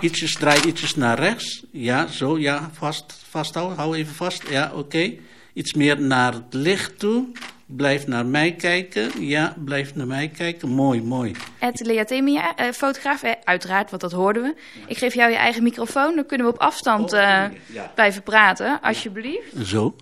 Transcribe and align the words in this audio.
Ietsjes, 0.00 0.34
draai 0.34 0.60
ietsjes 0.66 0.94
naar 0.94 1.18
rechts. 1.18 1.62
Ja, 1.70 2.06
zo, 2.06 2.38
ja, 2.38 2.70
vast, 2.72 3.12
vasthouden. 3.30 3.76
Hou 3.76 3.96
even 3.96 4.14
vast. 4.14 4.48
Ja, 4.48 4.70
oké. 4.74 5.14
Iets 5.52 5.74
meer 5.74 6.00
naar 6.00 6.32
het 6.32 6.54
licht 6.54 6.98
toe. 6.98 7.26
Blijf 7.66 8.06
naar 8.06 8.26
mij 8.26 8.52
kijken. 8.52 9.26
Ja, 9.26 9.54
blijf 9.64 9.94
naar 9.94 10.06
mij 10.06 10.28
kijken. 10.28 10.68
Mooi, 10.68 11.02
mooi. 11.02 11.34
Het 11.58 11.80
Lea 11.86 12.04
Temia, 12.04 12.56
eh, 12.56 12.70
fotograaf, 12.72 13.22
eh, 13.22 13.32
uiteraard, 13.44 13.90
want 13.90 14.02
dat 14.02 14.12
hoorden 14.12 14.42
we. 14.42 14.54
Ik 14.86 14.98
geef 14.98 15.14
jou 15.14 15.30
je 15.30 15.36
eigen 15.36 15.62
microfoon, 15.62 16.14
dan 16.14 16.26
kunnen 16.26 16.46
we 16.46 16.52
op 16.52 16.58
afstand 16.58 17.12
Oh, 17.12 17.18
eh, 17.18 17.50
ja. 17.66 17.92
blijven 17.94 18.22
praten, 18.22 18.80
alsjeblieft. 18.82 19.66
Zo. 19.66 19.96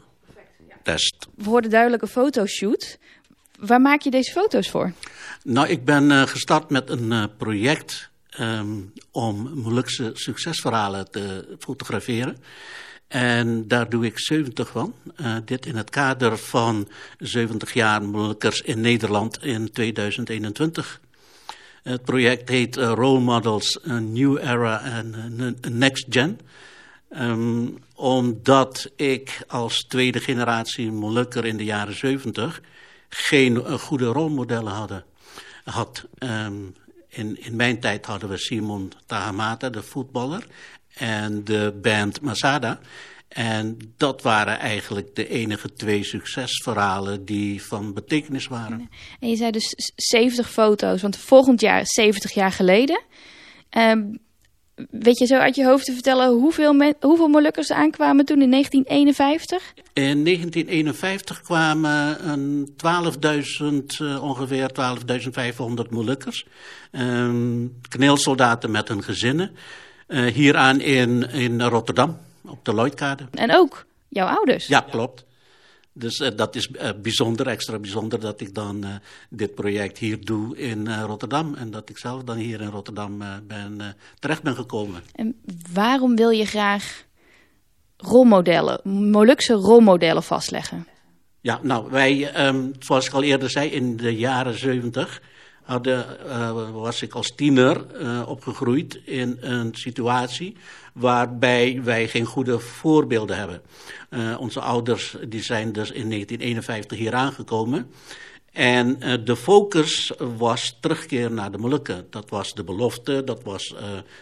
Test. 0.82 1.26
We 1.34 1.48
hoorden 1.48 1.70
duidelijk 1.70 2.02
een 2.02 2.08
fotoshoot. 2.08 2.98
Waar 3.58 3.80
maak 3.80 4.00
je 4.00 4.10
deze 4.10 4.32
foto's 4.32 4.70
voor? 4.70 4.92
Nou, 5.44 5.68
ik 5.68 5.84
ben 5.84 6.10
eh, 6.10 6.22
gestart 6.22 6.70
met 6.70 6.90
een 6.90 7.12
eh, 7.12 7.24
project 7.38 8.10
ehm, 8.36 8.68
om 9.10 9.50
Molukse 9.54 10.10
succesverhalen 10.14 11.10
te 11.10 11.56
fotograferen. 11.58 12.36
En 13.08 13.68
daar 13.68 13.88
doe 13.88 14.04
ik 14.04 14.18
70 14.18 14.68
van. 14.68 14.94
Eh, 15.16 15.36
dit 15.44 15.66
in 15.66 15.76
het 15.76 15.90
kader 15.90 16.38
van 16.38 16.88
70 17.18 17.72
jaar 17.72 18.02
Molukkers 18.02 18.60
in 18.60 18.80
Nederland 18.80 19.42
in 19.42 19.70
2021. 19.70 21.00
Het 21.82 22.04
project 22.04 22.48
heet 22.48 22.76
eh, 22.76 22.92
Role 22.94 23.20
Models, 23.20 23.78
A 23.88 23.98
New 23.98 24.38
Era 24.38 24.82
en 24.82 25.14
eh, 25.62 25.70
Next 25.70 26.06
Gen. 26.10 26.40
Ehm, 27.08 27.68
omdat 27.94 28.90
ik 28.96 29.44
als 29.46 29.84
tweede 29.84 30.20
generatie 30.20 30.92
Molukker 30.92 31.44
in 31.44 31.56
de 31.56 31.64
jaren 31.64 31.96
70 31.96 32.60
geen 33.08 33.78
goede 33.78 34.04
rolmodellen 34.04 34.72
hadden, 34.72 35.04
had. 35.64 36.04
Ehm, 36.18 36.54
in, 37.16 37.44
in 37.44 37.56
mijn 37.56 37.80
tijd 37.80 38.06
hadden 38.06 38.28
we 38.28 38.36
Simon 38.38 38.92
Tahamata, 39.06 39.70
de 39.70 39.82
voetballer, 39.82 40.46
en 40.94 41.44
de 41.44 41.78
band 41.82 42.20
Masada. 42.20 42.78
En 43.28 43.78
dat 43.96 44.22
waren 44.22 44.58
eigenlijk 44.58 45.14
de 45.14 45.28
enige 45.28 45.72
twee 45.72 46.04
succesverhalen 46.04 47.24
die 47.24 47.62
van 47.62 47.94
betekenis 47.94 48.46
waren. 48.46 48.90
En 49.20 49.28
je 49.28 49.36
zei 49.36 49.50
dus 49.50 49.64
s- 49.76 49.92
70 49.96 50.50
foto's, 50.50 51.02
want 51.02 51.16
volgend 51.16 51.60
jaar 51.60 51.80
is 51.80 51.92
70 51.92 52.32
jaar 52.32 52.52
geleden. 52.52 53.02
Ehm, 53.70 54.02
weet 54.90 55.18
je 55.18 55.26
zo 55.26 55.36
uit 55.36 55.54
je 55.54 55.64
hoofd 55.64 55.84
te 55.84 55.92
vertellen 55.92 56.28
hoeveel, 56.28 56.94
hoeveel 57.00 57.28
Molukkers 57.28 57.70
er 57.70 57.76
aankwamen 57.76 58.24
toen 58.24 58.42
in 58.42 58.50
1951? 58.50 59.72
In 59.92 60.24
1951 60.24 61.40
kwamen 61.40 62.28
een 62.28 62.74
12.000, 62.76 64.00
eh, 64.00 64.22
ongeveer 64.22 64.68
12.500 64.72 65.90
Molukkers. 65.90 66.46
Ehm 66.90 67.66
kneelsoldaten 67.88 68.70
met 68.70 68.88
hun 68.88 69.02
gezinnen. 69.02 69.50
eh, 70.06 70.24
hieraan 70.24 70.80
in, 70.80 71.30
in 71.30 71.62
Rotterdam, 71.62 72.18
op 72.44 72.64
de 72.64 72.74
Lloydkade. 72.74 73.26
En 73.30 73.54
ook 73.54 73.86
jouw 74.08 74.26
ouders. 74.26 74.66
Ja, 74.66 74.80
klopt. 74.80 75.25
Dus 75.98 76.20
eh, 76.20 76.30
dat 76.36 76.54
is 76.54 76.70
eh, 76.70 76.90
bijzonder, 77.02 77.46
extra 77.46 77.78
bijzonder 77.78 78.20
dat 78.20 78.40
ik 78.40 78.54
dan 78.54 78.84
eh, 78.84 78.90
dit 79.30 79.54
project 79.54 79.98
hier 79.98 80.24
doe 80.24 80.56
in 80.56 80.94
Rotterdam. 80.94 81.54
En 81.54 81.70
dat 81.70 81.88
ik 81.88 81.98
zelf 81.98 82.22
dan 82.22 82.36
hier 82.36 82.60
in 82.60 82.68
Rotterdam 82.68 83.18
ben, 83.46 83.96
terecht 84.18 84.42
ben 84.42 84.54
gekomen. 84.54 85.02
En 85.14 85.40
waarom 85.72 86.16
wil 86.16 86.30
je 86.30 86.44
graag 86.44 87.04
rolmodellen, 87.96 88.80
Molukse 89.10 89.52
rolmodellen 89.52 90.22
vastleggen? 90.22 90.86
Ja, 91.40 91.60
nou, 91.62 91.90
wij, 91.90 92.32
ehm, 92.32 92.72
zoals 92.78 93.06
ik 93.06 93.12
al 93.12 93.22
eerder 93.22 93.50
zei, 93.50 93.70
in 93.70 93.96
de 93.96 94.16
jaren 94.16 94.58
zeventig 94.58 95.22
hadden, 95.66 96.28
eh, 96.28 96.70
was 96.72 97.02
ik 97.02 97.14
als 97.14 97.34
tiener 97.34 97.86
eh, 97.86 98.22
opgegroeid 98.28 99.00
in 99.04 99.36
een 99.40 99.74
situatie 99.74 100.56
waarbij 100.94 101.80
wij 101.84 102.08
geen 102.08 102.24
goede 102.24 102.58
voorbeelden 102.58 103.36
hebben. 103.36 103.62
Eh, 104.10 104.36
onze 104.38 104.60
ouders 104.60 105.16
die 105.28 105.42
zijn 105.42 105.72
dus 105.72 105.90
in 105.90 106.08
1951 106.08 106.98
hier 106.98 107.14
aangekomen. 107.14 107.90
En 108.52 108.98
de 109.24 109.36
focus 109.36 110.12
was 110.36 110.78
terugkeer 110.80 111.32
naar 111.32 111.52
de 111.52 111.58
Molukken. 111.58 112.06
Dat 112.10 112.30
was 112.30 112.54
de 112.54 112.64
belofte, 112.64 113.24
dat 113.24 113.42
was, 113.42 113.74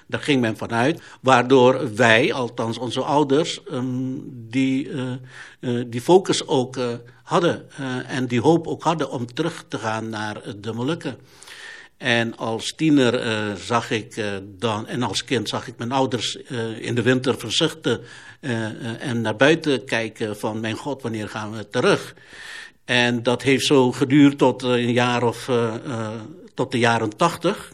daar 0.06 0.20
ging 0.20 0.40
men 0.40 0.56
vanuit. 0.56 1.02
Waardoor 1.20 1.94
wij, 1.94 2.32
althans 2.32 2.78
onze 2.78 3.00
ouders, 3.00 3.62
ehm, 3.64 4.18
die, 4.26 4.90
die 5.86 6.00
focus 6.00 6.46
ook 6.46 6.76
hadden. 7.24 7.70
eh, 7.76 8.16
en 8.16 8.26
die 8.26 8.40
hoop 8.40 8.66
ook 8.66 8.82
hadden 8.82 9.10
om 9.10 9.34
terug 9.34 9.64
te 9.68 9.78
gaan 9.78 10.08
naar 10.08 10.42
de 10.60 10.72
Molukken. 10.72 11.16
En 11.96 12.36
als 12.36 12.72
tiener 12.76 13.20
eh, 13.20 13.54
zag 13.54 13.90
ik 13.90 14.16
eh, 14.16 14.32
dan, 14.58 14.86
en 14.86 15.02
als 15.02 15.24
kind 15.24 15.48
zag 15.48 15.66
ik 15.66 15.78
mijn 15.78 15.92
ouders 15.92 16.36
in 16.78 16.94
de 16.94 17.02
winter 17.02 17.38
verzuchten 17.38 18.00
en 18.98 19.20
naar 19.20 19.36
buiten 19.36 19.84
kijken 19.84 20.36
van 20.36 20.60
mijn 20.60 20.76
god, 20.76 21.02
wanneer 21.02 21.28
gaan 21.28 21.52
we 21.52 21.68
terug? 21.68 22.14
En 22.84 23.22
dat 23.22 23.42
heeft 23.42 23.66
zo 23.66 23.92
geduurd 23.92 24.38
tot 24.38 24.62
een 24.62 24.92
jaar 24.92 25.22
of 25.22 25.50
tot 26.54 26.72
de 26.72 26.78
jaren 26.78 27.16
tachtig. 27.16 27.72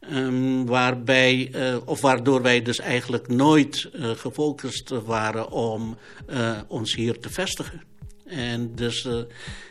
Ehm, 0.00 0.64
waarbij, 0.64 1.48
eh, 1.52 1.76
of 1.84 2.00
waardoor 2.00 2.42
wij 2.42 2.62
dus 2.62 2.78
eigenlijk 2.78 3.28
nooit 3.28 3.90
gefocust 3.92 4.88
waren 4.88 5.50
om 5.50 5.98
ons 6.68 6.94
hier 6.94 7.20
te 7.20 7.30
vestigen. 7.30 7.93
En 8.24 8.74
dus 8.74 9.04
eh, 9.06 9.18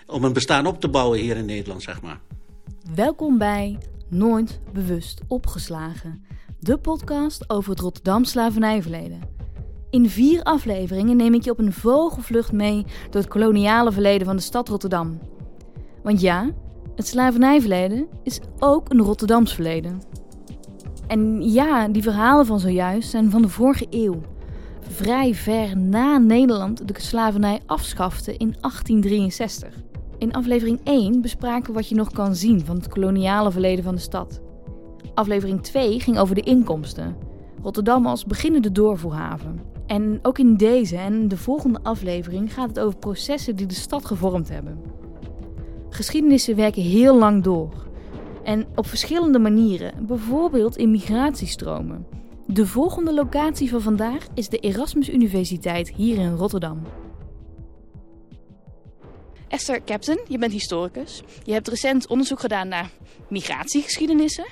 om 0.07 0.23
een 0.23 0.33
bestaan 0.33 0.65
op 0.65 0.79
te 0.79 0.89
bouwen 0.89 1.19
hier 1.19 1.37
in 1.37 1.45
Nederland, 1.45 1.81
zeg 1.81 2.01
maar. 2.01 2.19
Welkom 2.95 3.37
bij 3.37 3.77
Nooit 4.09 4.59
Bewust 4.73 5.21
Opgeslagen, 5.27 6.25
de 6.59 6.77
podcast 6.77 7.49
over 7.49 7.69
het 7.69 7.79
Rotterdam 7.79 8.23
slavernijverleden. 8.25 9.21
In 9.89 10.09
vier 10.09 10.43
afleveringen 10.43 11.17
neem 11.17 11.33
ik 11.33 11.43
je 11.43 11.51
op 11.51 11.59
een 11.59 11.73
vogelvlucht 11.73 12.51
mee 12.51 12.85
door 13.09 13.21
het 13.21 13.29
koloniale 13.29 13.91
verleden 13.91 14.25
van 14.25 14.35
de 14.35 14.41
stad 14.41 14.69
Rotterdam. 14.69 15.19
Want 16.03 16.21
ja, 16.21 16.51
het 16.95 17.07
slavernijverleden 17.07 18.07
is 18.23 18.39
ook 18.59 18.89
een 18.91 19.01
Rotterdams 19.01 19.53
verleden. 19.53 20.01
En 21.07 21.51
ja, 21.51 21.87
die 21.87 22.03
verhalen 22.03 22.45
van 22.45 22.59
zojuist 22.59 23.09
zijn 23.09 23.31
van 23.31 23.41
de 23.41 23.49
vorige 23.49 23.87
eeuw. 23.89 24.21
Vrij 24.89 25.33
ver 25.35 25.77
na 25.77 26.17
Nederland 26.17 26.87
de 26.87 26.93
slavernij 26.97 27.59
afschafte 27.65 28.31
in 28.31 28.55
1863. 28.61 29.73
In 30.17 30.33
aflevering 30.33 30.79
1 30.83 31.21
bespraken 31.21 31.67
we 31.67 31.73
wat 31.73 31.89
je 31.89 31.95
nog 31.95 32.11
kan 32.11 32.35
zien 32.35 32.65
van 32.65 32.75
het 32.75 32.87
koloniale 32.87 33.51
verleden 33.51 33.83
van 33.83 33.95
de 33.95 34.01
stad. 34.01 34.41
Aflevering 35.13 35.61
2 35.61 35.99
ging 35.99 36.17
over 36.17 36.35
de 36.35 36.41
inkomsten. 36.41 37.15
Rotterdam 37.61 38.05
als 38.05 38.25
beginnende 38.25 38.71
doorvoerhaven. 38.71 39.59
En 39.87 40.19
ook 40.21 40.37
in 40.37 40.57
deze 40.57 40.97
en 40.97 41.27
de 41.27 41.37
volgende 41.37 41.79
aflevering 41.83 42.53
gaat 42.53 42.69
het 42.69 42.79
over 42.79 42.99
processen 42.99 43.55
die 43.55 43.65
de 43.65 43.73
stad 43.73 44.05
gevormd 44.05 44.49
hebben. 44.49 44.81
Geschiedenissen 45.89 46.55
werken 46.55 46.81
heel 46.81 47.17
lang 47.17 47.43
door. 47.43 47.87
En 48.43 48.65
op 48.75 48.87
verschillende 48.87 49.39
manieren, 49.39 50.05
bijvoorbeeld 50.07 50.77
in 50.77 50.91
migratiestromen. 50.91 52.05
De 52.47 52.67
volgende 52.67 53.13
locatie 53.13 53.69
van 53.69 53.81
vandaag 53.81 54.27
is 54.33 54.49
de 54.49 54.57
Erasmus 54.57 55.09
Universiteit 55.09 55.93
hier 55.95 56.17
in 56.17 56.35
Rotterdam. 56.35 56.81
Esther 59.47 59.83
Captain, 59.83 60.19
je 60.27 60.37
bent 60.37 60.51
historicus. 60.51 61.21
Je 61.43 61.53
hebt 61.53 61.67
recent 61.67 62.07
onderzoek 62.07 62.39
gedaan 62.39 62.67
naar 62.67 62.89
migratiegeschiedenissen. 63.29 64.45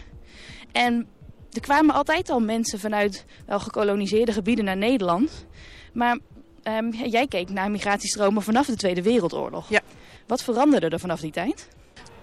En 0.72 1.08
er 1.52 1.62
kwamen 1.62 1.96
altijd 1.96 2.30
al 2.30 2.40
mensen 2.40 2.80
vanuit 2.80 3.26
wel 3.46 3.60
gekoloniseerde 3.60 4.32
gebieden 4.32 4.66
naar 4.66 4.78
Nederland. 4.78 5.46
Maar 5.94 6.20
ehm, 6.64 6.90
jij 6.90 7.28
keek 7.28 7.50
naar 7.50 7.72
migratiestromen 7.72 8.42
vanaf 8.42 8.66
de 8.66 8.76
Tweede 8.76 9.02
Wereldoorlog. 9.02 9.70
Ja. 9.70 9.82
Wat 10.28 10.44
veranderde 10.44 10.90
er 10.90 11.00
vanaf 11.00 11.20
die 11.20 11.32
tijd? 11.32 11.68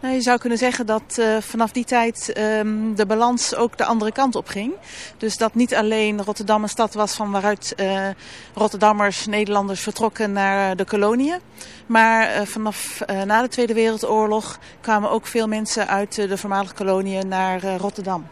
Nou, 0.01 0.15
je 0.15 0.21
zou 0.21 0.39
kunnen 0.39 0.59
zeggen 0.59 0.87
dat 0.87 1.19
eh, 1.19 1.37
vanaf 1.41 1.73
die 1.73 1.85
tijd 1.85 2.33
ehm, 2.33 2.95
de 2.95 3.07
balans 3.07 3.55
ook 3.55 3.79
de 3.79 3.85
andere 3.85 4.13
kant 4.13 4.35
op 4.37 4.47
ging. 4.47 4.73
Dus 5.17 5.37
dat 5.37 5.55
niet 5.55 5.75
alleen 5.75 6.23
Rotterdam 6.23 6.63
een 6.63 6.69
stad 6.69 6.95
was 6.95 7.15
van 7.15 7.31
waaruit 7.31 7.75
eh, 7.75 8.09
Rotterdammers, 8.55 9.27
Nederlanders 9.27 9.81
vertrokken 9.81 10.33
naar 10.33 10.77
de 10.77 10.85
koloniën. 10.85 11.39
Maar 11.87 12.29
eh, 12.29 12.47
vanaf 12.47 13.01
na 13.25 13.43
de 13.43 13.49
Tweede 13.49 13.75
Wereldoorlog 13.75 14.59
kwamen 14.81 15.11
ook 15.11 15.27
veel 15.27 15.49
mensen 15.49 15.89
uit 15.89 16.15
de 16.15 16.39
voormalige 16.39 16.75
koloniën 16.75 17.29
naar 17.29 17.77
Rotterdam. 17.77 18.27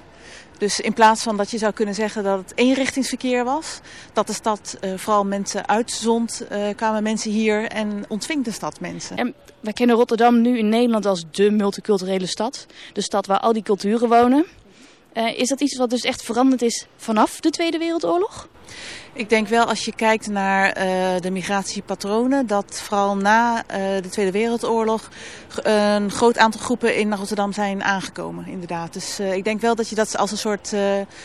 Dus 0.58 0.80
in 0.80 0.92
plaats 0.92 1.22
van 1.22 1.36
dat 1.36 1.50
je 1.50 1.58
zou 1.58 1.72
kunnen 1.72 1.94
zeggen 1.94 2.22
dat 2.22 2.38
het 2.38 2.52
eenrichtingsverkeer 2.54 3.44
was, 3.44 3.80
dat 4.12 4.26
de 4.26 4.32
stad 4.32 4.76
eh, 4.80 4.90
vooral 4.96 5.24
mensen 5.24 5.68
uitzond, 5.68 6.46
eh, 6.48 6.68
kwamen 6.76 7.02
mensen 7.02 7.30
hier 7.30 7.68
en 7.68 8.04
ontving 8.08 8.44
de 8.44 8.50
stad 8.50 8.80
mensen. 8.80 9.16
En 9.16 9.34
wij 9.60 9.72
kennen 9.72 9.96
Rotterdam 9.96 10.40
nu 10.40 10.58
in 10.58 10.68
Nederland 10.68 11.06
als 11.06 11.24
de 11.30 11.50
multiculturele 11.50 12.26
stad. 12.26 12.66
De 12.92 13.00
stad 13.00 13.26
waar 13.26 13.40
al 13.40 13.52
die 13.52 13.62
culturen 13.62 14.08
wonen. 14.08 14.46
Is 15.16 15.48
dat 15.48 15.60
iets 15.60 15.76
wat 15.76 15.90
dus 15.90 16.00
echt 16.00 16.22
veranderd 16.22 16.62
is 16.62 16.86
vanaf 16.96 17.40
de 17.40 17.50
Tweede 17.50 17.78
Wereldoorlog? 17.78 18.48
Ik 19.12 19.28
denk 19.28 19.48
wel 19.48 19.64
als 19.64 19.84
je 19.84 19.94
kijkt 19.94 20.28
naar 20.28 20.78
uh, 20.78 21.20
de 21.20 21.30
migratiepatronen, 21.30 22.46
dat 22.46 22.80
vooral 22.82 23.16
na 23.16 23.56
uh, 23.56 23.66
de 24.02 24.08
Tweede 24.08 24.32
Wereldoorlog 24.32 25.10
een 25.62 26.10
groot 26.10 26.38
aantal 26.38 26.60
groepen 26.60 26.96
in 26.96 27.14
Rotterdam 27.14 27.52
zijn 27.52 27.82
aangekomen, 27.82 28.46
inderdaad. 28.46 28.92
Dus 28.92 29.20
ik 29.20 29.44
denk 29.44 29.60
wel 29.60 29.74
dat 29.74 29.88
je 29.88 29.94
dat 29.94 30.16
als 30.16 30.30
een 30.30 30.38
soort 30.38 30.72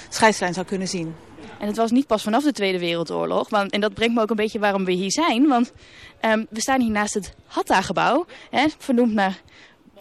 scheidslijn 0.09 0.53
zou 0.53 0.65
kunnen 0.65 0.87
zien. 0.87 1.15
En 1.59 1.67
het 1.67 1.77
was 1.77 1.91
niet 1.91 2.07
pas 2.07 2.23
vanaf 2.23 2.43
de 2.43 2.51
Tweede 2.51 2.79
Wereldoorlog. 2.79 3.49
Want, 3.49 3.71
en 3.71 3.81
dat 3.81 3.93
brengt 3.93 4.15
me 4.15 4.21
ook 4.21 4.29
een 4.29 4.35
beetje 4.35 4.59
waarom 4.59 4.85
we 4.85 4.91
hier 4.91 5.11
zijn. 5.11 5.47
Want 5.47 5.71
um, 6.21 6.47
we 6.49 6.61
staan 6.61 6.81
hier 6.81 6.91
naast 6.91 7.13
het 7.13 7.33
Hatta-gebouw, 7.45 8.25
vernoemd 8.77 9.13
naar 9.13 9.41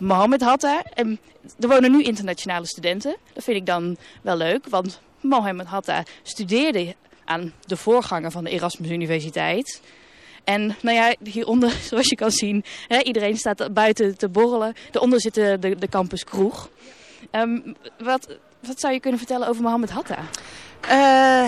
Mohammed 0.01 0.41
Hatta. 0.41 0.83
En 0.95 1.19
er 1.61 1.69
wonen 1.69 1.91
nu 1.91 2.03
internationale 2.03 2.67
studenten. 2.67 3.17
Dat 3.33 3.45
vind 3.45 3.57
ik 3.57 3.67
dan 3.67 3.97
wel 4.23 4.37
leuk, 4.37 4.69
want 4.69 5.01
Mohammed 5.21 5.67
Hatta 5.67 6.03
studeerde 6.23 6.95
aan 7.25 7.53
de 7.67 7.77
voorganger 7.77 8.31
van 8.31 8.45
de 8.45 8.51
Erasmus 8.51 8.91
Universiteit. 8.91 9.81
En 10.45 10.77
nou 10.83 10.97
ja, 10.97 11.15
hieronder, 11.25 11.71
zoals 11.89 12.09
je 12.09 12.17
kan 12.17 12.31
zien, 12.31 12.65
hè, 12.89 12.99
iedereen 12.99 13.37
staat 13.37 13.75
buiten 13.75 14.19
te 14.19 14.29
borrelen. 14.29 14.75
Daaronder 14.91 15.21
zit 15.21 15.35
de, 15.35 15.77
de, 15.79 15.89
campus 15.89 16.25
kroeg. 16.25 16.71
Um, 17.33 17.77
wat, 17.99 18.37
wat 18.61 18.81
zou 18.81 18.93
je 18.93 19.01
kunnen 19.01 19.19
vertellen 19.19 19.49
over 19.49 19.63
Mohammed 19.63 19.91
Hatta? 19.91 20.19
Uh, 20.85 20.91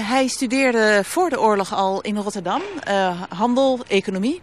hij 0.09 0.27
studeerde 0.27 1.01
voor 1.05 1.31
de 1.31 1.41
oorlog 1.41 1.75
al 1.75 2.01
in 2.01 2.17
Rotterdam, 2.17 2.63
uh, 2.89 3.23
handel, 3.29 3.79
economie. 3.89 4.43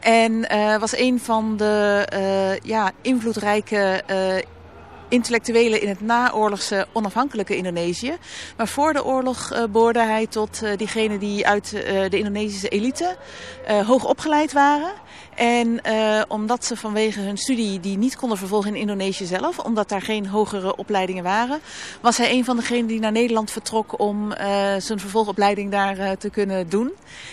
En 0.00 0.32
uh, 0.32 0.78
was 0.78 0.96
een 0.96 1.20
van 1.20 1.56
de 1.56 2.58
ja, 2.62 2.92
invloedrijke 3.02 4.02
intellectuelen 5.08 5.82
in 5.82 5.88
het 5.88 6.00
naoorlogse 6.00 6.86
onafhankelijke 6.92 7.56
Indonesië. 7.56 8.16
Maar 8.56 8.68
voor 8.68 8.92
de 8.92 9.04
oorlog 9.04 9.52
uh, 9.52 9.64
behoorde 9.70 10.02
hij 10.02 10.26
tot 10.26 10.60
uh, 10.62 10.76
diegenen 10.76 11.18
die 11.18 11.46
uit 11.46 11.72
uh, 11.74 11.82
de 11.82 12.18
Indonesische 12.18 12.68
elite 12.68 13.16
hoog 13.86 14.04
opgeleid 14.04 14.52
waren. 14.52 14.92
En 15.34 15.80
omdat 16.28 16.64
ze 16.64 16.76
vanwege 16.76 17.20
hun 17.20 17.36
studie 17.36 17.80
die 17.80 17.98
niet 17.98 18.16
konden 18.16 18.38
vervolgen 18.38 18.74
in 18.74 18.80
Indonesië 18.80 19.26
zelf, 19.26 19.58
omdat 19.58 19.88
daar 19.88 20.02
geen 20.02 20.26
hogere 20.26 20.76
opleidingen 20.76 21.24
waren, 21.24 21.60
was 22.00 22.16
hij 22.16 22.30
een 22.30 22.44
van 22.44 22.56
degenen 22.56 22.86
die 22.86 23.00
naar 23.00 23.12
Nederland 23.12 23.50
vertrok 23.50 24.00
om 24.00 24.32
zijn 24.78 25.00
vervolgopleiding 25.00 25.70
daar 25.70 26.16
te 26.16 26.30
kunnen 26.30 26.68
doen. 26.68 26.92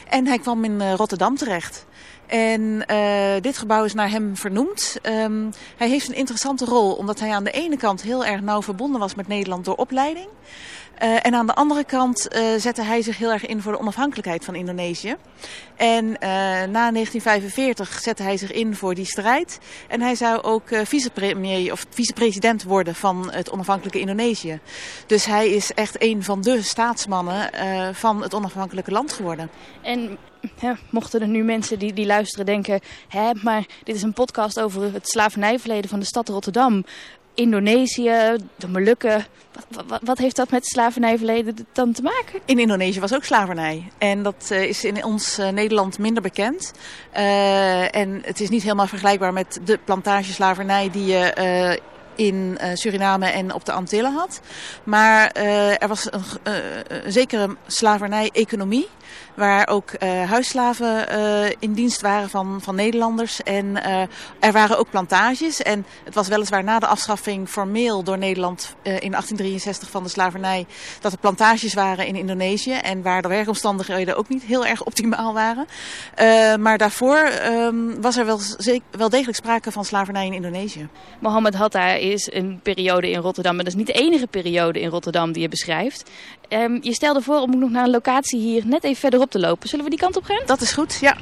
En 0.10 0.28
hij 0.28 0.40
kwam 0.40 0.64
in 0.64 0.92
Rotterdam 0.92 1.36
terecht. 1.36 1.86
En 2.28 2.86
uh, 2.92 3.42
dit 3.42 3.58
gebouw 3.58 3.84
is 3.84 3.94
naar 3.94 4.10
hem 4.10 4.36
vernoemd. 4.36 4.98
Um, 5.04 5.50
hij 5.78 5.90
heeft 5.90 6.08
een 6.08 6.16
interessante 6.16 6.66
rol 6.66 6.94
omdat 6.94 7.20
hij 7.20 7.32
aan 7.32 7.44
de 7.44 7.52
ene 7.52 7.78
kant 7.78 8.02
heel 8.02 8.26
erg 8.26 8.42
nauw 8.42 8.62
verbonden 8.62 9.00
was 9.00 9.16
met 9.16 9.28
Nederland 9.28 9.66
door 9.66 9.76
opleiding. 9.76 10.28
Uh, 11.04 11.26
en 11.26 11.36
aan 11.36 11.48
de 11.48 11.54
andere 11.54 11.84
kant 11.84 12.36
uh, 12.36 12.42
zette 12.58 12.82
hij 12.82 13.02
zich 13.02 13.18
heel 13.18 13.32
erg 13.32 13.46
in 13.46 13.62
voor 13.62 13.72
de 13.72 13.80
onafhankelijkheid 13.80 14.46
van 14.46 14.56
Indonesië. 14.56 15.16
En 15.76 16.06
na 16.72 16.92
1945 16.92 18.00
zette 18.02 18.24
hij 18.24 18.38
zich 18.38 18.52
in 18.52 18.76
voor 18.76 18.96
die 18.96 19.06
strijd. 19.06 19.60
En 19.88 20.02
hij 20.02 20.16
zou 20.16 20.42
ook 20.42 20.64
vicepremier 20.84 21.72
of 21.72 21.86
vicepresident 21.90 22.64
worden 22.64 22.96
van 22.96 23.32
het 23.32 23.52
onafhankelijke 23.52 24.00
Indonesië. 24.00 24.60
Dus 25.08 25.26
hij 25.26 25.50
is 25.50 25.74
echt 25.74 26.02
een 26.02 26.24
van 26.24 26.42
de 26.42 26.62
staatsmannen 26.62 27.50
van 27.96 28.22
het 28.22 28.34
onafhankelijke 28.34 28.92
land 28.92 29.14
geworden. 29.14 29.50
En 29.82 30.18
ja, 30.60 30.78
mochten 30.90 31.22
er 31.22 31.28
nu 31.28 31.44
mensen 31.44 31.80
die, 31.80 31.94
die 31.94 32.06
luisteren 32.06 32.46
denken... 32.46 32.80
Hè, 33.08 33.32
maar 33.44 33.66
dit 33.84 33.96
is 33.96 34.02
een 34.02 34.14
podcast 34.14 34.60
over 34.60 34.94
het 34.94 35.10
slavernijverleden 35.10 35.90
van 35.90 36.00
de 36.00 36.06
stad 36.06 36.30
Rotterdam... 36.30 36.84
Indonesië, 37.36 38.36
de 38.56 38.68
Molukken. 38.68 39.26
Wat, 39.88 40.00
wat, 40.04 40.18
heeft 40.18 40.36
dat 40.36 40.52
met 40.52 40.66
slavernijverleden 40.66 41.68
dan 41.72 41.92
te 41.92 42.02
maken? 42.02 42.40
In 42.46 42.60
Indonesië 42.60 43.00
was 43.00 43.14
ook 43.14 43.24
slavernij. 43.24 43.92
En 43.98 44.24
dat 44.24 44.50
uh, 44.52 44.64
is 44.64 44.84
in 44.84 45.04
ons 45.04 45.40
uh, 45.40 45.50
Nederland 45.50 46.00
minder 46.00 46.22
bekend. 46.22 46.72
Uh, 47.18 47.96
en 47.96 48.22
het 48.26 48.40
is 48.40 48.50
niet 48.50 48.64
helemaal 48.64 48.88
vergelijkbaar 48.88 49.34
met 49.34 49.60
de 49.64 49.80
plantageslavernij 49.84 50.90
die 50.92 51.06
je 51.06 51.80
in 52.16 52.58
Suriname 52.74 53.26
en 53.26 53.54
op 53.54 53.66
de 53.66 53.72
Antillen 53.72 54.14
had. 54.14 54.42
Maar 54.84 55.32
er 55.80 55.88
was 55.88 56.08
een, 56.12 56.24
een 56.88 57.12
zekere 57.12 57.56
slavernij-economie. 57.68 58.88
Waar 59.36 59.68
ook 59.68 59.92
uh, 60.04 60.30
huisslaven 60.30 61.06
uh, 61.12 61.50
in 61.60 61.74
dienst 61.74 62.02
waren 62.02 62.30
van, 62.30 62.62
van 62.62 62.76
Nederlanders. 62.76 63.44
En 63.44 63.66
uh, 63.66 64.02
er 64.40 64.52
waren 64.52 64.78
ook 64.78 64.90
plantages. 64.90 65.62
En 65.62 65.86
het 66.04 66.14
was 66.14 66.28
weliswaar 66.28 66.64
na 66.64 66.80
de 66.80 66.88
afschaffing 66.88 67.50
formeel 67.50 68.04
door 68.04 68.18
Nederland 68.18 68.76
in 68.84 68.92
1863 68.92 69.90
van 69.90 70.04
de 70.04 70.10
slavernij. 70.10 70.66
Dat 71.00 71.12
er 71.12 71.18
plantages 71.18 71.74
waren 71.74 72.08
in 72.08 72.16
Indonesië. 72.16 72.74
En 72.74 73.02
waar 73.02 73.22
de 73.22 73.28
werkomstandigheden 73.28 74.18
ook 74.18 74.30
niet 74.30 74.44
heel 74.44 74.66
erg 74.66 74.84
optimaal 74.84 75.34
waren. 75.34 75.68
maar 76.62 76.78
daarvoor 76.78 77.32
um, 77.46 78.02
was 78.02 78.18
er 78.18 78.26
wel, 78.26 78.40
wel 78.92 79.10
degelijk 79.10 79.38
sprake 79.38 79.72
van 79.72 79.86
slavernij 79.86 80.26
in 80.26 80.34
Indonesië. 80.34 80.88
Mohammed 81.20 81.56
Hatta 81.56 81.94
is 81.94 82.32
een 82.34 82.60
periode 82.64 83.10
in 83.10 83.20
Rotterdam. 83.20 83.56
Maar 83.56 83.64
dat 83.64 83.74
is 83.74 83.80
niet 83.80 83.88
de 83.88 84.02
enige 84.02 84.28
periode 84.28 84.80
in 84.80 84.90
Rotterdam 84.90 85.32
die 85.32 85.42
je 85.42 85.50
beschrijft. 85.50 86.10
Um, 86.50 86.80
je 86.82 86.94
stelde 86.94 87.22
voor 87.22 87.40
om 87.40 87.60
nog 87.60 87.70
naar 87.70 87.84
een 87.84 87.90
locatie 87.90 88.40
hier 88.40 88.64
net 88.66 88.84
even 88.84 89.00
verderop 89.00 89.32
te 89.32 89.40
lopen. 89.40 89.70
Zullen 89.70 89.86
we 89.86 89.92
die 89.92 90.00
kant 90.00 90.18
op 90.18 90.24
gaan? 90.24 90.42
Dat 90.46 90.62
is 90.62 90.72
goed, 90.72 90.98
ja. 91.02 91.18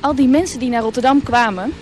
Al 0.00 0.14
die 0.14 0.28
mensen 0.28 0.58
die 0.58 0.68
naar 0.68 0.82
Rotterdam 0.82 1.22
kwamen, 1.22 1.72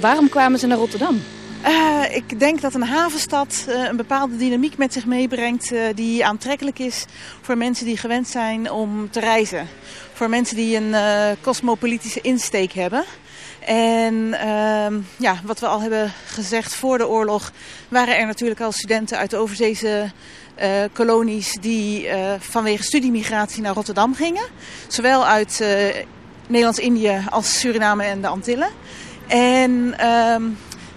waarom 0.00 0.28
kwamen 0.28 0.58
ze 0.58 0.66
naar 0.66 0.78
Rotterdam? 0.78 1.20
Uh, 1.66 2.02
ik 2.16 2.40
denk 2.40 2.60
dat 2.60 2.74
een 2.74 2.82
havenstad 2.82 3.64
uh, 3.68 3.84
een 3.88 3.96
bepaalde 3.96 4.36
dynamiek 4.36 4.76
met 4.76 4.92
zich 4.92 5.06
meebrengt 5.06 5.72
uh, 5.72 5.82
die 5.94 6.24
aantrekkelijk 6.24 6.78
is 6.78 7.04
voor 7.40 7.56
mensen 7.56 7.86
die 7.86 7.96
gewend 7.96 8.28
zijn 8.28 8.70
om 8.70 9.10
te 9.10 9.20
reizen. 9.20 9.68
Voor 10.12 10.28
mensen 10.28 10.56
die 10.56 10.76
een 10.76 10.94
cosmopolitische 11.40 12.20
insteek 12.20 12.72
hebben. 12.72 13.04
En 13.68 14.14
uh, 14.14 14.98
ja, 15.16 15.40
wat 15.44 15.60
we 15.60 15.66
al 15.66 15.80
hebben 15.80 16.12
gezegd 16.26 16.74
voor 16.74 16.98
de 16.98 17.08
oorlog 17.08 17.52
waren 17.88 18.18
er 18.18 18.26
natuurlijk 18.26 18.60
al 18.60 18.72
studenten 18.72 19.18
uit 19.18 19.30
de 19.30 19.36
overzeese 19.36 20.10
uh, 20.62 20.66
kolonies 20.92 21.56
die 21.60 22.06
uh, 22.06 22.14
vanwege 22.38 22.82
studiemigratie 22.82 23.62
naar 23.62 23.74
Rotterdam 23.74 24.14
gingen. 24.14 24.44
Zowel 24.86 25.26
uit 25.26 25.58
uh, 25.62 25.68
Nederlands-Indië 26.46 27.24
als 27.30 27.58
Suriname 27.58 28.04
en 28.04 28.20
de 28.20 28.26
Antillen. 28.26 28.68
En 29.26 29.70
uh, 30.00 30.36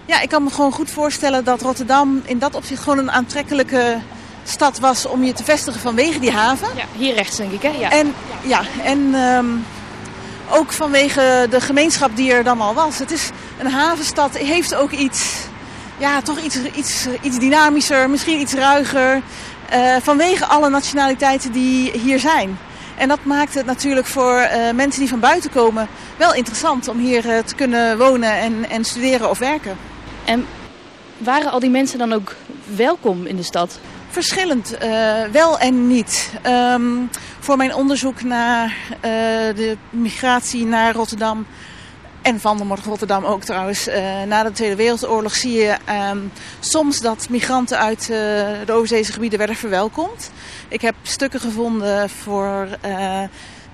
ja, 0.06 0.20
ik 0.20 0.28
kan 0.28 0.42
me 0.42 0.50
gewoon 0.50 0.72
goed 0.72 0.90
voorstellen 0.90 1.44
dat 1.44 1.60
Rotterdam 1.60 2.22
in 2.24 2.38
dat 2.38 2.54
opzicht 2.54 2.82
gewoon 2.82 2.98
een 2.98 3.10
aantrekkelijke 3.10 3.98
stad 4.44 4.78
was 4.78 5.06
om 5.06 5.24
je 5.24 5.32
te 5.32 5.44
vestigen 5.44 5.80
vanwege 5.80 6.18
die 6.18 6.32
haven. 6.32 6.68
Ja, 6.76 6.84
hier 6.96 7.14
rechts 7.14 7.36
denk 7.36 7.52
ik 7.52 7.62
hè? 7.62 7.70
Ja. 7.70 7.90
En, 7.90 8.14
ja, 8.42 8.62
en 8.84 9.14
um, 9.14 9.64
ook 10.52 10.72
vanwege 10.72 11.46
de 11.50 11.60
gemeenschap 11.60 12.16
die 12.16 12.32
er 12.32 12.44
dan 12.44 12.60
al 12.60 12.74
was. 12.74 12.98
Het 12.98 13.10
is 13.10 13.30
een 13.58 13.70
havenstad, 13.70 14.36
heeft 14.36 14.74
ook 14.74 14.90
iets, 14.90 15.46
ja, 15.98 16.22
toch 16.22 16.40
iets, 16.40 16.56
iets, 16.76 17.06
iets 17.22 17.38
dynamischer, 17.38 18.10
misschien 18.10 18.40
iets 18.40 18.52
ruiger. 18.52 19.22
Uh, 19.72 19.96
vanwege 20.02 20.46
alle 20.46 20.68
nationaliteiten 20.68 21.52
die 21.52 21.90
hier 21.90 22.18
zijn. 22.18 22.58
En 22.96 23.08
dat 23.08 23.24
maakt 23.24 23.54
het 23.54 23.66
natuurlijk 23.66 24.06
voor 24.06 24.38
uh, 24.38 24.70
mensen 24.74 25.00
die 25.00 25.08
van 25.08 25.20
buiten 25.20 25.50
komen 25.50 25.88
wel 26.16 26.34
interessant 26.34 26.88
om 26.88 26.98
hier 26.98 27.26
uh, 27.26 27.38
te 27.38 27.54
kunnen 27.54 27.98
wonen 27.98 28.38
en, 28.38 28.70
en 28.70 28.84
studeren 28.84 29.30
of 29.30 29.38
werken. 29.38 29.76
En 30.24 30.46
waren 31.18 31.50
al 31.50 31.60
die 31.60 31.70
mensen 31.70 31.98
dan 31.98 32.12
ook 32.12 32.34
welkom 32.76 33.26
in 33.26 33.36
de 33.36 33.42
stad? 33.42 33.78
Verschillend, 34.10 34.76
wel 35.32 35.58
en 35.58 35.86
niet. 35.86 36.30
Um, 36.46 37.10
voor 37.42 37.56
mijn 37.56 37.74
onderzoek 37.74 38.22
naar 38.22 38.76
uh, 38.94 39.00
de 39.56 39.76
migratie 39.90 40.64
naar 40.64 40.94
Rotterdam 40.94 41.46
en 42.22 42.40
van 42.40 42.78
Rotterdam 42.84 43.24
ook 43.24 43.42
trouwens. 43.42 43.88
Uh, 43.88 44.22
na 44.22 44.42
de 44.42 44.52
Tweede 44.52 44.76
Wereldoorlog 44.76 45.34
zie 45.34 45.52
je 45.52 45.76
um, 46.10 46.32
soms 46.60 47.00
dat 47.00 47.28
migranten 47.28 47.78
uit 47.78 48.00
uh, 48.00 48.08
de 48.66 48.72
overzeese 48.72 49.12
gebieden 49.12 49.38
werden 49.38 49.56
verwelkomd. 49.56 50.30
Ik 50.68 50.80
heb 50.80 50.94
stukken 51.02 51.40
gevonden 51.40 52.10
voor 52.10 52.68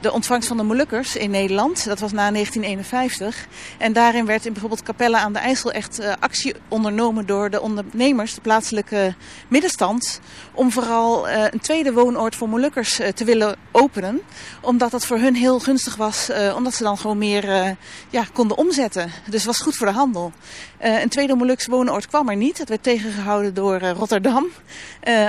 de 0.00 0.12
ontvangst 0.12 0.48
van 0.48 0.56
de 0.56 0.62
Molukkers 0.62 1.16
in 1.16 1.30
Nederland. 1.30 1.84
Dat 1.84 2.00
was 2.00 2.12
na 2.12 2.30
1951. 2.30 3.46
En 3.78 3.92
daarin 3.92 4.26
werd 4.26 4.46
in 4.46 4.52
bijvoorbeeld 4.52 4.82
Capelle 4.82 5.16
aan 5.16 5.32
de 5.32 5.38
IJssel 5.38 5.72
echt 5.72 6.00
uh, 6.00 6.12
actie 6.20 6.54
ondernomen 6.68 7.26
door 7.26 7.50
de 7.50 7.60
ondernemers, 7.60 8.34
de 8.34 8.40
plaatselijke 8.40 9.14
middenstand. 9.48 10.20
Om 10.52 10.70
vooral 10.70 11.28
uh, 11.28 11.44
een 11.50 11.60
tweede 11.60 11.92
woonoord 11.92 12.34
voor 12.34 12.48
Molukkers 12.48 13.00
uh, 13.00 13.08
te 13.08 13.24
willen 13.24 13.56
openen. 13.70 14.20
Omdat 14.60 14.90
dat 14.90 15.06
voor 15.06 15.18
hun 15.18 15.34
heel 15.34 15.58
gunstig 15.58 15.96
was. 15.96 16.30
omdat 16.56 16.74
ze 16.74 16.82
dan 16.82 16.98
gewoon 16.98 17.18
meer 17.18 17.76
ja, 18.10 18.24
konden 18.32 18.56
omzetten. 18.56 19.10
Dus 19.24 19.34
het 19.34 19.44
was 19.44 19.60
goed 19.60 19.76
voor 19.76 19.86
de 19.86 19.92
handel. 19.92 20.32
een 20.78 21.08
tweede 21.08 21.34
Moluks 21.34 21.66
woonoord 21.66 22.06
kwam 22.06 22.28
er 22.28 22.36
niet. 22.36 22.58
Dat 22.58 22.68
werd 22.68 22.82
tegengehouden 22.82 23.54
door 23.54 23.80
Rotterdam. 23.80 24.46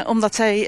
omdat 0.05 0.35
zij 0.35 0.67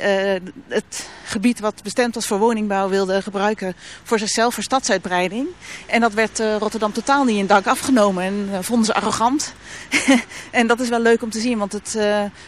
het 0.68 1.10
gebied 1.24 1.60
wat 1.60 1.84
bestemd 1.84 2.16
was 2.16 2.28
voor 2.28 2.40
woningbouw 2.40 2.90
wilden 2.90 3.24
gebruiken 3.24 3.76
voor 4.04 4.20
zichzelf, 4.20 4.54
voor 4.54 4.64
stadsuitbreiding. 4.64 5.48
En 5.86 6.02
dat 6.02 6.14
werd 6.14 6.40
Rotterdam 6.60 6.94
totaal 6.94 7.24
niet 7.24 7.38
in 7.38 7.48
dank 7.48 7.68
afgenomen 7.68 8.24
en 8.24 8.64
vonden 8.64 8.86
ze 8.86 8.94
arrogant. 8.94 9.54
en 10.52 10.68
dat 10.68 10.80
is 10.80 10.90
wel 10.90 11.00
leuk 11.00 11.22
om 11.22 11.30
te 11.30 11.40
zien, 11.40 11.58
want 11.58 11.72
het 11.72 11.98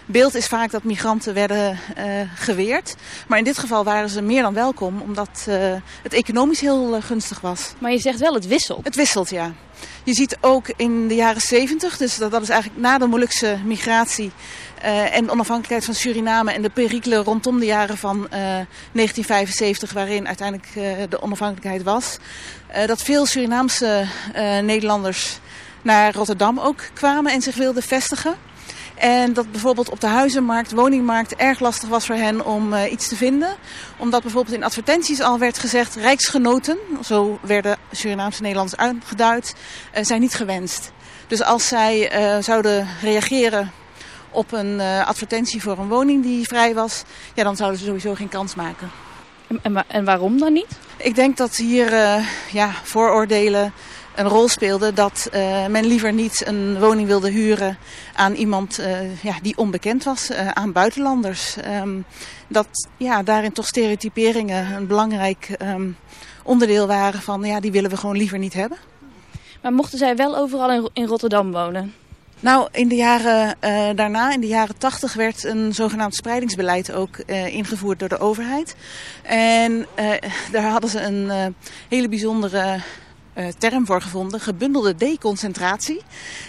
beeld 0.05 0.35
is 0.35 0.47
vaak 0.47 0.71
dat 0.71 0.83
migranten 0.83 1.33
werden 1.33 1.79
geweerd. 2.35 2.95
Maar 3.27 3.37
in 3.37 3.43
dit 3.43 3.57
geval 3.57 3.83
waren 3.83 4.09
ze 4.09 4.21
meer 4.21 4.41
dan 4.41 4.53
welkom, 4.53 5.01
omdat 5.01 5.47
het 6.03 6.13
economisch 6.13 6.59
heel 6.59 7.01
gunstig 7.01 7.41
was. 7.41 7.73
Maar 7.77 7.91
je 7.91 7.99
zegt 7.99 8.19
wel, 8.19 8.33
het 8.33 8.47
wisselt. 8.47 8.85
Het 8.85 8.95
wisselt, 8.95 9.29
ja. 9.29 9.53
Je 10.03 10.13
ziet 10.13 10.37
ook 10.41 10.67
in 10.75 11.07
de 11.07 11.15
jaren 11.15 11.41
70, 11.41 11.97
dus 11.97 12.17
dat, 12.17 12.31
dat 12.31 12.41
is 12.41 12.49
eigenlijk 12.49 12.81
na 12.81 12.97
de 12.97 13.07
Molukse 13.07 13.57
migratie 13.65 14.31
uh, 14.83 15.15
en 15.15 15.29
onafhankelijkheid 15.29 15.85
van 15.85 15.93
Suriname 15.93 16.51
en 16.51 16.61
de 16.61 16.69
perikelen 16.69 17.23
rondom 17.23 17.59
de 17.59 17.65
jaren 17.65 17.97
van 17.97 18.17
uh, 18.17 18.29
1975, 18.31 19.93
waarin 19.93 20.27
uiteindelijk 20.27 20.69
uh, 20.75 20.83
de 21.09 21.21
onafhankelijkheid 21.21 21.83
was, 21.83 22.17
dat 22.85 23.01
veel 23.01 23.25
Surinaamse 23.25 24.05
Nederlanders 24.61 25.39
naar 25.81 26.13
Rotterdam 26.13 26.59
ook 26.59 26.81
kwamen 26.93 27.31
en 27.31 27.41
zich 27.41 27.55
wilden 27.55 27.83
vestigen. 27.83 28.35
En 28.95 29.33
dat 29.33 29.51
bijvoorbeeld 29.51 29.89
op 29.89 29.99
de 29.99 30.07
huizenmarkt, 30.07 30.71
woningmarkt 30.71 31.35
erg 31.35 31.59
lastig 31.59 31.89
was 31.89 32.05
voor 32.05 32.15
hen 32.15 32.45
om 32.45 32.73
iets 32.75 33.07
te 33.07 33.15
vinden. 33.15 33.55
Omdat 33.97 34.21
bijvoorbeeld 34.21 34.55
in 34.55 34.63
advertenties 34.63 35.21
al 35.21 35.39
werd 35.39 35.57
gezegd, 35.57 35.95
rijksgenoten, 35.95 36.77
zo 37.03 37.39
werden 37.41 37.77
Surinaamse 37.91 38.41
Nederlanders 38.41 38.79
aangeduid, 38.79 39.55
zijn 40.01 40.21
niet 40.21 40.35
gewenst. 40.35 40.91
Dus 41.27 41.43
als 41.43 41.67
zij 41.67 42.11
zouden 42.41 42.87
reageren 43.01 43.71
op 44.33 44.51
een 44.51 44.79
advertentie 44.81 45.61
voor 45.61 45.77
een 45.77 45.87
woning 45.87 46.23
die 46.23 46.47
vrij 46.47 46.73
was, 46.73 47.03
ja, 47.33 47.43
dan 47.43 47.55
zouden 47.55 47.79
ze 47.79 47.85
sowieso 47.85 48.13
geen 48.13 48.29
kans 48.29 48.55
maken. 48.55 48.89
En, 49.61 49.87
en 49.87 50.05
waarom 50.05 50.37
dan 50.39 50.53
niet? 50.53 50.79
Ik 50.97 51.15
denk 51.15 51.37
dat 51.37 51.55
hier 51.55 51.89
ja, 52.51 52.71
vooroordelen 52.83 53.73
een 54.15 54.27
rol 54.27 54.47
speelde 54.47 54.93
dat 54.93 55.29
uh, 55.33 55.65
men 55.65 55.85
liever 55.85 56.13
niet 56.13 56.47
een 56.47 56.79
woning 56.79 57.07
wilde 57.07 57.29
huren 57.29 57.77
aan 58.15 58.33
iemand 58.33 58.79
ja, 59.21 59.33
die 59.41 59.57
onbekend 59.57 60.03
was, 60.03 60.31
aan 60.31 60.71
buitenlanders. 60.71 61.55
Um, 61.81 62.05
dat 62.47 62.67
ja, 62.97 63.23
daarin 63.23 63.51
toch 63.51 63.67
stereotyperingen 63.67 64.73
een 64.73 64.87
belangrijk 64.87 65.55
um, 65.61 65.97
onderdeel 66.43 66.87
waren 66.87 67.21
van 67.21 67.43
ja, 67.43 67.59
die 67.59 67.71
willen 67.71 67.89
we 67.89 67.97
gewoon 67.97 68.17
liever 68.17 68.37
niet 68.37 68.53
hebben. 68.53 68.77
Maar 69.61 69.73
mochten 69.73 69.97
zij 69.97 70.15
wel 70.15 70.37
overal 70.37 70.89
in 70.93 71.05
Rotterdam 71.05 71.51
wonen? 71.51 71.93
Nou, 72.43 72.67
in 72.71 72.87
de 72.87 72.95
jaren 72.95 73.55
uh, 73.63 73.89
daarna, 73.95 74.31
in 74.31 74.41
de 74.41 74.47
jaren 74.47 74.77
tachtig, 74.77 75.13
werd 75.13 75.43
een 75.43 75.73
zogenaamd 75.73 76.15
spreidingsbeleid 76.15 76.91
ook 76.91 77.17
uh, 77.25 77.47
ingevoerd 77.47 77.99
door 77.99 78.09
de 78.09 78.19
overheid. 78.19 78.75
En 79.21 79.71
uh, 79.99 80.11
daar 80.51 80.63
hadden 80.63 80.89
ze 80.89 81.01
een 81.01 81.55
hele 81.89 82.09
bijzondere 82.09 82.79
term 83.57 83.85
voor 83.85 84.01
gevonden, 84.01 84.39
gebundelde 84.39 84.95
deconcentratie. 84.95 86.01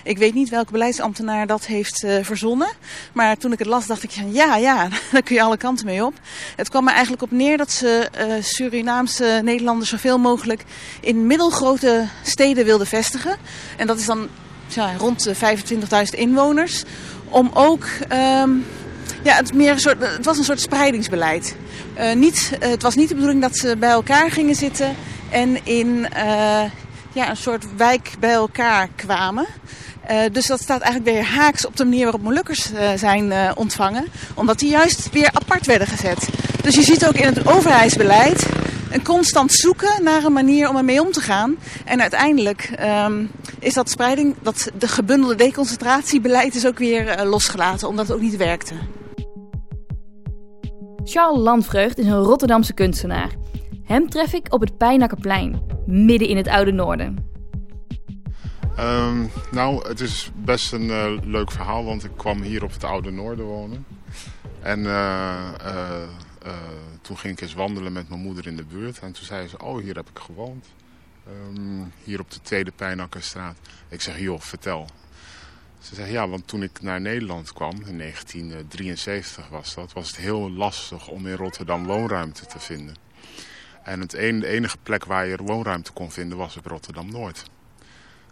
Ik 0.04 0.18
weet 0.18 0.34
niet 0.34 0.48
welke 0.48 0.72
beleidsambtenaar 0.72 1.46
dat 1.46 1.66
heeft 1.66 2.06
verzonnen. 2.22 2.72
Maar 3.12 3.36
toen 3.36 3.52
ik 3.52 3.58
het 3.58 3.68
las 3.68 3.86
dacht 3.86 4.02
ik, 4.02 4.10
ja, 4.10 4.56
ja, 4.56 4.88
daar 5.12 5.22
kun 5.22 5.34
je 5.34 5.42
alle 5.42 5.56
kanten 5.56 5.86
mee 5.86 6.04
op. 6.04 6.14
Het 6.56 6.68
kwam 6.68 6.86
er 6.86 6.92
eigenlijk 6.92 7.22
op 7.22 7.30
neer 7.30 7.56
dat 7.56 7.70
ze 7.70 8.08
Surinaamse 8.40 9.40
Nederlanders 9.44 9.90
zoveel 9.90 10.18
mogelijk 10.18 10.64
in 11.00 11.26
middelgrote 11.26 12.08
steden 12.22 12.64
wilden 12.64 12.86
vestigen. 12.86 13.36
En 13.76 13.86
dat 13.86 13.98
is 13.98 14.06
dan 14.06 14.28
ja, 14.68 14.96
rond 14.96 15.24
de 15.24 15.34
25.000 15.34 16.18
inwoners. 16.18 16.82
Om 17.28 17.50
ook... 17.54 17.86
Um, 18.12 18.64
ja, 19.22 19.34
het, 19.34 19.54
meer 19.54 19.70
een 19.70 19.78
soort, 19.78 20.00
het 20.00 20.24
was 20.24 20.38
een 20.38 20.44
soort 20.44 20.60
spreidingsbeleid. 20.60 21.56
Uh, 21.98 22.12
niet, 22.12 22.50
uh, 22.62 22.68
het 22.68 22.82
was 22.82 22.94
niet 22.94 23.08
de 23.08 23.14
bedoeling 23.14 23.42
dat 23.42 23.56
ze 23.56 23.76
bij 23.76 23.90
elkaar 23.90 24.30
gingen 24.30 24.54
zitten 24.54 24.94
en 25.30 25.66
in 25.66 26.06
ja, 27.12 27.30
een 27.30 27.36
soort 27.36 27.76
wijk 27.76 28.10
bij 28.18 28.32
elkaar 28.32 28.88
kwamen. 28.96 29.46
Uh, 30.10 30.18
dus 30.32 30.46
dat 30.46 30.60
staat 30.60 30.80
eigenlijk 30.80 31.14
weer 31.14 31.24
haaks 31.24 31.66
op 31.66 31.76
de 31.76 31.84
manier 31.84 32.02
waarop 32.02 32.22
Molukkers 32.22 32.72
uh, 32.72 32.92
zijn 32.96 33.24
uh, 33.24 33.50
ontvangen. 33.54 34.06
Omdat 34.34 34.58
die 34.58 34.70
juist 34.70 35.10
weer 35.10 35.30
apart 35.32 35.66
werden 35.66 35.86
gezet. 35.86 36.28
Dus 36.62 36.74
je 36.74 36.82
ziet 36.82 37.06
ook 37.06 37.14
in 37.14 37.26
het 37.26 37.48
overheidsbeleid 37.48 38.46
een 38.90 39.02
constant 39.02 39.52
zoeken 39.52 40.02
naar 40.02 40.24
een 40.24 40.32
manier 40.32 40.68
om 40.68 40.76
ermee 40.76 41.02
om 41.02 41.12
te 41.12 41.20
gaan. 41.20 41.56
En 41.84 42.00
uiteindelijk 42.00 42.70
um, 43.04 43.30
is 43.58 43.74
dat 43.74 43.90
spreiding, 43.90 44.34
dat 44.42 44.70
de 44.78 44.88
gebundelde 44.88 45.34
deconcentratiebeleid 45.34 46.54
is 46.54 46.66
ook 46.66 46.78
weer 46.78 47.24
losgelaten. 47.24 47.88
Omdat 47.88 48.06
het 48.06 48.16
ook 48.16 48.22
niet 48.22 48.36
werkte. 48.36 48.74
Charles 51.04 51.40
Landvreugd 51.40 51.98
is 51.98 52.06
een 52.06 52.22
Rotterdamse 52.22 52.72
kunstenaar. 52.72 53.30
Hem 53.84 54.08
tref 54.08 54.32
ik 54.32 54.52
op 54.52 54.60
het 54.60 54.76
Pijnakkerplein, 54.76 55.62
midden 55.86 56.28
in 56.28 56.36
het 56.36 56.48
oude 56.48 56.72
noorden. 56.72 57.33
Um, 58.78 59.30
nou, 59.50 59.88
het 59.88 60.00
is 60.00 60.30
best 60.34 60.72
een 60.72 60.82
uh, 60.82 61.12
leuk 61.22 61.50
verhaal, 61.50 61.84
want 61.84 62.04
ik 62.04 62.10
kwam 62.16 62.42
hier 62.42 62.64
op 62.64 62.72
het 62.72 62.84
oude 62.84 63.10
noorden 63.10 63.44
wonen. 63.44 63.86
En 64.60 64.78
uh, 64.78 65.50
uh, 65.64 66.02
toen 67.00 67.18
ging 67.18 67.32
ik 67.32 67.40
eens 67.40 67.54
wandelen 67.54 67.92
met 67.92 68.08
mijn 68.08 68.20
moeder 68.20 68.46
in 68.46 68.56
de 68.56 68.64
buurt. 68.64 68.98
En 68.98 69.12
toen 69.12 69.24
zei 69.24 69.48
ze, 69.48 69.58
oh, 69.58 69.82
hier 69.82 69.94
heb 69.94 70.08
ik 70.08 70.18
gewoond. 70.18 70.66
Um, 71.28 71.92
hier 72.04 72.20
op 72.20 72.30
de 72.30 72.40
Tweede 72.40 72.72
Pijnakkerstraat. 72.76 73.56
Ik 73.88 74.00
zeg, 74.00 74.18
joh, 74.18 74.40
vertel. 74.40 74.86
Ze 75.78 75.94
zei, 75.94 76.12
ja, 76.12 76.28
want 76.28 76.48
toen 76.48 76.62
ik 76.62 76.82
naar 76.82 77.00
Nederland 77.00 77.52
kwam, 77.52 77.82
in 77.86 77.98
1973 77.98 79.48
was 79.48 79.74
dat... 79.74 79.92
was 79.92 80.06
het 80.06 80.16
heel 80.16 80.50
lastig 80.50 81.08
om 81.08 81.26
in 81.26 81.36
Rotterdam 81.36 81.84
woonruimte 81.84 82.46
te 82.46 82.58
vinden. 82.58 82.96
En 83.82 84.00
het 84.00 84.10
de 84.10 84.46
enige 84.46 84.76
plek 84.82 85.04
waar 85.04 85.26
je 85.26 85.36
woonruimte 85.36 85.92
kon 85.92 86.10
vinden 86.10 86.38
was 86.38 86.56
op 86.56 86.66
Rotterdam-Noord. 86.66 87.44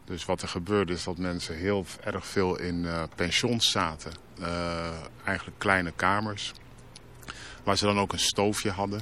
Dus 0.04 0.25
wat 0.25 0.42
er 0.42 0.49
gebeurde 0.49 0.92
is 0.92 1.04
dat 1.04 1.18
mensen 1.18 1.56
heel 1.56 1.87
erg 2.04 2.26
veel 2.26 2.59
in 2.59 2.85
uh, 2.85 3.02
pensions 3.14 3.71
zaten. 3.71 4.12
Uh, 4.40 4.47
eigenlijk 5.25 5.59
kleine 5.59 5.92
kamers. 5.97 6.52
Waar 7.64 7.76
ze 7.76 7.85
dan 7.85 7.99
ook 7.99 8.12
een 8.12 8.18
stoofje 8.18 8.71
hadden. 8.71 9.00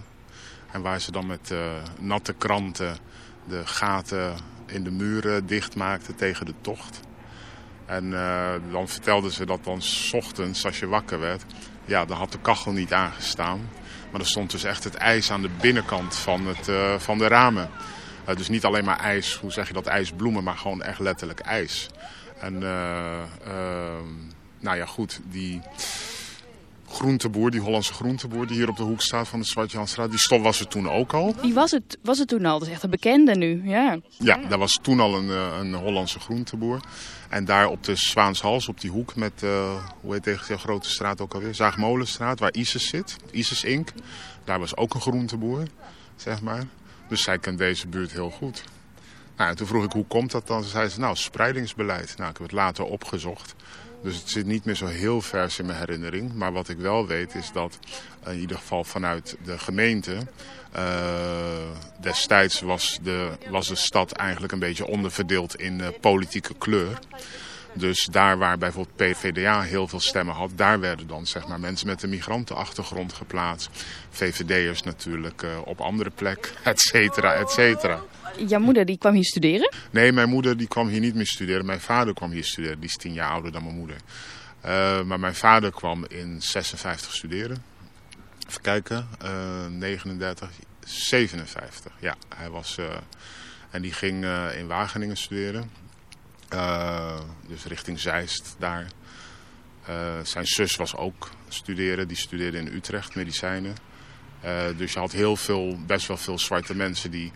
En 0.71 0.83
waar 0.83 1.01
ze 1.01 1.13
dan 1.13 1.27
met 1.27 1.51
uh, 1.51 1.59
natte 1.99 2.33
kranten 2.33 2.97
de 3.49 3.67
gaten 3.67 4.37
in 4.67 4.85
de 4.85 4.91
muren 4.91 5.47
dichtmaakten 5.47 6.17
tegen 6.17 6.47
de 6.47 6.55
tocht. 6.61 7.01
En 7.87 8.11
dan 8.71 8.89
vertelden 8.89 9.31
ze 9.31 9.47
dat 9.47 9.65
dan 9.65 9.83
s 9.83 10.13
ochtends 10.13 10.65
als 10.65 10.79
je 10.79 10.87
wakker 10.87 11.21
werd... 11.21 11.45
ja, 11.85 12.05
dan 12.05 12.17
had 12.17 12.33
de 12.33 12.39
kachel 12.39 12.73
niet 12.73 12.93
aangestaan. 12.93 13.71
Maar 14.11 14.21
er 14.21 14.27
stond 14.27 14.51
dus 14.51 14.65
echt 14.65 14.85
het 14.85 14.95
ijs 14.95 15.31
aan 15.31 15.43
de 15.43 15.51
binnenkant 15.61 16.17
van, 16.17 16.47
het, 16.47 16.71
van 17.03 17.19
de 17.19 17.29
ramen. 17.29 17.71
Uh, 18.29 18.37
dus 18.37 18.49
niet 18.49 18.65
alleen 18.65 18.85
maar 18.85 18.99
ijs, 18.99 19.35
hoe 19.35 19.53
zeg 19.53 19.67
je 19.67 19.73
dat, 19.73 19.87
ijsbloemen, 19.87 20.45
maar 20.45 20.57
gewoon 20.57 20.83
echt 20.83 20.99
letterlijk 20.99 21.41
ijs. 21.41 21.89
En 22.41 22.55
uh, 22.55 23.23
nou 24.61 24.77
ja, 24.77 24.87
goed, 24.87 25.21
die 25.31 25.61
groenteboer, 26.89 27.51
die 27.51 27.61
Hollandse 27.61 27.93
groenteboer 27.93 28.47
die 28.47 28.57
hier 28.57 28.69
op 28.69 28.77
de 28.77 28.83
hoek 28.83 29.01
staat 29.01 29.29
van 29.29 29.41
de 29.41 29.47
Zwart-Janstraat, 29.47 30.11
die 30.11 30.19
stof 30.19 30.43
was 30.43 30.59
het 30.59 30.71
toen 30.71 30.91
ook 30.91 31.13
al. 31.13 31.35
Die 31.43 31.55
was 31.55 31.71
het, 31.71 31.99
was 32.03 32.19
het 32.19 32.29
toen 32.29 32.45
al, 32.45 32.59
dat 32.59 32.69
is 32.69 32.75
echt 32.75 32.83
een 32.83 32.91
bekende 32.91 33.35
nu, 33.35 33.69
ja. 33.69 33.99
Ja, 34.19 34.37
daar 34.49 34.59
was 34.59 34.79
toen 34.83 35.01
al 35.01 35.17
een, 35.17 35.29
een 35.29 35.75
Hollandse 35.75 36.21
groenteboer. 36.21 36.81
En 37.29 37.45
daar 37.45 37.69
op 37.69 37.85
de 37.85 37.97
Zwaanshals, 37.97 38.69
op 38.69 38.81
die 38.81 38.91
hoek 38.91 39.17
met, 39.17 39.43
uh, 39.43 39.85
hoe 40.01 40.13
heet 40.13 40.25
deze 40.25 40.59
grote 40.59 40.91
straat 40.91 41.21
ook 41.21 41.35
alweer? 41.35 41.55
Zaagmolenstraat, 41.55 42.39
waar 42.41 42.53
Isis 42.53 42.89
zit. 42.89 43.17
Isis 43.31 43.65
Inc. 43.65 43.91
Daar 44.45 44.59
was 44.59 44.77
ook 44.77 44.95
een 44.95 45.01
groenteboer, 45.01 45.63
zeg 46.17 46.41
maar. 46.41 46.65
Dus 47.11 47.23
zij 47.23 47.39
kent 47.39 47.59
deze 47.59 47.87
buurt 47.87 48.13
heel 48.13 48.31
goed. 48.31 48.65
Nou, 49.37 49.51
en 49.51 49.57
toen 49.57 49.67
vroeg 49.67 49.85
ik, 49.85 49.93
hoe 49.93 50.07
komt 50.07 50.31
dat 50.31 50.47
dan? 50.47 50.63
Ze 50.63 50.69
zei 50.69 50.89
ze, 50.89 51.01
nou, 51.01 51.17
spreidingsbeleid. 51.17 52.15
Nou, 52.17 52.31
ik 52.31 52.37
heb 52.37 52.47
het 52.47 52.57
later 52.57 52.85
opgezocht. 52.85 53.55
Dus 54.03 54.17
het 54.17 54.29
zit 54.29 54.47
niet 54.47 54.65
meer 54.65 54.75
zo 54.75 54.87
heel 54.87 55.21
vers 55.21 55.59
in 55.59 55.67
mijn 55.67 55.79
herinnering. 55.79 56.35
Maar 56.35 56.53
wat 56.53 56.69
ik 56.69 56.79
wel 56.79 57.07
weet 57.07 57.35
is 57.35 57.53
dat 57.53 57.79
in 58.27 58.39
ieder 58.39 58.57
geval 58.57 58.85
vanuit 58.85 59.37
de 59.45 59.59
gemeente... 59.59 60.17
Uh, 60.77 60.83
destijds 62.01 62.61
was 62.61 62.99
de, 63.03 63.31
was 63.49 63.69
de 63.69 63.75
stad 63.75 64.13
eigenlijk 64.13 64.53
een 64.53 64.59
beetje 64.59 64.87
onderverdeeld 64.87 65.57
in 65.57 65.79
uh, 65.79 65.87
politieke 66.01 66.55
kleur. 66.55 66.99
Dus 67.73 68.09
daar 68.11 68.39
waar 68.39 68.59
bijvoorbeeld 68.59 68.97
PVDA 68.97 69.63
heel 69.63 69.89
veel 69.89 70.01
stemmen 70.01 70.35
had, 70.35 70.51
daar 70.55 70.81
werden 70.81 71.07
dan 71.07 71.27
zeg 71.27 71.49
maar, 71.49 71.61
mensen 71.61 71.87
met 71.87 72.03
een 72.03 72.11
migrantenachtergrond 72.11 73.13
geplaatst. 73.13 73.71
VVD'ers 74.11 74.83
natuurlijk 74.83 75.43
uh, 75.43 75.59
op 75.65 75.81
andere 75.81 76.11
plek, 76.11 76.53
et 76.63 76.81
cetera, 76.81 77.33
et 77.33 77.51
cetera. 77.51 78.03
Jouw 78.47 78.61
moeder 78.61 78.85
die 78.85 78.99
kwam 78.99 79.15
hier 79.15 79.25
studeren? 79.25 79.73
Nee, 79.91 80.13
mijn 80.13 80.29
moeder 80.29 80.57
die 80.57 80.69
kwam 80.69 80.89
hier 80.89 81.01
niet 81.01 81.15
meer 81.15 81.27
studeren. 81.27 81.67
Mijn 81.67 81.81
vader 81.81 82.15
kwam 82.15 82.31
hier 82.31 82.45
studeren. 82.45 82.81
Die 82.81 82.89
is 82.89 82.97
tien 82.97 83.13
jaar 83.13 83.31
ouder 83.31 83.53
dan 83.53 83.63
mijn 83.63 83.77
moeder. 83.77 83.97
Uh, 84.65 85.03
maar 85.03 85.21
mijn 85.21 85.35
vader 85.35 85.71
kwam 85.71 86.05
in 86.09 86.43
56 86.43 87.15
studeren. 87.15 87.63
Even 88.49 88.61
kijken, 88.61 89.09
uh, 89.25 89.67
39, 89.67 90.51
57. 90.85 91.93
Ja, 91.99 92.17
hij 92.37 92.51
was... 92.51 92.79
En 93.71 93.83
die 93.83 93.93
ging 93.93 94.25
in 94.59 94.67
Wageningen 94.67 95.17
studeren. 95.17 95.71
Dus 97.49 97.65
richting 97.65 98.01
Zeist 98.01 98.57
daar. 98.59 98.87
zijn 100.23 100.47
zus 100.47 100.77
was 100.77 100.97
ook 100.97 101.31
studeren. 101.49 102.09
Die 102.09 102.17
studeerde 102.17 102.59
in 102.59 102.67
Utrecht, 102.67 103.15
medicijnen. 103.15 103.75
dus 104.77 104.93
je 104.93 104.99
had 104.99 105.13
heel 105.13 105.37
veel, 105.37 105.77
best 105.87 106.07
wel 106.07 106.17
veel 106.17 106.39
zwarte 106.39 106.77
mensen 106.77 107.11
die 107.11 107.33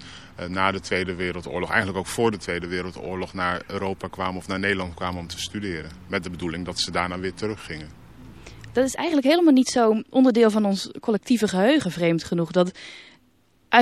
na 0.49 0.73
de 0.73 0.81
Tweede 0.81 1.15
Wereldoorlog, 1.15 1.69
eigenlijk 1.69 1.99
ook 1.99 2.07
voor 2.07 2.31
de 2.31 2.37
Tweede 2.37 2.67
Wereldoorlog, 2.67 3.35
naar 3.35 3.63
Europa 3.67 4.09
kwamen 4.09 4.37
of 4.37 4.47
naar 4.47 4.59
Nederland 4.59 4.95
kwamen 4.95 5.21
om 5.21 5.27
te 5.27 5.39
studeren. 5.39 5.91
Met 6.09 6.25
de 6.25 6.31
bedoeling 6.31 6.65
dat 6.65 6.81
ze 6.81 6.91
daarna 6.91 7.19
weer 7.19 7.35
teruggingen. 7.35 7.89
Dat 8.73 8.85
is 8.85 8.95
eigenlijk 8.95 9.27
helemaal 9.27 9.53
niet 9.53 9.69
zo 9.69 10.03
onderdeel 10.11 10.51
van 10.51 10.65
ons 10.65 10.91
collectieve 11.01 11.49
geheugen, 11.49 11.91
vreemd 11.91 12.25
genoeg. 12.25 12.51
Dat 12.51 12.79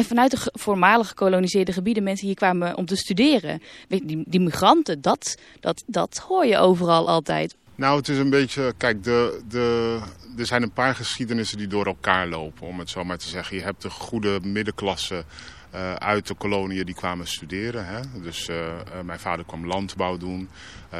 vanuit 0.00 0.30
de 0.30 0.50
voormalig 0.52 1.08
gekoloniseerde 1.08 1.72
gebieden 1.72 2.02
mensen 2.02 2.26
hier 2.26 2.36
kwamen 2.36 2.76
om 2.76 2.86
te 2.86 2.96
studeren. 2.96 3.62
Die, 3.88 4.22
die 4.26 4.40
migranten, 4.40 5.00
dat, 5.00 5.38
dat, 5.60 5.82
dat 5.86 6.18
hoor 6.18 6.46
je 6.46 6.58
overal 6.58 7.08
altijd. 7.08 7.56
Nou, 7.74 7.96
het 7.96 8.08
is 8.08 8.18
een 8.18 8.30
beetje, 8.30 8.74
kijk, 8.76 9.04
de, 9.04 9.40
de, 9.48 9.98
er 10.36 10.46
zijn 10.46 10.62
een 10.62 10.72
paar 10.72 10.94
geschiedenissen 10.94 11.58
die 11.58 11.66
door 11.66 11.86
elkaar 11.86 12.28
lopen, 12.28 12.66
om 12.66 12.78
het 12.78 12.90
zo 12.90 13.04
maar 13.04 13.18
te 13.18 13.28
zeggen. 13.28 13.56
Je 13.56 13.62
hebt 13.62 13.82
de 13.82 13.90
goede 13.90 14.38
middenklasse 14.42 15.24
uh, 15.74 15.94
uit 15.94 16.26
de 16.26 16.34
koloniën 16.34 16.84
die 16.84 16.94
kwamen 16.94 17.26
studeren. 17.26 17.86
Hè? 17.86 18.00
Dus 18.22 18.48
uh, 18.48 18.56
uh, 18.56 18.72
mijn 19.04 19.18
vader 19.18 19.44
kwam 19.44 19.66
landbouw 19.66 20.16
doen, 20.16 20.48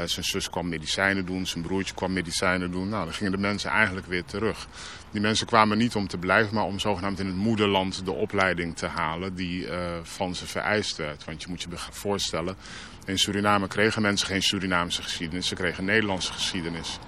zijn 0.05 0.25
zus 0.25 0.51
kwam 0.51 0.69
medicijnen 0.69 1.27
doen, 1.27 1.47
zijn 1.47 1.65
broertje 1.65 1.95
kwam 1.95 2.13
medicijnen 2.13 2.71
doen. 2.71 2.89
Nou, 2.89 3.05
dan 3.05 3.15
gingen 3.15 3.33
de 3.33 3.39
mensen 3.39 3.71
eigenlijk 3.71 4.07
weer 4.07 4.25
terug. 4.25 4.67
Die 5.12 5.21
mensen 5.21 5.47
kwamen 5.47 5.78
niet 5.78 5.95
om 5.95 6.09
te 6.09 6.19
blijven, 6.19 6.54
maar 6.54 6.64
om 6.64 6.78
zogenaamd 6.78 7.21
in 7.21 7.26
het 7.26 7.37
moederland 7.37 8.04
de 8.04 8.12
opleiding 8.12 8.76
te 8.76 8.87
halen 8.87 9.35
die 9.35 9.66
van 10.02 10.35
ze 10.35 10.47
vereist 10.47 10.97
werd. 10.97 11.25
Want 11.25 11.42
je 11.42 11.49
moet 11.49 11.62
je 11.62 11.69
voorstellen, 11.90 12.57
in 13.04 13.19
Suriname 13.19 13.69
kregen 13.69 14.02
mensen 14.02 14.26
geen 14.26 14.42
Surinaamse 14.42 15.02
geschiedenis, 15.02 15.49
ze 15.49 15.54
kregen 15.54 15.85
Nederlandse 15.85 16.33
geschiedenis. 16.33 16.99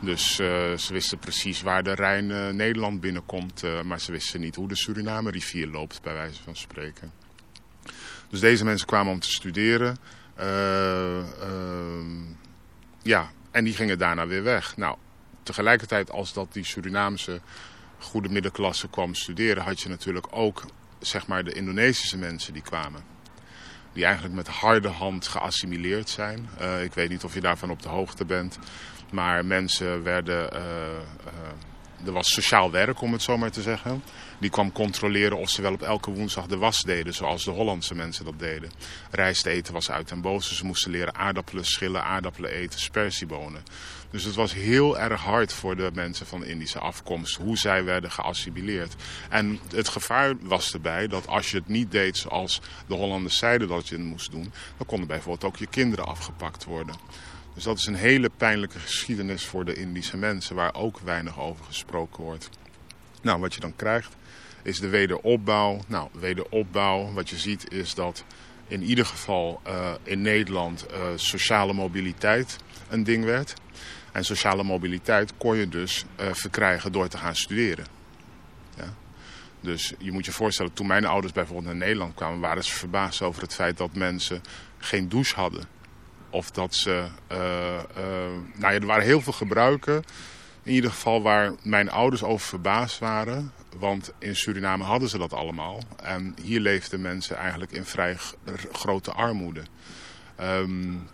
Dus 0.00 0.40
uh, 0.40 0.46
ze 0.76 0.92
wisten 0.92 1.18
precies 1.18 1.62
waar 1.62 1.82
de 1.82 1.94
Rijn 1.94 2.30
uh, 2.30 2.48
Nederland 2.48 3.00
binnenkomt, 3.00 3.62
maar 3.84 4.00
ze 4.00 4.12
wisten 4.12 4.40
niet 4.40 4.54
hoe 4.54 4.68
de 4.68 4.76
Suriname 4.76 5.30
rivier 5.30 5.66
loopt, 5.66 6.02
bij 6.02 6.14
wijze 6.14 6.42
van 6.42 6.56
spreken. 6.56 7.12
Dus 8.28 8.40
deze 8.40 8.64
mensen 8.64 8.86
kwamen 8.86 9.12
om 9.12 9.20
te 9.20 9.30
studeren. 9.30 9.96
Ehm, 10.36 12.22
ja, 13.02 13.30
en 13.50 13.64
die 13.64 13.74
gingen 13.74 13.98
daarna 13.98 14.26
weer 14.26 14.42
weg. 14.42 14.76
Nou, 14.76 14.96
tegelijkertijd 15.48 16.10
als 16.10 16.32
dat 16.32 16.52
die 16.52 16.64
Surinaamse 16.64 17.40
goede 17.98 18.28
middenklasse 18.28 18.88
kwam 18.88 19.14
studeren, 19.14 19.62
had 19.62 19.80
je 19.80 19.88
natuurlijk 19.88 20.26
ook 20.30 20.64
zeg 20.98 21.26
maar 21.26 21.44
de 21.44 21.52
Indonesische 21.52 22.16
mensen 22.16 22.52
die 22.52 22.62
kwamen. 22.62 23.02
Die 23.92 24.04
eigenlijk 24.04 24.34
met 24.34 24.48
harde 24.48 24.88
hand 24.88 25.26
geassimileerd 25.26 26.08
zijn. 26.08 26.48
ik 26.82 26.94
weet 26.94 27.08
niet 27.08 27.24
of 27.24 27.34
je 27.34 27.40
daarvan 27.40 27.70
op 27.70 27.82
de 27.82 27.88
hoogte 27.88 28.24
bent. 28.24 28.58
Maar 29.10 29.44
mensen 29.44 30.02
werden... 30.02 30.54
Uh, 30.54 30.60
er 32.06 32.12
was 32.12 32.32
sociaal 32.32 32.70
werk, 32.70 33.00
om 33.00 33.12
het 33.12 33.22
zo 33.22 33.38
maar 33.38 33.50
te 33.50 33.62
zeggen. 33.62 34.02
Die 34.38 34.50
kwam 34.50 34.72
controleren 34.72 35.38
of 35.38 35.50
ze 35.50 35.62
wel 35.62 35.72
op 35.72 35.82
elke 35.82 36.10
woensdag 36.10 36.46
de 36.46 36.56
was 36.56 36.82
deden, 36.82 37.14
zoals 37.14 37.44
de 37.44 37.50
Hollandse 37.50 37.94
mensen 37.94 38.24
dat 38.24 38.38
deden. 38.38 38.70
Rijst 39.10 39.46
eten 39.46 39.72
was 39.72 39.90
uit 39.90 40.10
en 40.10 40.20
boze. 40.20 40.54
Ze 40.54 40.64
moesten 40.64 40.90
leren 40.90 41.14
aardappelen 41.14 41.64
schillen, 41.64 42.04
aardappelen 42.04 42.50
eten, 42.50 42.80
spersiebonen. 42.80 43.62
Dus 44.10 44.24
het 44.24 44.34
was 44.34 44.54
heel 44.54 44.98
erg 44.98 45.20
hard 45.20 45.52
voor 45.52 45.76
de 45.76 45.90
mensen 45.94 46.26
van 46.26 46.44
Indische 46.44 46.78
afkomst, 46.78 47.36
hoe 47.36 47.56
zij 47.56 47.84
werden 47.84 48.10
geassimileerd. 48.10 48.94
En 49.28 49.58
het 49.74 49.88
gevaar 49.88 50.34
was 50.40 50.72
erbij 50.72 51.06
dat 51.06 51.26
als 51.26 51.50
je 51.50 51.56
het 51.56 51.68
niet 51.68 51.90
deed 51.90 52.16
zoals 52.16 52.60
de 52.86 52.94
Hollanders 52.94 53.38
zeiden 53.38 53.68
dat 53.68 53.88
je 53.88 53.94
het 53.94 54.04
moest 54.04 54.30
doen, 54.30 54.52
dan 54.76 54.86
konden 54.86 55.08
bijvoorbeeld 55.08 55.44
ook 55.44 55.56
je 55.56 55.66
kinderen 55.66 56.06
afgepakt 56.06 56.64
worden. 56.64 56.94
Dus 57.54 57.64
dat 57.64 57.78
is 57.78 57.86
een 57.86 57.94
hele 57.94 58.30
pijnlijke 58.36 58.78
geschiedenis 58.78 59.44
voor 59.44 59.64
de 59.64 59.74
Indische 59.74 60.16
mensen, 60.16 60.56
waar 60.56 60.74
ook 60.74 60.98
weinig 60.98 61.40
over 61.40 61.64
gesproken 61.64 62.24
wordt. 62.24 62.50
Nou, 63.22 63.40
wat 63.40 63.54
je 63.54 63.60
dan 63.60 63.76
krijgt 63.76 64.16
is 64.62 64.80
de 64.80 64.88
wederopbouw. 64.88 65.80
Nou, 65.86 66.08
wederopbouw, 66.12 67.12
wat 67.12 67.30
je 67.30 67.36
ziet 67.36 67.72
is 67.72 67.94
dat 67.94 68.24
in 68.68 68.82
ieder 68.82 69.06
geval 69.06 69.60
uh, 69.66 69.92
in 70.02 70.22
Nederland 70.22 70.86
uh, 70.90 70.98
sociale 71.14 71.72
mobiliteit 71.72 72.56
een 72.88 73.04
ding 73.04 73.24
werd. 73.24 73.54
En 74.12 74.24
sociale 74.24 74.62
mobiliteit 74.62 75.32
kon 75.36 75.56
je 75.56 75.68
dus 75.68 76.04
uh, 76.20 76.26
verkrijgen 76.32 76.92
door 76.92 77.08
te 77.08 77.18
gaan 77.18 77.36
studeren. 77.36 77.86
Ja? 78.76 78.94
Dus 79.60 79.94
je 79.98 80.12
moet 80.12 80.24
je 80.24 80.32
voorstellen, 80.32 80.72
toen 80.72 80.86
mijn 80.86 81.04
ouders 81.04 81.32
bijvoorbeeld 81.32 81.66
naar 81.66 81.76
Nederland 81.76 82.14
kwamen... 82.14 82.40
waren 82.40 82.64
ze 82.64 82.74
verbaasd 82.74 83.22
over 83.22 83.42
het 83.42 83.54
feit 83.54 83.76
dat 83.76 83.94
mensen 83.94 84.42
geen 84.78 85.08
douche 85.08 85.34
hadden. 85.34 85.64
Of 86.30 86.50
dat 86.50 86.74
ze... 86.74 87.06
Uh, 87.32 87.38
uh, 87.38 87.78
nou 88.54 88.72
ja, 88.72 88.80
er 88.80 88.86
waren 88.86 89.04
heel 89.04 89.20
veel 89.20 89.32
gebruiken. 89.32 90.04
In 90.62 90.72
ieder 90.72 90.90
geval 90.90 91.22
waar 91.22 91.52
mijn 91.62 91.90
ouders 91.90 92.22
over 92.22 92.46
verbaasd 92.46 92.98
waren. 92.98 93.52
Want 93.78 94.12
in 94.18 94.36
Suriname 94.36 94.84
hadden 94.84 95.08
ze 95.08 95.18
dat 95.18 95.32
allemaal. 95.32 95.82
En 96.02 96.34
hier 96.42 96.60
leefden 96.60 97.00
mensen 97.00 97.36
eigenlijk 97.36 97.72
in 97.72 97.84
vrij 97.84 98.16
grote 98.72 99.12
armoede. 99.12 99.62
Um, 100.40 101.08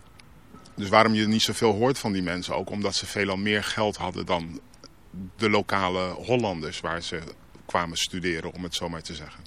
dus 0.75 0.89
waarom 0.89 1.13
je 1.13 1.27
niet 1.27 1.41
zoveel 1.41 1.73
hoort 1.73 1.99
van 1.99 2.11
die 2.11 2.23
mensen 2.23 2.55
ook. 2.55 2.69
Omdat 2.69 2.95
ze 2.95 3.05
veelal 3.05 3.37
meer 3.37 3.63
geld 3.63 3.97
hadden 3.97 4.25
dan 4.25 4.59
de 5.37 5.49
lokale 5.49 6.09
Hollanders 6.09 6.79
waar 6.79 7.01
ze 7.01 7.19
kwamen 7.65 7.97
studeren, 7.97 8.53
om 8.53 8.63
het 8.63 8.75
zo 8.75 8.89
maar 8.89 9.01
te 9.01 9.15
zeggen 9.15 9.43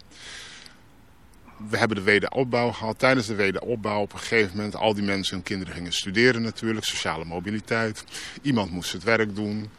we 1.67 1.79
hebben 1.79 1.97
de 1.97 2.03
wederopbouw 2.03 2.73
gehad. 2.73 2.99
Tijdens 2.99 3.27
de 3.27 3.35
wederopbouw 3.35 4.01
op 4.01 4.13
een 4.13 4.19
gegeven 4.19 4.57
moment 4.57 4.77
al 4.77 4.95
die 4.95 5.05
mensen 5.05 5.35
hun 5.35 5.45
kinderen 5.45 5.75
gingen 5.75 5.93
studeren 5.93 6.43
natuurlijk. 6.43 6.85
Sociale 6.85 7.25
mobiliteit. 7.25 8.05
Iemand 8.43 8.71
moest 8.71 8.93
het 8.93 9.03
werk 9.03 9.35
doen. 9.35 9.71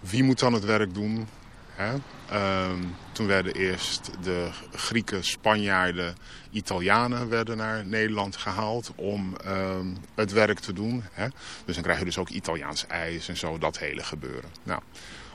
Wie 0.00 0.22
moet 0.22 0.38
dan 0.38 0.52
het 0.52 0.64
werk 0.64 0.94
doen? 0.94 1.26
Um, 2.32 2.94
toen 3.12 3.26
werden 3.26 3.54
eerst 3.54 4.10
de 4.22 4.48
Grieken, 4.72 5.24
Spanjaarden, 5.24 6.14
Italianen 6.50 7.28
werden 7.28 7.56
naar 7.56 7.86
Nederland 7.86 8.36
gehaald 8.36 8.92
om 8.94 9.36
um, 9.46 9.96
het 10.14 10.32
werk 10.32 10.58
te 10.58 10.72
doen. 10.72 11.04
Hè? 11.12 11.26
Dus 11.64 11.74
dan 11.74 11.84
krijg 11.84 11.98
je 11.98 12.04
dus 12.04 12.18
ook 12.18 12.28
Italiaans 12.28 12.86
ijs 12.86 13.28
en 13.28 13.36
zo, 13.36 13.58
dat 13.58 13.78
hele 13.78 14.02
gebeuren. 14.02 14.50
Nou, 14.62 14.80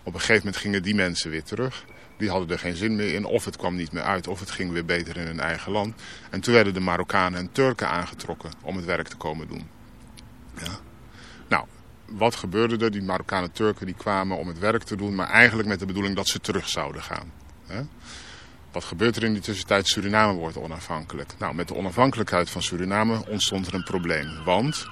op 0.03 0.13
een 0.13 0.19
gegeven 0.19 0.45
moment 0.45 0.57
gingen 0.57 0.83
die 0.83 0.95
mensen 0.95 1.29
weer 1.29 1.43
terug 1.43 1.85
die 2.17 2.29
hadden 2.29 2.49
er 2.49 2.59
geen 2.59 2.75
zin 2.75 2.95
meer 2.95 3.13
in. 3.13 3.25
Of 3.25 3.45
het 3.45 3.57
kwam 3.57 3.75
niet 3.75 3.91
meer 3.91 4.03
uit, 4.03 4.27
of 4.27 4.39
het 4.39 4.51
ging 4.51 4.71
weer 4.71 4.85
beter 4.85 5.17
in 5.17 5.25
hun 5.25 5.39
eigen 5.39 5.71
land. 5.71 6.01
En 6.29 6.41
toen 6.41 6.53
werden 6.53 6.73
de 6.73 6.79
Marokkanen 6.79 7.39
en 7.39 7.51
Turken 7.51 7.89
aangetrokken 7.89 8.51
om 8.61 8.75
het 8.75 8.85
werk 8.85 9.07
te 9.07 9.15
komen 9.15 9.47
doen. 9.47 9.69
Ja. 10.57 10.79
Wat 12.05 12.35
gebeurde 12.35 12.85
er? 12.85 12.91
Die 12.91 13.03
Marokkanen 13.03 13.49
en 13.49 13.51
Turken 13.55 13.85
die 13.85 13.95
kwamen 13.95 14.37
om 14.37 14.47
het 14.47 14.59
werk 14.59 14.83
te 14.83 14.95
doen, 14.95 15.15
maar 15.15 15.29
eigenlijk 15.29 15.67
met 15.67 15.79
de 15.79 15.85
bedoeling 15.85 16.15
dat 16.15 16.27
ze 16.27 16.39
terug 16.39 16.69
zouden 16.69 17.01
gaan. 17.01 17.31
Wat 18.71 18.83
gebeurt 18.83 19.15
er 19.15 19.23
in 19.23 19.33
die 19.33 19.41
tussentijd? 19.41 19.87
Suriname 19.87 20.33
wordt 20.33 20.57
onafhankelijk. 20.57 21.33
Nou, 21.39 21.55
met 21.55 21.67
de 21.67 21.75
onafhankelijkheid 21.75 22.49
van 22.49 22.61
Suriname 22.61 23.27
ontstond 23.27 23.67
er 23.67 23.73
een 23.73 23.83
probleem. 23.83 24.43
Want 24.43 24.87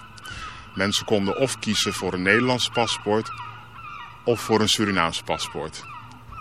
mensen 0.75 1.05
konden 1.05 1.37
of 1.37 1.59
kiezen 1.59 1.93
voor 1.93 2.13
een 2.13 2.21
Nederlands 2.21 2.69
paspoort 2.69 3.31
of 4.25 4.41
voor 4.41 4.61
een 4.61 4.69
Surinaams 4.69 5.21
paspoort. 5.21 5.83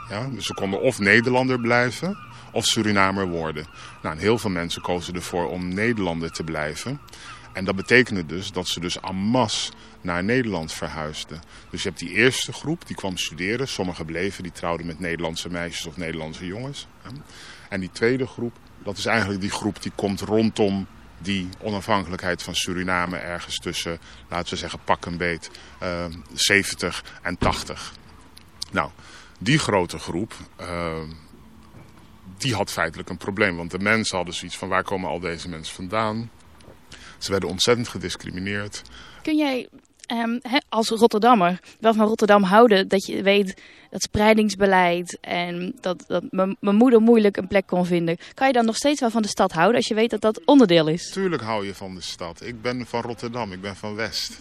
Ja, 0.08 0.28
dus 0.28 0.46
ze 0.46 0.54
konden 0.54 0.80
of 0.80 0.98
Nederlander 0.98 1.60
blijven 1.60 2.18
of 2.52 2.64
Surinamer 2.64 3.26
worden. 3.26 3.66
Nou, 4.02 4.18
heel 4.18 4.38
veel 4.38 4.50
mensen 4.50 4.82
kozen 4.82 5.14
ervoor 5.14 5.48
om 5.48 5.74
Nederlander 5.74 6.30
te 6.30 6.44
blijven. 6.44 7.00
En 7.52 7.64
dat 7.64 7.76
betekende 7.76 8.26
dus 8.26 8.52
dat 8.52 8.68
ze 8.68 8.80
dus 8.80 9.00
en 9.00 9.16
masse 9.16 9.72
naar 10.00 10.24
Nederland 10.24 10.72
verhuisden. 10.72 11.40
Dus 11.70 11.82
je 11.82 11.88
hebt 11.88 12.00
die 12.00 12.10
eerste 12.10 12.52
groep, 12.52 12.86
die 12.86 12.96
kwam 12.96 13.16
studeren. 13.16 13.68
Sommigen 13.68 14.04
bleven, 14.04 14.42
die 14.42 14.52
trouwden 14.52 14.86
met 14.86 14.98
Nederlandse 14.98 15.48
meisjes 15.48 15.86
of 15.86 15.96
Nederlandse 15.96 16.46
jongens. 16.46 16.86
En 17.68 17.80
die 17.80 17.90
tweede 17.90 18.26
groep, 18.26 18.56
dat 18.82 18.98
is 18.98 19.06
eigenlijk 19.06 19.40
die 19.40 19.50
groep 19.50 19.82
die 19.82 19.92
komt 19.94 20.20
rondom 20.20 20.86
die 21.18 21.48
onafhankelijkheid 21.58 22.42
van 22.42 22.54
Suriname 22.54 23.16
ergens 23.16 23.58
tussen, 23.58 23.98
laten 24.28 24.52
we 24.52 24.58
zeggen, 24.58 24.78
pak 24.84 25.04
een 25.04 25.16
beet, 25.16 25.50
uh, 25.82 26.04
70 26.32 27.04
en 27.22 27.38
80. 27.38 27.92
Nou, 28.70 28.90
die 29.38 29.58
grote 29.58 29.98
groep, 29.98 30.34
uh, 30.60 31.02
die 32.38 32.54
had 32.54 32.72
feitelijk 32.72 33.08
een 33.08 33.16
probleem. 33.16 33.56
Want 33.56 33.70
de 33.70 33.78
mensen 33.78 34.16
hadden 34.16 34.34
zoiets 34.34 34.58
van 34.58 34.68
waar 34.68 34.84
komen 34.84 35.10
al 35.10 35.20
deze 35.20 35.48
mensen 35.48 35.74
vandaan. 35.74 36.30
Ze 37.22 37.30
werden 37.30 37.48
ontzettend 37.48 37.88
gediscrimineerd. 37.88 38.82
Kun 39.22 39.36
jij 39.36 39.68
um, 40.12 40.40
als 40.68 40.88
Rotterdammer 40.88 41.60
wel 41.80 41.94
van 41.94 42.06
Rotterdam 42.06 42.42
houden 42.42 42.88
dat 42.88 43.06
je 43.06 43.22
weet 43.22 43.54
dat 43.90 44.02
spreidingsbeleid 44.02 45.18
en 45.20 45.74
dat, 45.80 46.04
dat 46.06 46.24
mijn 46.30 46.76
moeder 46.76 47.00
moeilijk 47.00 47.36
een 47.36 47.46
plek 47.46 47.66
kon 47.66 47.86
vinden. 47.86 48.16
Kan 48.34 48.46
je 48.46 48.52
dan 48.52 48.64
nog 48.64 48.76
steeds 48.76 49.00
wel 49.00 49.10
van 49.10 49.22
de 49.22 49.28
stad 49.28 49.52
houden 49.52 49.76
als 49.76 49.88
je 49.88 49.94
weet 49.94 50.10
dat 50.10 50.20
dat 50.20 50.40
onderdeel 50.44 50.88
is? 50.88 51.10
Tuurlijk 51.10 51.42
hou 51.42 51.66
je 51.66 51.74
van 51.74 51.94
de 51.94 52.00
stad. 52.00 52.44
Ik 52.44 52.62
ben 52.62 52.86
van 52.86 53.00
Rotterdam, 53.00 53.52
ik 53.52 53.60
ben 53.60 53.76
van 53.76 53.94
West. 53.94 54.38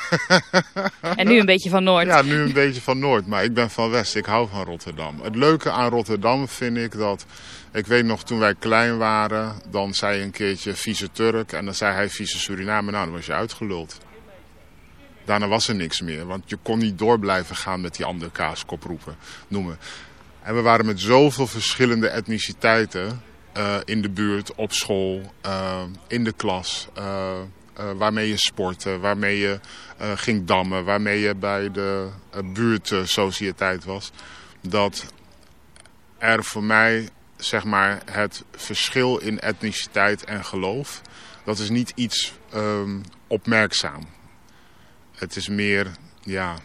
en 1.16 1.26
nu 1.26 1.38
een 1.38 1.46
beetje 1.46 1.70
van 1.70 1.84
Noord. 1.84 2.06
Ja, 2.06 2.22
nu 2.22 2.40
een 2.40 2.52
beetje 2.52 2.80
van 2.80 2.98
Noord, 2.98 3.26
maar 3.26 3.44
ik 3.44 3.54
ben 3.54 3.70
van 3.70 3.90
West. 3.90 4.16
Ik 4.16 4.26
hou 4.26 4.48
van 4.48 4.64
Rotterdam. 4.64 5.20
Het 5.22 5.36
leuke 5.36 5.70
aan 5.70 5.90
Rotterdam 5.90 6.48
vind 6.48 6.76
ik 6.76 6.92
dat... 6.92 7.26
Ik 7.72 7.86
weet 7.86 8.04
nog, 8.04 8.24
toen 8.24 8.38
wij 8.38 8.54
klein 8.54 8.98
waren, 8.98 9.54
dan 9.70 9.94
zei 9.94 10.18
je 10.18 10.24
een 10.24 10.30
keertje 10.30 10.74
vieze 10.74 11.10
Turk 11.10 11.52
en 11.52 11.64
dan 11.64 11.74
zei 11.74 11.94
hij 11.94 12.08
vieze 12.08 12.38
Suriname. 12.38 12.90
Nou, 12.90 13.04
dan 13.04 13.14
was 13.14 13.26
je 13.26 13.32
uitgeluld. 13.32 13.98
Daarna 15.24 15.48
was 15.48 15.68
er 15.68 15.74
niks 15.74 16.00
meer, 16.00 16.26
want 16.26 16.50
je 16.50 16.58
kon 16.62 16.78
niet 16.78 16.98
door 16.98 17.18
blijven 17.18 17.56
gaan 17.56 17.80
met 17.80 17.96
die 17.96 18.04
andere 18.04 18.30
kaaskop 18.30 18.82
roepen, 18.82 19.16
noemen. 19.48 19.78
En 20.42 20.54
we 20.54 20.60
waren 20.60 20.86
met 20.86 21.00
zoveel 21.00 21.46
verschillende 21.46 22.08
etniciteiten 22.08 23.22
uh, 23.56 23.76
in 23.84 24.02
de 24.02 24.10
buurt, 24.10 24.54
op 24.54 24.72
school, 24.72 25.32
uh, 25.46 25.82
in 26.08 26.24
de 26.24 26.32
klas. 26.32 26.88
Uh, 26.98 27.40
waarmee 27.96 28.28
je 28.28 28.36
sportte, 28.36 28.98
waarmee 28.98 29.38
je 29.38 29.60
ging 30.14 30.46
dammen, 30.46 30.84
waarmee 30.84 31.20
je 31.20 31.34
bij 31.34 31.70
de 31.70 32.08
buurtsociëteit 32.44 33.84
was. 33.84 34.10
Dat 34.60 35.06
er 36.18 36.44
voor 36.44 36.62
mij 36.62 37.08
zeg 37.44 37.64
maar, 37.64 38.02
het 38.10 38.44
verschil 38.50 39.18
in 39.18 39.40
etniciteit 39.40 40.24
en 40.24 40.44
geloof, 40.44 41.00
dat 41.44 41.58
is 41.58 41.70
niet 41.70 41.92
iets 41.94 42.32
um, 42.54 43.02
opmerkzaam. 43.26 44.02
Het 45.12 45.36
is 45.36 45.48
meer 45.48 45.90
ja, 46.22 46.56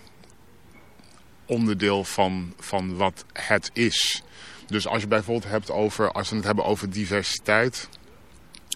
onderdeel 1.45 2.03
van, 2.03 2.53
van 2.59 2.95
wat 2.95 3.25
het 3.33 3.69
is. 3.73 4.23
Dus 4.67 4.87
als 4.87 5.01
je 5.01 5.07
bijvoorbeeld 5.07 5.51
hebt 5.51 5.71
over, 5.71 6.11
als 6.11 6.29
we 6.29 6.35
het 6.35 6.45
hebben 6.45 6.65
over 6.65 6.89
diversiteit. 6.89 7.89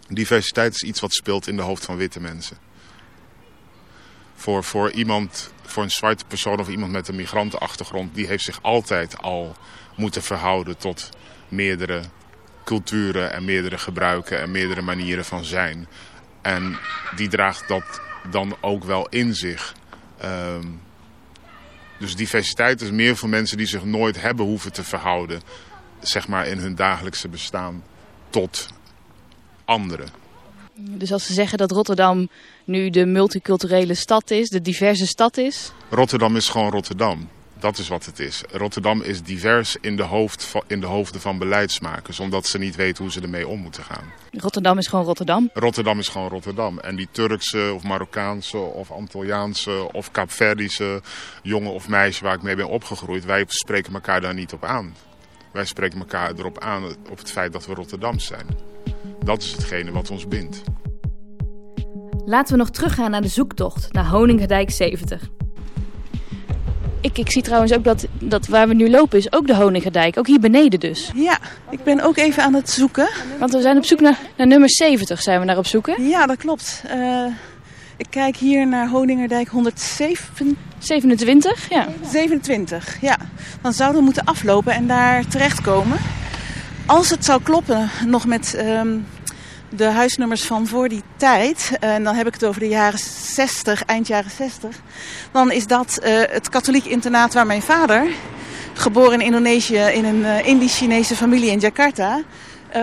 Diversiteit 0.07 0.73
is 0.73 0.81
iets 0.81 0.99
wat 0.99 1.13
speelt 1.13 1.47
in 1.47 1.55
de 1.55 1.61
hoofd 1.61 1.85
van 1.85 1.97
witte 1.97 2.19
mensen. 2.19 2.57
Voor, 4.35 4.63
voor 4.63 4.91
iemand, 4.91 5.53
voor 5.61 5.83
een 5.83 5.89
zwarte 5.89 6.25
persoon 6.25 6.59
of 6.59 6.69
iemand 6.69 6.91
met 6.91 7.07
een 7.07 7.15
migrantenachtergrond, 7.15 8.15
die 8.15 8.27
heeft 8.27 8.43
zich 8.43 8.59
altijd 8.61 9.17
al 9.17 9.55
moeten 9.95 10.23
verhouden 10.23 10.77
tot 10.77 11.09
meerdere 11.51 12.01
culturen 12.63 13.33
en 13.33 13.45
meerdere 13.45 13.77
gebruiken 13.77 14.41
en 14.41 14.51
meerdere 14.51 14.81
manieren 14.81 15.25
van 15.25 15.43
zijn. 15.45 15.87
En 16.41 16.77
die 17.15 17.27
draagt 17.27 17.67
dat 17.67 18.01
dan 18.29 18.55
ook 18.61 18.83
wel 18.83 19.07
in 19.09 19.35
zich. 19.35 19.73
Um, 20.25 20.81
dus 21.99 22.15
diversiteit 22.15 22.81
is 22.81 22.91
meer 22.91 23.17
voor 23.17 23.29
mensen 23.29 23.57
die 23.57 23.67
zich 23.67 23.83
nooit 23.83 24.21
hebben 24.21 24.45
hoeven 24.45 24.73
te 24.73 24.83
verhouden 24.83 25.41
zeg 26.01 26.27
maar, 26.27 26.47
in 26.47 26.57
hun 26.57 26.75
dagelijkse 26.75 27.27
bestaan 27.27 27.83
tot 28.29 28.67
anderen. 29.65 30.07
Dus 30.75 31.11
als 31.11 31.25
ze 31.25 31.33
zeggen 31.33 31.57
dat 31.57 31.71
Rotterdam 31.71 32.29
nu 32.65 32.89
de 32.89 33.05
multiculturele 33.05 33.93
stad 33.93 34.31
is, 34.31 34.49
de 34.49 34.61
diverse 34.61 35.05
stad 35.05 35.37
is? 35.37 35.71
Rotterdam 35.89 36.35
is 36.35 36.49
gewoon 36.49 36.71
Rotterdam. 36.71 37.29
Dat 37.61 37.77
is 37.77 37.87
wat 37.87 38.05
het 38.05 38.19
is. 38.19 38.43
Rotterdam 38.51 39.01
is 39.01 39.23
divers 39.23 39.77
in 39.81 39.95
de, 39.95 40.03
hoofd 40.03 40.51
in 40.67 40.79
de 40.79 40.85
hoofden 40.85 41.21
van 41.21 41.37
beleidsmakers, 41.37 42.19
omdat 42.19 42.47
ze 42.47 42.57
niet 42.57 42.75
weten 42.75 43.03
hoe 43.03 43.11
ze 43.11 43.21
ermee 43.21 43.47
om 43.47 43.59
moeten 43.59 43.83
gaan. 43.83 44.13
Rotterdam 44.31 44.77
is 44.77 44.87
gewoon 44.87 45.05
Rotterdam? 45.05 45.49
Rotterdam 45.53 45.99
is 45.99 46.07
gewoon 46.07 46.29
Rotterdam. 46.29 46.79
En 46.79 46.95
die 46.95 47.07
Turkse 47.11 47.71
of 47.75 47.83
Marokkaanse 47.83 48.57
of 48.57 48.91
Antilliaanse 48.91 49.89
of 49.91 50.11
Kaapverdische 50.11 51.01
jongen 51.43 51.71
of 51.71 51.87
meisje 51.87 52.23
waar 52.23 52.35
ik 52.35 52.41
mee 52.41 52.55
ben 52.55 52.67
opgegroeid, 52.67 53.25
wij 53.25 53.43
spreken 53.47 53.93
elkaar 53.93 54.21
daar 54.21 54.33
niet 54.33 54.53
op 54.53 54.63
aan. 54.65 54.95
Wij 55.53 55.65
spreken 55.65 55.99
elkaar 55.99 56.31
erop 56.37 56.59
aan 56.59 56.83
op 57.09 57.17
het 57.17 57.31
feit 57.31 57.53
dat 57.53 57.65
we 57.65 57.73
Rotterdam 57.73 58.19
zijn. 58.19 58.47
Dat 59.23 59.41
is 59.41 59.51
hetgene 59.51 59.91
wat 59.91 60.09
ons 60.09 60.27
bindt. 60.27 60.61
Laten 62.25 62.53
we 62.53 62.59
nog 62.59 62.69
teruggaan 62.69 63.11
naar 63.11 63.21
de 63.21 63.27
zoektocht 63.27 63.93
naar 63.93 64.07
Honingerdijk 64.07 64.71
70. 64.71 65.29
Ik, 67.01 67.17
ik 67.17 67.31
zie 67.31 67.41
trouwens 67.41 67.73
ook 67.73 67.83
dat, 67.83 68.07
dat 68.19 68.47
waar 68.47 68.67
we 68.67 68.73
nu 68.73 68.89
lopen 68.89 69.17
is 69.17 69.31
ook 69.31 69.47
de 69.47 69.55
Honingerdijk. 69.55 70.17
Ook 70.17 70.27
hier 70.27 70.39
beneden 70.39 70.79
dus. 70.79 71.11
Ja, 71.15 71.39
ik 71.69 71.83
ben 71.83 72.01
ook 72.01 72.17
even 72.17 72.43
aan 72.43 72.53
het 72.53 72.69
zoeken. 72.69 73.09
Want 73.39 73.51
we 73.51 73.61
zijn 73.61 73.77
op 73.77 73.85
zoek 73.85 73.99
naar, 73.99 74.17
naar 74.37 74.47
nummer 74.47 74.69
70 74.69 75.21
zijn 75.21 75.39
we 75.39 75.45
naar 75.45 75.57
op 75.57 75.65
zoeken. 75.65 76.07
Ja, 76.07 76.25
dat 76.25 76.37
klopt. 76.37 76.83
Uh, 76.95 77.25
ik 77.97 78.07
kijk 78.09 78.35
hier 78.35 78.67
naar 78.67 78.87
Honingerdijk 78.89 79.47
107... 79.47 80.57
27, 80.79 81.69
ja. 81.69 81.87
27, 82.11 82.97
ja. 83.01 83.17
Dan 83.61 83.73
zouden 83.73 83.99
we 83.99 84.05
moeten 84.05 84.23
aflopen 84.23 84.73
en 84.73 84.87
daar 84.87 85.27
terechtkomen. 85.27 85.97
Als 86.85 87.09
het 87.09 87.25
zou 87.25 87.41
kloppen 87.43 87.89
nog 88.05 88.25
met 88.25 88.63
um, 88.65 89.05
de 89.75 89.85
huisnummers 89.85 90.43
van 90.43 90.67
voor 90.67 90.89
die 90.89 91.03
tijd, 91.15 91.71
en 91.79 92.03
dan 92.03 92.15
heb 92.15 92.27
ik 92.27 92.33
het 92.33 92.45
over 92.45 92.59
de 92.59 92.67
jaren 92.67 92.99
60, 92.99 93.85
eind 93.85 94.07
jaren 94.07 94.31
60, 94.31 94.75
dan 95.31 95.51
is 95.51 95.67
dat 95.67 95.99
uh, 96.03 96.21
het 96.29 96.49
katholiek 96.49 96.85
internaat 96.85 97.33
waar 97.33 97.45
mijn 97.45 97.61
vader, 97.61 98.07
geboren 98.73 99.13
in 99.13 99.25
Indonesië 99.25 99.77
in 99.77 100.05
een 100.05 100.19
uh, 100.19 100.47
Indisch-Chinese 100.47 101.15
familie 101.15 101.51
in 101.51 101.59
Jakarta, 101.59 102.21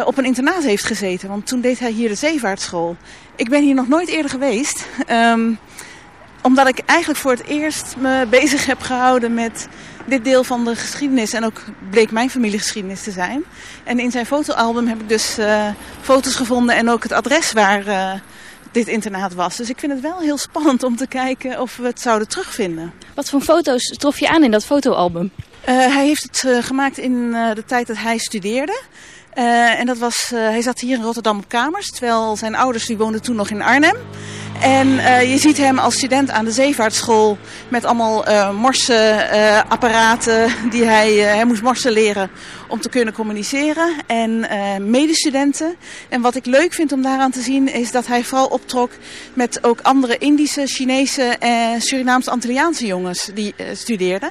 op 0.04 0.18
een 0.18 0.24
internaat 0.24 0.62
heeft 0.62 0.84
gezeten. 0.84 1.28
Want 1.28 1.46
toen 1.46 1.60
deed 1.60 1.78
hij 1.78 1.90
hier 1.90 2.08
de 2.08 2.14
zeevaartschool. 2.14 2.96
Ik 3.36 3.48
ben 3.48 3.62
hier 3.62 3.74
nog 3.74 3.88
nooit 3.88 4.08
eerder 4.08 4.30
geweest. 4.30 4.86
Um, 5.10 5.58
omdat 6.42 6.68
ik 6.68 6.78
eigenlijk 6.86 7.20
voor 7.20 7.30
het 7.30 7.44
eerst 7.44 7.96
me 7.98 8.26
bezig 8.30 8.66
heb 8.66 8.80
gehouden 8.80 9.34
met 9.34 9.68
dit 10.08 10.24
deel 10.24 10.44
van 10.44 10.64
de 10.64 10.76
geschiedenis. 10.76 11.32
En 11.32 11.44
ook 11.44 11.62
bleek 11.90 12.10
mijn 12.10 12.30
familiegeschiedenis 12.30 13.02
te 13.02 13.10
zijn. 13.10 13.44
En 13.84 13.98
in 13.98 14.10
zijn 14.10 14.26
fotoalbum 14.26 14.86
heb 14.86 15.00
ik 15.00 15.08
dus 15.08 15.38
uh, 15.38 15.68
foto's 16.00 16.34
gevonden 16.34 16.76
en 16.76 16.88
ook 16.88 17.02
het 17.02 17.12
adres 17.12 17.52
waar 17.52 17.86
uh, 17.86 18.12
dit 18.72 18.88
internaat 18.88 19.34
was. 19.34 19.56
Dus 19.56 19.70
ik 19.70 19.78
vind 19.78 19.92
het 19.92 20.00
wel 20.00 20.18
heel 20.18 20.38
spannend 20.38 20.82
om 20.82 20.96
te 20.96 21.06
kijken 21.06 21.60
of 21.60 21.76
we 21.76 21.86
het 21.86 22.00
zouden 22.00 22.28
terugvinden. 22.28 22.92
Wat 23.14 23.28
voor 23.28 23.40
foto's 23.40 23.82
trof 23.82 24.18
je 24.18 24.28
aan 24.28 24.44
in 24.44 24.50
dat 24.50 24.64
fotoalbum? 24.64 25.30
Uh, 25.68 25.74
hij 25.94 26.06
heeft 26.06 26.22
het 26.22 26.64
gemaakt 26.64 26.98
in 26.98 27.30
de 27.30 27.64
tijd 27.66 27.86
dat 27.86 27.96
hij 27.96 28.18
studeerde. 28.18 28.80
Uh, 29.38 29.78
en 29.78 29.86
dat 29.86 29.98
was, 29.98 30.30
uh, 30.34 30.40
hij 30.40 30.62
zat 30.62 30.80
hier 30.80 30.96
in 30.96 31.02
Rotterdam 31.02 31.38
op 31.38 31.48
kamers, 31.48 31.90
terwijl 31.90 32.36
zijn 32.36 32.54
ouders 32.54 32.86
die 32.86 32.96
woonden 32.96 33.22
toen 33.22 33.36
nog 33.36 33.50
in 33.50 33.62
Arnhem. 33.62 33.96
En 34.60 34.88
uh, 34.88 35.30
je 35.30 35.38
ziet 35.38 35.56
hem 35.56 35.78
als 35.78 35.94
student 35.94 36.30
aan 36.30 36.44
de 36.44 36.50
zeevaartschool 36.50 37.38
met 37.68 37.84
allemaal 37.84 38.24
morseapparaten 38.52 40.52
die 40.70 40.84
hij, 40.84 41.12
hij 41.12 41.44
moest 41.44 41.62
morsen 41.62 41.92
leren 41.92 42.30
om 42.68 42.80
te 42.80 42.88
kunnen 42.88 43.14
communiceren. 43.14 43.92
En 44.06 44.46
medestudenten. 44.90 45.76
En 46.08 46.20
wat 46.20 46.34
ik 46.34 46.46
leuk 46.46 46.72
vind 46.72 46.92
om 46.92 47.02
daaraan 47.02 47.30
te 47.30 47.40
zien 47.40 47.72
is 47.72 47.90
dat 47.90 48.06
hij 48.06 48.24
vooral 48.24 48.46
optrok 48.46 48.90
met 49.34 49.64
ook 49.64 49.80
andere 49.80 50.18
Indische, 50.18 50.66
Chinese 50.66 51.36
en 51.38 51.80
Surinaams-Antilliaanse 51.80 52.86
jongens 52.86 53.30
die 53.34 53.54
studeerden. 53.72 54.30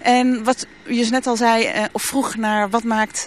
En 0.00 0.44
wat 0.44 0.66
je 0.86 1.06
net 1.10 1.26
al 1.26 1.36
zei, 1.36 1.68
of 1.92 2.02
vroeg 2.02 2.36
naar 2.36 2.70
wat 2.70 2.84
maakt 2.84 3.26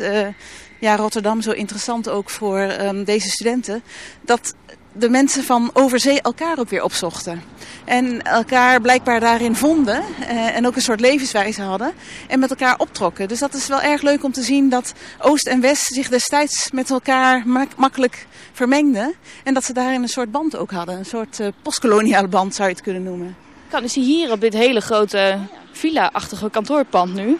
ja, 0.79 0.95
Rotterdam 0.95 1.41
zo 1.41 1.51
interessant 1.51 2.09
ook 2.09 2.29
voor 2.29 2.59
um, 2.59 3.03
deze 3.03 3.29
studenten. 3.29 3.83
Dat 4.21 4.53
de 4.97 5.09
mensen 5.09 5.43
van 5.43 5.69
overzee 5.73 6.21
elkaar 6.21 6.59
ook 6.59 6.69
weer 6.69 6.83
opzochten. 6.83 7.41
En 7.85 8.21
elkaar 8.21 8.81
blijkbaar 8.81 9.19
daarin 9.19 9.55
vonden. 9.55 10.03
Uh, 10.19 10.55
en 10.55 10.67
ook 10.67 10.75
een 10.75 10.81
soort 10.81 10.99
levenswijze 10.99 11.61
hadden. 11.61 11.93
En 12.27 12.39
met 12.39 12.49
elkaar 12.49 12.79
optrokken. 12.79 13.27
Dus 13.27 13.39
dat 13.39 13.53
is 13.53 13.67
wel 13.67 13.81
erg 13.81 14.01
leuk 14.01 14.23
om 14.23 14.31
te 14.31 14.41
zien 14.41 14.69
dat 14.69 14.93
Oost 15.19 15.47
en 15.47 15.61
West 15.61 15.85
zich 15.85 16.09
destijds 16.09 16.71
met 16.71 16.89
elkaar 16.89 17.47
mak 17.47 17.75
makkelijk 17.75 18.27
vermengden. 18.53 19.13
En 19.43 19.53
dat 19.53 19.63
ze 19.63 19.73
daarin 19.73 20.01
een 20.01 20.07
soort 20.07 20.31
band 20.31 20.55
ook 20.55 20.71
hadden. 20.71 20.97
Een 20.97 21.05
soort 21.05 21.39
uh, 21.39 21.47
postkoloniale 21.61 22.27
band 22.27 22.55
zou 22.55 22.69
je 22.69 22.73
het 22.75 22.83
kunnen 22.83 23.03
noemen. 23.03 23.35
Kan 23.69 23.83
is 23.83 23.95
hier 23.95 24.31
op 24.31 24.41
dit 24.41 24.53
hele 24.53 24.81
grote 24.81 25.37
villa-achtige 25.71 26.49
kantoorpand 26.49 27.13
nu. 27.13 27.37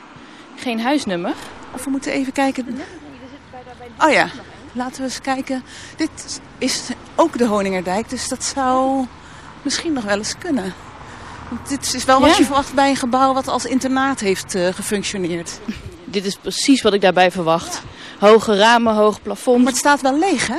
Geen 0.56 0.82
huisnummer. 0.82 1.34
Of 1.74 1.84
we 1.84 1.90
moeten 1.90 2.12
even 2.12 2.34
kijken. 2.34 2.80
Oh 4.02 4.12
ja, 4.12 4.30
laten 4.72 4.98
we 4.98 5.04
eens 5.04 5.22
kijken. 5.22 5.64
Dit 5.96 6.42
is 6.58 6.82
ook 7.16 7.38
de 7.38 7.46
Honingerdijk, 7.46 8.10
dus 8.10 8.28
dat 8.28 8.44
zou 8.44 9.06
misschien 9.62 9.94
nog 9.94 10.04
wel 10.04 10.18
eens 10.18 10.38
kunnen. 10.38 10.74
Want 11.50 11.70
dit 11.70 11.94
is 11.94 12.06
wel 12.06 12.20
wat 12.20 12.30
ja. 12.30 12.38
je 12.38 12.46
verwacht 12.46 12.74
bij 12.74 12.90
een 12.90 12.96
gebouw 12.96 13.34
wat 13.34 13.48
als 13.48 13.66
internaat 13.66 14.20
heeft 14.20 14.56
uh, 14.56 14.68
gefunctioneerd. 14.74 15.60
Dit 16.06 16.26
is 16.26 16.36
precies 16.36 16.82
wat 16.82 16.94
ik 16.94 17.02
daarbij 17.02 17.32
verwacht. 17.32 17.82
Hoge 18.20 18.56
ramen, 18.56 18.96
hoog 18.96 19.22
plafond. 19.22 19.58
Maar 19.58 19.72
het 19.72 19.78
staat 19.78 20.02
wel 20.02 20.20
leeg, 20.20 20.48
hè? 20.48 20.58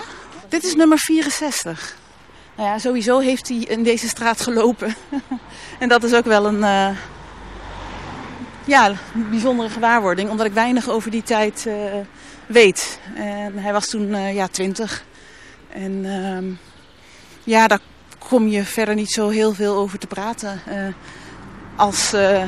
Dit 0.48 0.64
is 0.64 0.74
nummer 0.74 0.98
64. 0.98 1.96
Nou 2.56 2.68
ja, 2.68 2.78
sowieso 2.78 3.18
heeft 3.18 3.48
hij 3.48 3.56
in 3.56 3.82
deze 3.82 4.08
straat 4.08 4.40
gelopen. 4.40 4.94
en 5.78 5.88
dat 5.88 6.04
is 6.04 6.14
ook 6.14 6.24
wel 6.24 6.46
een... 6.46 6.58
Uh, 6.58 6.88
ja, 8.64 8.92
bijzondere 9.12 9.68
gewaarwording, 9.68 10.30
omdat 10.30 10.46
ik 10.46 10.52
weinig 10.52 10.88
over 10.88 11.10
die 11.10 11.22
tijd 11.22 11.64
uh, 11.66 11.74
weet. 12.48 12.98
En 13.14 13.58
hij 13.58 13.72
was 13.72 13.86
toen 13.86 14.08
uh, 14.08 14.34
ja, 14.34 14.48
twintig. 14.48 15.04
En 15.68 15.92
uh, 15.92 16.56
ja, 17.44 17.66
daar 17.66 17.80
kom 18.28 18.48
je 18.48 18.64
verder 18.64 18.94
niet 18.94 19.10
zo 19.10 19.28
heel 19.28 19.54
veel 19.54 19.74
over 19.74 19.98
te 19.98 20.06
praten 20.06 20.60
uh, 20.68 20.86
als 21.76 22.14
uh, 22.14 22.42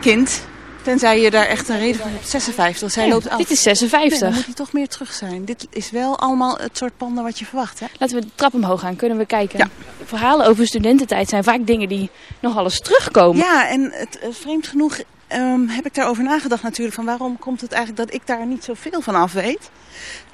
kind. 0.00 0.44
Tenzij 0.82 1.20
je 1.20 1.30
daar 1.30 1.46
echt 1.46 1.68
een 1.68 1.78
reden 1.78 2.00
van 2.00 2.10
hebt. 2.10 2.28
56, 2.28 2.90
zij 2.90 3.06
ja, 3.06 3.12
loopt 3.12 3.28
af. 3.28 3.38
Dit 3.38 3.50
is 3.50 3.62
56. 3.62 4.10
Nee, 4.10 4.20
dan 4.20 4.32
moet 4.32 4.44
hij 4.44 4.54
toch 4.54 4.72
meer 4.72 4.88
terug 4.88 5.12
zijn. 5.12 5.44
Dit 5.44 5.66
is 5.70 5.90
wel 5.90 6.18
allemaal 6.18 6.56
het 6.58 6.76
soort 6.76 6.96
panden 6.96 7.24
wat 7.24 7.38
je 7.38 7.44
verwacht. 7.44 7.80
Hè? 7.80 7.86
Laten 7.98 8.16
we 8.16 8.22
de 8.22 8.30
trap 8.34 8.54
omhoog 8.54 8.80
gaan, 8.80 8.96
kunnen 8.96 9.18
we 9.18 9.26
kijken. 9.26 9.58
Ja. 9.58 9.68
Verhalen 10.04 10.46
over 10.46 10.66
studententijd 10.66 11.28
zijn 11.28 11.44
vaak 11.44 11.66
dingen 11.66 11.88
die 11.88 12.10
nogal 12.40 12.64
eens 12.64 12.80
terugkomen. 12.80 13.36
Ja, 13.36 13.68
en 13.68 13.90
het, 13.92 14.18
vreemd 14.30 14.66
genoeg 14.66 14.98
Um, 15.32 15.68
heb 15.68 15.86
ik 15.86 15.94
daarover 15.94 16.24
nagedacht 16.24 16.62
natuurlijk. 16.62 16.94
Van 16.94 17.04
waarom 17.04 17.38
komt 17.38 17.60
het 17.60 17.72
eigenlijk 17.72 18.08
dat 18.08 18.20
ik 18.20 18.26
daar 18.26 18.46
niet 18.46 18.64
zoveel 18.64 19.00
van 19.00 19.14
af 19.14 19.32
weet. 19.32 19.70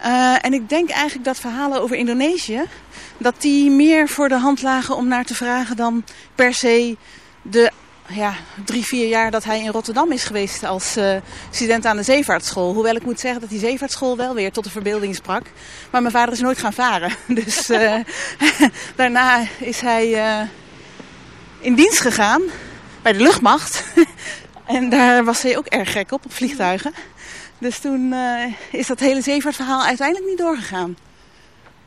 Uh, 0.05 0.45
en 0.45 0.53
ik 0.53 0.69
denk 0.69 0.91
eigenlijk 0.91 1.25
dat 1.25 1.39
verhalen 1.39 1.81
over 1.81 1.97
Indonesië... 1.97 2.63
dat 3.19 3.35
die 3.39 3.71
meer 3.71 4.09
voor 4.09 4.29
de 4.29 4.39
hand 4.39 4.63
lagen 4.63 4.97
om 4.97 5.09
naar 5.09 5.25
te 5.25 5.35
vragen 5.35 5.77
dan 5.77 6.05
per 6.35 6.55
se 6.55 6.97
de 7.43 7.71
ja, 8.09 8.35
drie, 8.65 8.85
vier 8.85 9.09
jaar 9.09 9.31
dat 9.31 9.45
hij 9.45 9.61
in 9.61 9.71
Rotterdam 9.71 10.13
is 10.13 10.25
geweest 10.25 10.65
als 10.65 10.97
uh, 10.97 11.17
student 11.51 11.87
aan 11.87 11.97
de 11.97 12.03
zeevaartschool. 12.03 12.75
Hoewel 12.75 12.97
ik 12.97 13.05
moet 13.05 13.21
zeggen 13.21 13.41
dat 13.41 13.51
die 13.51 13.59
zeevaartschool 13.59 14.17
wel 14.17 14.35
weer 14.35 14.53
tot 14.53 14.65
de 14.65 14.71
verbeelding 14.71 15.15
sprak. 15.15 15.43
Maar 15.91 16.01
mijn 16.01 16.15
vader 16.15 16.35
is 16.35 16.41
nooit 16.41 16.59
gaan 16.59 16.73
varen. 16.73 17.13
Dus 17.43 17.71
uh, 17.71 17.95
daarna 18.97 19.47
is 19.59 19.81
hij 19.81 20.47
in 21.61 21.75
dienst 21.75 22.01
gegaan 22.01 22.43
bij 23.03 23.13
de 23.13 23.23
luchtmacht. 23.23 23.85
en 24.73 24.89
daar 24.89 25.25
was 25.25 25.43
hij 25.43 25.57
ook 25.57 25.67
erg 25.67 25.93
gek 25.93 26.13
op, 26.13 26.25
op 26.25 26.33
vliegtuigen. 26.33 26.93
Dus 27.59 27.79
toen 27.79 28.15
is 28.71 28.87
dat 28.87 29.01
hele 29.01 29.21
zeevaartverhaal 29.21 29.85
uiteindelijk 29.85 30.29
niet 30.29 30.39
doorgegaan. 30.39 30.97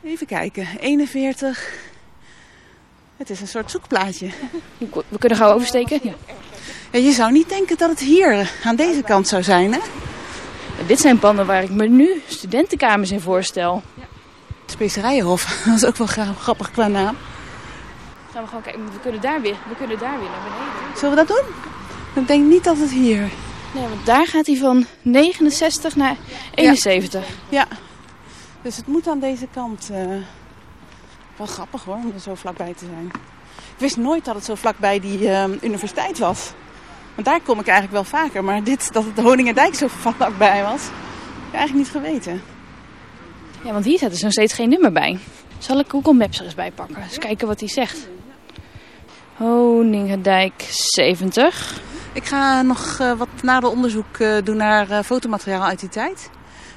Even 0.04 0.26
kijken, 0.26 0.68
41... 0.80 1.84
Het 3.16 3.30
is 3.30 3.40
een 3.40 3.48
soort 3.48 3.70
zoekplaatje. 3.70 4.30
We 5.08 5.18
kunnen 5.18 5.38
gauw 5.38 5.52
oversteken. 5.52 6.00
Ja. 6.02 6.12
ja. 6.90 6.98
je 6.98 7.12
zou 7.12 7.32
niet 7.32 7.48
denken 7.48 7.76
dat 7.76 7.90
het 7.90 8.00
hier 8.00 8.50
aan 8.64 8.76
deze 8.76 9.02
kant 9.02 9.28
zou 9.28 9.42
zijn, 9.42 9.72
hè? 9.72 9.78
Dit 10.86 11.00
zijn 11.00 11.18
panden 11.18 11.46
waar 11.46 11.62
ik 11.62 11.70
me 11.70 11.88
nu 11.88 12.22
studentenkamers 12.26 13.10
in 13.10 13.20
voorstel. 13.20 13.82
Ja. 13.94 14.04
Specerijenhof, 14.66 15.62
dat 15.64 15.74
is 15.74 15.84
ook 15.88 15.96
wel 15.96 16.34
grappig 16.40 16.70
qua 16.70 16.86
naam. 16.86 17.16
Gaan 18.32 18.42
we 18.42 18.48
gewoon 18.48 18.62
kijken, 18.62 18.84
we 18.84 19.00
kunnen 19.02 19.20
daar 19.20 19.40
weer, 19.40 19.56
we 19.68 19.74
kunnen 19.76 19.98
daar 19.98 20.18
weer 20.18 20.28
naar 20.28 20.42
beneden. 20.42 20.98
Zullen 20.98 21.16
we 21.16 21.24
dat 21.24 21.28
doen? 21.28 21.54
Ik 22.16 22.26
denk 22.26 22.46
niet 22.46 22.64
dat 22.64 22.78
het 22.78 22.90
hier... 22.90 23.30
Nee, 23.74 23.88
want 23.88 24.06
daar 24.06 24.26
gaat 24.26 24.46
hij 24.46 24.56
van 24.56 24.86
69 25.02 25.96
naar 25.96 26.16
71. 26.54 27.26
Ja, 27.48 27.58
ja. 27.58 27.66
dus 28.62 28.76
het 28.76 28.86
moet 28.86 29.08
aan 29.08 29.20
deze 29.20 29.46
kant... 29.52 29.88
Uh... 29.92 30.22
Wel 31.36 31.46
grappig 31.46 31.84
hoor, 31.84 31.94
om 31.94 32.12
er 32.14 32.20
zo 32.20 32.34
vlakbij 32.34 32.74
te 32.76 32.84
zijn. 32.84 33.06
Ik 33.74 33.78
wist 33.78 33.96
nooit 33.96 34.24
dat 34.24 34.34
het 34.34 34.44
zo 34.44 34.54
vlakbij 34.54 35.00
die 35.00 35.20
uh, 35.20 35.44
universiteit 35.62 36.18
was. 36.18 36.52
Want 37.14 37.26
daar 37.26 37.40
kom 37.40 37.60
ik 37.60 37.66
eigenlijk 37.66 37.92
wel 37.92 38.20
vaker. 38.20 38.44
Maar 38.44 38.64
dit, 38.64 38.92
dat 38.92 39.04
het 39.04 39.16
de 39.16 39.22
Honingendijk 39.22 39.74
zo 39.74 39.88
vlakbij 40.02 40.62
was, 40.62 40.82
heb 40.82 41.48
ik 41.48 41.54
eigenlijk 41.54 41.74
niet 41.74 42.02
geweten. 42.02 42.42
Ja, 43.62 43.72
want 43.72 43.84
hier 43.84 43.98
staat 43.98 44.12
er 44.12 44.22
nog 44.22 44.32
steeds 44.32 44.52
geen 44.52 44.68
nummer 44.68 44.92
bij. 44.92 45.18
Zal 45.58 45.78
ik 45.78 45.88
Google 45.88 46.12
Maps 46.12 46.38
er 46.38 46.44
eens 46.44 46.54
bij 46.54 46.70
pakken? 46.70 47.02
Eens 47.02 47.18
kijken 47.18 47.46
wat 47.46 47.60
hij 47.60 47.68
zegt. 47.68 48.08
Honingendijk 49.34 50.66
70. 50.68 51.80
Ik 52.16 52.24
ga 52.24 52.62
nog 52.62 52.98
uh, 53.00 53.12
wat 53.12 53.28
nader 53.42 53.70
onderzoek 53.70 54.18
uh, 54.18 54.36
doen 54.44 54.56
naar 54.56 54.90
uh, 54.90 55.00
fotomateriaal 55.00 55.64
uit 55.64 55.80
die 55.80 55.88
tijd. 55.88 56.30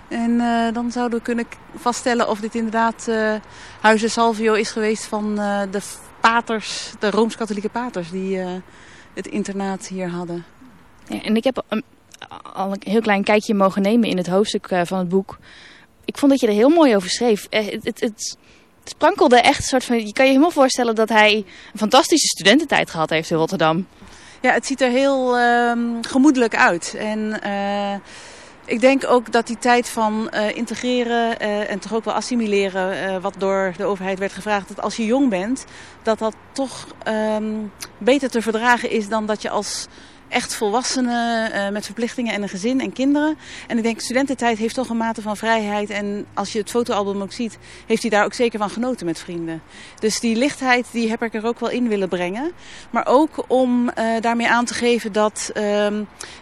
En 0.08 0.38
dan 0.74 0.92
zouden 0.92 1.18
we 1.18 1.26
kunnen 1.26 1.46
vaststellen 1.76 2.30
of 2.30 2.40
dit 2.40 2.56
inderdaad 2.56 3.06
uh, 3.10 3.34
Huizen 3.82 4.10
Salvio 4.10 4.54
is 4.54 4.72
geweest 4.72 5.06
van 5.06 5.36
de 5.72 5.82
paters, 6.20 6.92
de 7.00 7.10
Rooms-Katholieke 7.10 7.70
paters 7.70 8.10
die 8.12 8.38
het 9.14 9.28
internaat 9.28 9.88
hier 9.88 10.10
hadden. 10.10 10.46
Ja, 11.08 11.22
en 11.22 11.36
ik 11.36 11.44
heb 11.44 11.64
een, 11.68 11.84
al 12.54 12.72
een 12.72 12.82
heel 12.84 13.02
klein 13.02 13.24
kijkje 13.24 13.54
mogen 13.54 13.82
nemen 13.82 14.10
in 14.10 14.18
het 14.18 14.28
hoofdstuk 14.28 14.68
van 14.84 14.98
het 14.98 15.10
boek. 15.10 15.38
Ik 16.06 16.18
vond 16.18 16.32
dat 16.32 16.42
je 16.42 16.48
er 16.48 16.54
heel 16.54 16.70
mooi 16.70 16.96
over 16.96 17.10
schreef. 17.10 17.48
Het, 17.50 17.84
het, 17.84 18.00
het, 18.00 18.38
sprankelde 18.84 19.42
echt 19.42 19.58
een 19.58 19.64
soort 19.64 19.86
van... 19.86 20.06
Je 20.06 20.14
kan 20.14 20.26
je 20.26 20.32
helemaal 20.32 20.52
voorstellen 20.52 20.96
dat 20.96 21.10
hij 21.10 21.36
een 21.72 21.80
fantastische 21.80 22.28
studententijd 22.28 22.90
gehad 22.90 23.10
heeft 23.10 23.32
in 23.32 23.38
Rotterdam. 23.38 23.88
Ja, 24.42 24.52
het 24.52 24.66
ziet 24.66 24.82
er 24.82 24.90
heel 24.90 25.40
um, 25.40 25.98
gemoedelijk 26.02 26.56
uit. 26.56 26.96
En... 26.98 27.42
Ik 28.70 28.80
denk 28.80 29.04
ook 29.08 29.32
dat 29.32 29.48
die 29.48 29.58
tijd 29.58 29.90
van 29.90 30.32
uh, 30.34 30.56
integreren 30.56 31.36
uh, 31.42 31.72
en 31.72 31.80
toch 31.80 31.94
ook 31.94 32.06
wel 32.06 32.14
assimileren, 32.14 33.22
wat 33.22 33.36
door 33.38 33.74
de 33.78 33.86
overheid 33.86 34.20
werd 34.20 34.34
gevraagd, 34.34 34.68
dat 34.68 34.82
als 34.82 34.96
je 34.96 35.06
jong 35.06 35.30
bent, 35.30 35.66
dat 36.04 36.20
dat 36.20 36.36
toch 36.52 36.88
um, 37.08 37.72
beter 37.98 38.30
te 38.30 38.42
verdragen 38.42 38.90
is 38.90 39.10
dan 39.10 39.26
dat 39.26 39.42
je 39.42 39.50
als 39.50 39.88
echt 40.30 40.56
volwassenen 40.56 41.52
uh, 41.52 41.70
met 41.70 41.86
verplichtingen 41.86 42.34
en 42.34 42.42
een 42.42 42.50
gezin 42.50 42.82
en 42.82 42.94
kinderen. 42.94 43.38
En 43.68 43.78
ik 43.78 43.84
denk, 43.84 44.00
studententijd 44.00 44.58
heeft 44.58 44.76
toch 44.76 44.90
een 44.90 44.98
mate 44.98 45.22
van 45.22 45.38
vrijheid. 45.38 45.90
En 45.90 46.26
als 46.34 46.52
je 46.52 46.60
het 46.60 46.70
fotoalbum 46.70 47.22
ook 47.22 47.32
ziet, 47.32 47.58
heeft 47.86 48.02
hij 48.02 48.12
daar 48.12 48.26
ook 48.26 48.34
zeker 48.34 48.60
van 48.60 48.70
genoten 48.70 49.06
met 49.06 49.20
vrienden. 49.20 49.62
Dus 50.00 50.20
die 50.20 50.36
lichtheid, 50.36 50.88
die 50.92 51.10
heb 51.10 51.24
ik 51.24 51.34
er 51.34 51.46
ook 51.46 51.60
wel 51.60 51.70
in 51.70 51.88
willen 51.88 52.10
brengen. 52.10 52.52
Maar 52.90 53.06
ook 53.08 53.44
om 53.48 53.90
uh, 53.90 54.22
daarmee 54.22 54.50
aan 54.50 54.66
te 54.66 54.74
geven 54.74 55.12
dat 55.12 55.52
uh, 55.58 55.88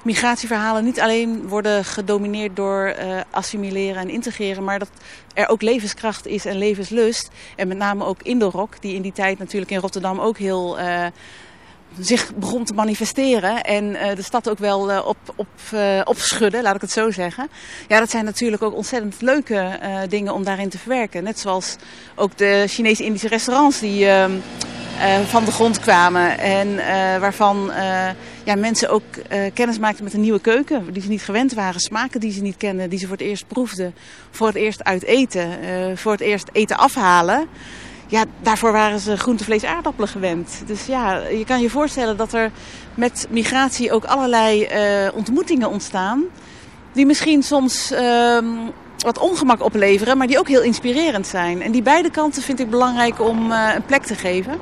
migratieverhalen 0.03 0.83
niet 0.83 0.99
alleen 0.99 1.47
worden 1.47 1.85
gedomineerd 1.85 2.55
door 2.55 2.95
uh, 2.99 3.19
assimileren 3.31 4.01
en 4.01 4.09
integreren. 4.09 4.63
Maar 4.63 4.79
dat 4.79 4.89
er 5.33 5.47
ook 5.47 5.61
levenskracht 5.61 6.25
is 6.25 6.45
en 6.45 6.57
levenslust. 6.57 7.29
En 7.55 7.67
met 7.67 7.77
name 7.77 8.05
ook 8.05 8.21
Indorok, 8.21 8.81
die 8.81 8.95
in 8.95 9.01
die 9.01 9.11
tijd 9.11 9.39
natuurlijk 9.39 9.71
in 9.71 9.79
Rotterdam 9.79 10.19
ook 10.19 10.37
heel 10.37 10.77
zich 11.99 12.35
begon 12.35 12.63
te 12.63 12.73
manifesteren 12.73 13.61
en 13.61 13.83
uh, 13.83 14.15
de 14.15 14.21
stad 14.21 14.49
ook 14.49 14.59
wel 14.59 14.91
uh, 14.91 15.05
op, 15.05 15.17
op, 15.35 15.47
uh, 15.73 16.01
opschudden, 16.03 16.63
laat 16.63 16.75
ik 16.75 16.81
het 16.81 16.91
zo 16.91 17.11
zeggen. 17.11 17.47
Ja, 17.87 17.99
dat 17.99 18.09
zijn 18.09 18.25
natuurlijk 18.25 18.63
ook 18.63 18.75
ontzettend 18.75 19.21
leuke 19.21 19.79
dingen 20.09 20.33
om 20.33 20.43
daarin 20.43 20.69
te 20.69 20.77
verwerken. 20.77 21.23
Net 21.23 21.39
zoals 21.39 21.75
ook 22.15 22.37
de 22.37 22.63
Chinese-Indische 22.67 23.27
restaurants 23.27 23.79
die 23.79 24.07
ehm, 24.07 24.31
van 25.27 25.45
de 25.45 25.51
grond 25.51 25.79
kwamen 25.79 26.39
en 26.39 26.75
waarvan 27.19 27.71
ja, 28.43 28.55
mensen 28.55 28.89
ook 28.89 29.03
kennis 29.53 29.79
maakten 29.79 30.03
met 30.03 30.13
een 30.13 30.21
nieuwe 30.21 30.39
keuken 30.39 30.93
die 30.93 31.01
ze 31.01 31.09
niet 31.09 31.21
gewend 31.21 31.53
waren, 31.53 31.79
smaken 31.79 32.19
die 32.19 32.31
ze 32.31 32.41
niet 32.41 32.57
kenden, 32.57 32.89
die 32.89 32.99
ze 32.99 33.07
voor 33.07 33.17
het 33.17 33.25
eerst 33.25 33.47
proefden, 33.47 33.95
voor 34.31 34.47
het 34.47 34.55
eerst 34.55 34.83
uit 34.83 35.03
eten, 35.03 35.47
voor 35.97 36.11
het 36.11 36.21
eerst 36.21 36.49
eten 36.51 36.77
afhalen 36.77 37.47
ja, 38.07 38.23
daarvoor 38.41 38.71
waren 38.71 38.99
ze 38.99 39.17
groente, 39.17 39.43
vlees, 39.43 39.63
aardappelen 39.63 40.09
gewend. 40.09 40.61
Dus 40.65 40.85
ja, 40.85 41.17
je 41.17 41.45
kan 41.45 41.61
je 41.61 41.69
voorstellen 41.69 42.17
dat 42.17 42.33
er 42.33 42.51
met 42.93 43.27
migratie 43.29 43.91
ook 43.91 44.05
allerlei 44.05 44.67
uh, 44.67 45.15
ontmoetingen 45.15 45.69
ontstaan. 45.69 46.23
Die 46.93 47.05
misschien 47.05 47.43
soms 47.43 47.91
uh, 47.91 48.37
wat 48.97 49.17
ongemak 49.19 49.63
opleveren, 49.63 50.17
maar 50.17 50.27
die 50.27 50.39
ook 50.39 50.47
heel 50.47 50.61
inspirerend 50.61 51.27
zijn. 51.27 51.61
En 51.61 51.71
die 51.71 51.81
beide 51.81 52.11
kanten 52.11 52.41
vind 52.41 52.59
ik 52.59 52.69
belangrijk 52.69 53.21
om 53.21 53.51
uh, 53.51 53.69
een 53.75 53.85
plek 53.85 54.03
te 54.03 54.15
geven. 54.15 54.57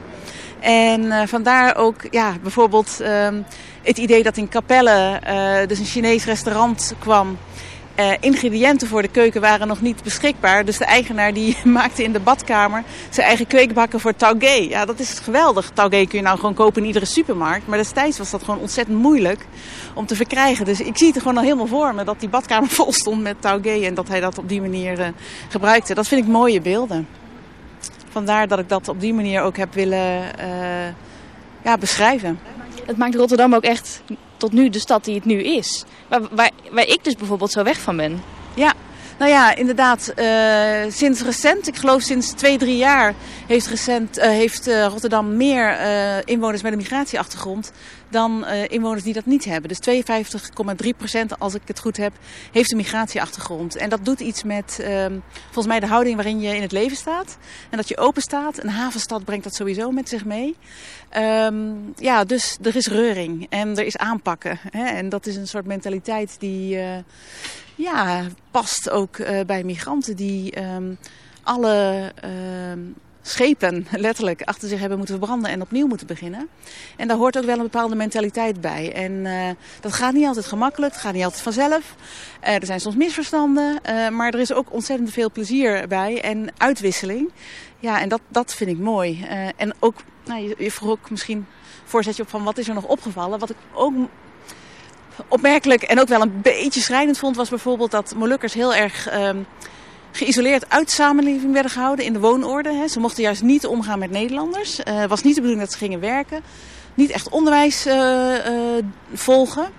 En 0.59 1.01
uh, 1.01 1.21
vandaar 1.25 1.75
ook 1.75 1.95
ja, 2.11 2.33
bijvoorbeeld 2.41 2.99
ehm, 2.99 3.41
het 3.83 3.97
idee 3.97 4.23
dat 4.23 4.37
in 4.37 4.49
Capelle 4.49 5.19
dus 5.67 5.79
een 5.79 5.85
Chinees 5.85 6.25
restaurant 6.25 6.93
kwam 6.99 7.37
uh, 7.99 8.11
ingrediënten 8.19 8.87
voor 8.87 9.01
de 9.01 9.07
keuken 9.07 9.41
waren 9.41 9.67
nog 9.67 9.81
niet 9.81 10.03
beschikbaar. 10.03 10.65
Dus 10.65 10.77
de 10.77 10.85
eigenaar 10.85 11.33
die 11.33 11.57
maakte 11.79 12.03
in 12.03 12.13
de 12.13 12.19
badkamer 12.19 12.83
zijn 13.09 13.27
eigen 13.27 13.47
kweekbakken 13.47 13.99
voor 13.99 14.15
taugé. 14.15 14.53
Ja, 14.53 14.85
dat 14.85 14.99
is 14.99 15.19
geweldig. 15.19 15.69
Taugé 15.73 16.05
kun 16.05 16.17
je 16.17 16.23
nou 16.23 16.39
gewoon 16.39 16.53
kopen 16.53 16.81
in 16.81 16.87
iedere 16.87 17.05
supermarkt. 17.05 17.67
Maar 17.67 17.77
destijds 17.77 18.17
was 18.17 18.31
dat 18.31 18.43
gewoon 18.43 18.59
ontzettend 18.59 18.97
moeilijk 18.97 19.45
om 19.93 20.05
te 20.05 20.15
verkrijgen. 20.15 20.65
Dus 20.65 20.79
ik 20.79 20.97
zie 20.97 21.07
het 21.07 21.15
er 21.15 21.21
gewoon 21.21 21.37
al 21.37 21.43
helemaal 21.43 21.67
voor 21.67 21.95
me 21.95 22.03
dat 22.03 22.19
die 22.19 22.29
badkamer 22.29 22.69
vol 22.79 22.93
stond 22.93 23.21
met 23.21 23.41
taugé. 23.41 23.85
En 23.85 23.93
dat 23.93 24.07
hij 24.07 24.19
dat 24.19 24.37
op 24.37 24.49
die 24.49 24.61
manier 24.61 24.99
uh, 24.99 25.07
gebruikte. 25.49 25.93
Dat 25.93 26.07
vind 26.07 26.21
ik 26.21 26.27
mooie 26.27 26.61
beelden. 26.61 27.07
Vandaar 28.09 28.47
dat 28.47 28.59
ik 28.59 28.69
dat 28.69 28.87
op 28.87 28.99
die 28.99 29.13
manier 29.13 29.41
ook 29.41 29.57
heb 29.57 29.73
willen 29.73 30.21
uh, 30.39 30.87
ja, 31.63 31.77
beschrijven. 31.77 32.39
Het 32.85 32.97
maakt 32.97 33.15
Rotterdam 33.15 33.53
ook 33.53 33.63
echt 33.63 34.01
tot 34.37 34.51
nu 34.51 34.69
de 34.69 34.79
stad 34.79 35.03
die 35.03 35.15
het 35.15 35.25
nu 35.25 35.43
is. 35.43 35.83
Waar, 36.07 36.21
waar, 36.31 36.51
waar 36.71 36.87
ik 36.87 37.03
dus 37.03 37.15
bijvoorbeeld 37.15 37.51
zo 37.51 37.63
weg 37.63 37.79
van 37.79 37.97
ben. 37.97 38.23
Ja, 38.53 38.73
nou 39.17 39.31
ja, 39.31 39.55
inderdaad. 39.55 40.13
Uh, 40.15 40.91
sinds 40.91 41.21
recent, 41.21 41.67
ik 41.67 41.75
geloof 41.75 42.01
sinds 42.01 42.31
twee, 42.31 42.57
drie 42.57 42.77
jaar, 42.77 43.13
heeft, 43.47 43.67
recent, 43.67 44.17
uh, 44.17 44.23
heeft 44.23 44.67
uh, 44.67 44.85
Rotterdam 44.85 45.37
meer 45.37 45.77
inwoners 46.25 46.61
met 46.61 46.71
een 46.71 46.77
migratieachtergrond 46.77 47.71
dan 48.09 48.45
inwoners 48.47 49.03
die 49.03 49.13
dat 49.13 49.25
niet 49.25 49.45
hebben. 49.45 49.69
Dus 49.69 50.03
52,3 50.83 50.89
procent, 50.97 51.39
als 51.39 51.53
ik 51.53 51.61
het 51.65 51.79
goed 51.79 51.97
heb, 51.97 52.13
heeft 52.51 52.71
een 52.71 52.77
migratieachtergrond. 52.77 53.75
En 53.75 53.89
dat 53.89 54.05
doet 54.05 54.19
iets 54.19 54.43
met, 54.43 54.79
ehm, 54.81 55.19
volgens 55.43 55.67
mij, 55.67 55.79
de 55.79 55.87
houding 55.87 56.15
waarin 56.15 56.39
je 56.39 56.55
in 56.55 56.61
het 56.61 56.71
leven 56.71 56.97
staat. 56.97 57.37
En 57.69 57.77
dat 57.77 57.87
je 57.87 57.97
open 57.97 58.21
staat. 58.21 58.63
Een 58.63 58.69
havenstad 58.69 59.23
brengt 59.23 59.43
dat 59.43 59.55
sowieso 59.55 59.91
met 59.91 60.09
zich 60.09 60.25
mee. 60.25 60.55
Um, 61.17 61.93
ja, 61.95 62.23
dus 62.23 62.57
er 62.61 62.75
is 62.75 62.87
reuring 62.87 63.47
en 63.49 63.77
er 63.77 63.85
is 63.85 63.97
aanpakken. 63.97 64.59
Hè? 64.69 64.85
En 64.85 65.09
dat 65.09 65.25
is 65.25 65.35
een 65.35 65.47
soort 65.47 65.65
mentaliteit 65.65 66.35
die 66.39 66.79
ja, 67.75 68.23
past 68.51 68.89
ook 68.89 69.17
uh, 69.17 69.39
bij 69.45 69.63
migranten 69.63 70.15
die 70.15 70.61
um, 70.63 70.97
alle 71.43 72.11
uh, 72.25 72.31
schepen 73.21 73.87
letterlijk 74.07 74.41
achter 74.41 74.69
zich 74.69 74.79
hebben 74.79 74.97
moeten 74.97 75.17
verbranden 75.17 75.51
en 75.51 75.61
opnieuw 75.61 75.87
moeten 75.87 76.07
beginnen. 76.07 76.47
En 76.97 77.07
daar 77.07 77.17
hoort 77.17 77.37
ook 77.37 77.45
wel 77.45 77.57
een 77.57 77.63
bepaalde 77.63 77.95
mentaliteit 77.95 78.61
bij. 78.61 78.93
En 78.93 79.11
uh, 79.11 79.49
dat 79.79 79.93
gaat 79.93 80.13
niet 80.13 80.25
altijd 80.25 80.45
gemakkelijk, 80.45 80.93
het 80.93 81.01
gaat 81.01 81.13
niet 81.13 81.23
altijd 81.23 81.41
vanzelf. 81.41 81.95
er 82.39 82.65
zijn 82.65 82.79
soms 82.79 82.95
misverstanden, 82.95 83.79
maar 84.11 84.33
er 84.33 84.39
is 84.39 84.53
ook 84.53 84.73
ontzettend 84.73 85.11
veel 85.11 85.31
plezier 85.31 85.87
bij 85.87 86.21
en 86.21 86.49
uitwisseling. 86.57 87.31
Ja, 87.79 88.01
en 88.01 88.09
dat, 88.09 88.21
dat 88.27 88.53
vind 88.53 88.69
ik 88.69 88.77
mooi. 88.77 89.25
en 89.57 89.73
ook, 89.79 89.95
nou, 90.25 90.41
je, 90.41 90.55
je 90.57 90.71
vroeg 90.71 90.89
ook 90.89 91.09
misschien 91.09 91.45
voorzetje 91.83 92.23
op 92.23 92.29
van 92.29 92.43
wat 92.43 92.57
is 92.57 92.67
er 92.67 92.73
nog 92.73 92.85
opgevallen. 92.85 93.39
Wat 93.39 93.49
ik 93.49 93.57
ook 93.73 93.93
opmerkelijk 95.27 95.83
en 95.83 95.99
ook 95.99 96.07
wel 96.07 96.21
een 96.21 96.41
beetje 96.41 96.81
schrijnend 96.81 97.17
vond... 97.17 97.35
was 97.35 97.49
bijvoorbeeld 97.49 97.91
dat 97.91 98.13
Molukkers 98.15 98.53
heel 98.53 98.75
erg 98.75 99.13
um, 99.13 99.45
geïsoleerd 100.11 100.69
uit 100.69 100.91
samenleving 100.91 101.53
werden 101.53 101.71
gehouden 101.71 102.05
in 102.05 102.13
de 102.13 102.19
woonorde. 102.19 102.73
Hè. 102.73 102.87
Ze 102.87 102.99
mochten 102.99 103.23
juist 103.23 103.41
niet 103.41 103.65
omgaan 103.65 103.99
met 103.99 104.11
Nederlanders. 104.11 104.77
Het 104.77 104.87
uh, 104.87 105.05
was 105.05 105.23
niet 105.23 105.35
de 105.35 105.41
bedoeling 105.41 105.65
dat 105.65 105.71
ze 105.71 105.77
gingen 105.77 105.99
werken. 105.99 106.41
Niet 106.93 107.11
echt 107.11 107.29
onderwijs 107.29 107.87
uh, 107.87 108.35
volgen. 109.13 109.71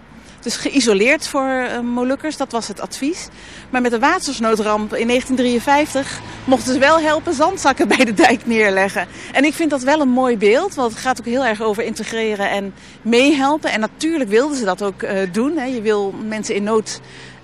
Dus 0.46 0.56
geïsoleerd 0.56 1.28
voor 1.28 1.48
uh, 1.48 1.80
Molukkers, 1.80 2.36
dat 2.36 2.52
was 2.52 2.68
het 2.68 2.80
advies. 2.80 3.28
Maar 3.70 3.80
met 3.80 3.90
de 3.90 3.98
watersnoodramp 3.98 4.94
in 4.94 5.06
1953 5.06 6.20
mochten 6.44 6.72
ze 6.72 6.78
wel 6.78 7.00
helpen 7.00 7.34
zandzakken 7.34 7.88
bij 7.88 8.04
de 8.04 8.14
dijk 8.14 8.46
neerleggen. 8.46 9.06
En 9.32 9.44
ik 9.44 9.54
vind 9.54 9.70
dat 9.70 9.82
wel 9.82 10.00
een 10.00 10.08
mooi 10.08 10.36
beeld, 10.36 10.74
want 10.74 10.90
het 10.92 11.00
gaat 11.00 11.18
ook 11.18 11.26
heel 11.26 11.44
erg 11.44 11.62
over 11.62 11.82
integreren 11.82 12.50
en 12.50 12.74
meehelpen. 13.02 13.72
En 13.72 13.80
natuurlijk 13.80 14.30
wilden 14.30 14.56
ze 14.56 14.64
dat 14.64 14.82
ook 14.82 15.02
uh, 15.02 15.10
doen. 15.32 15.72
Je 15.72 15.80
wil 15.82 16.14
mensen 16.28 16.54
in 16.54 16.62
nood 16.62 17.00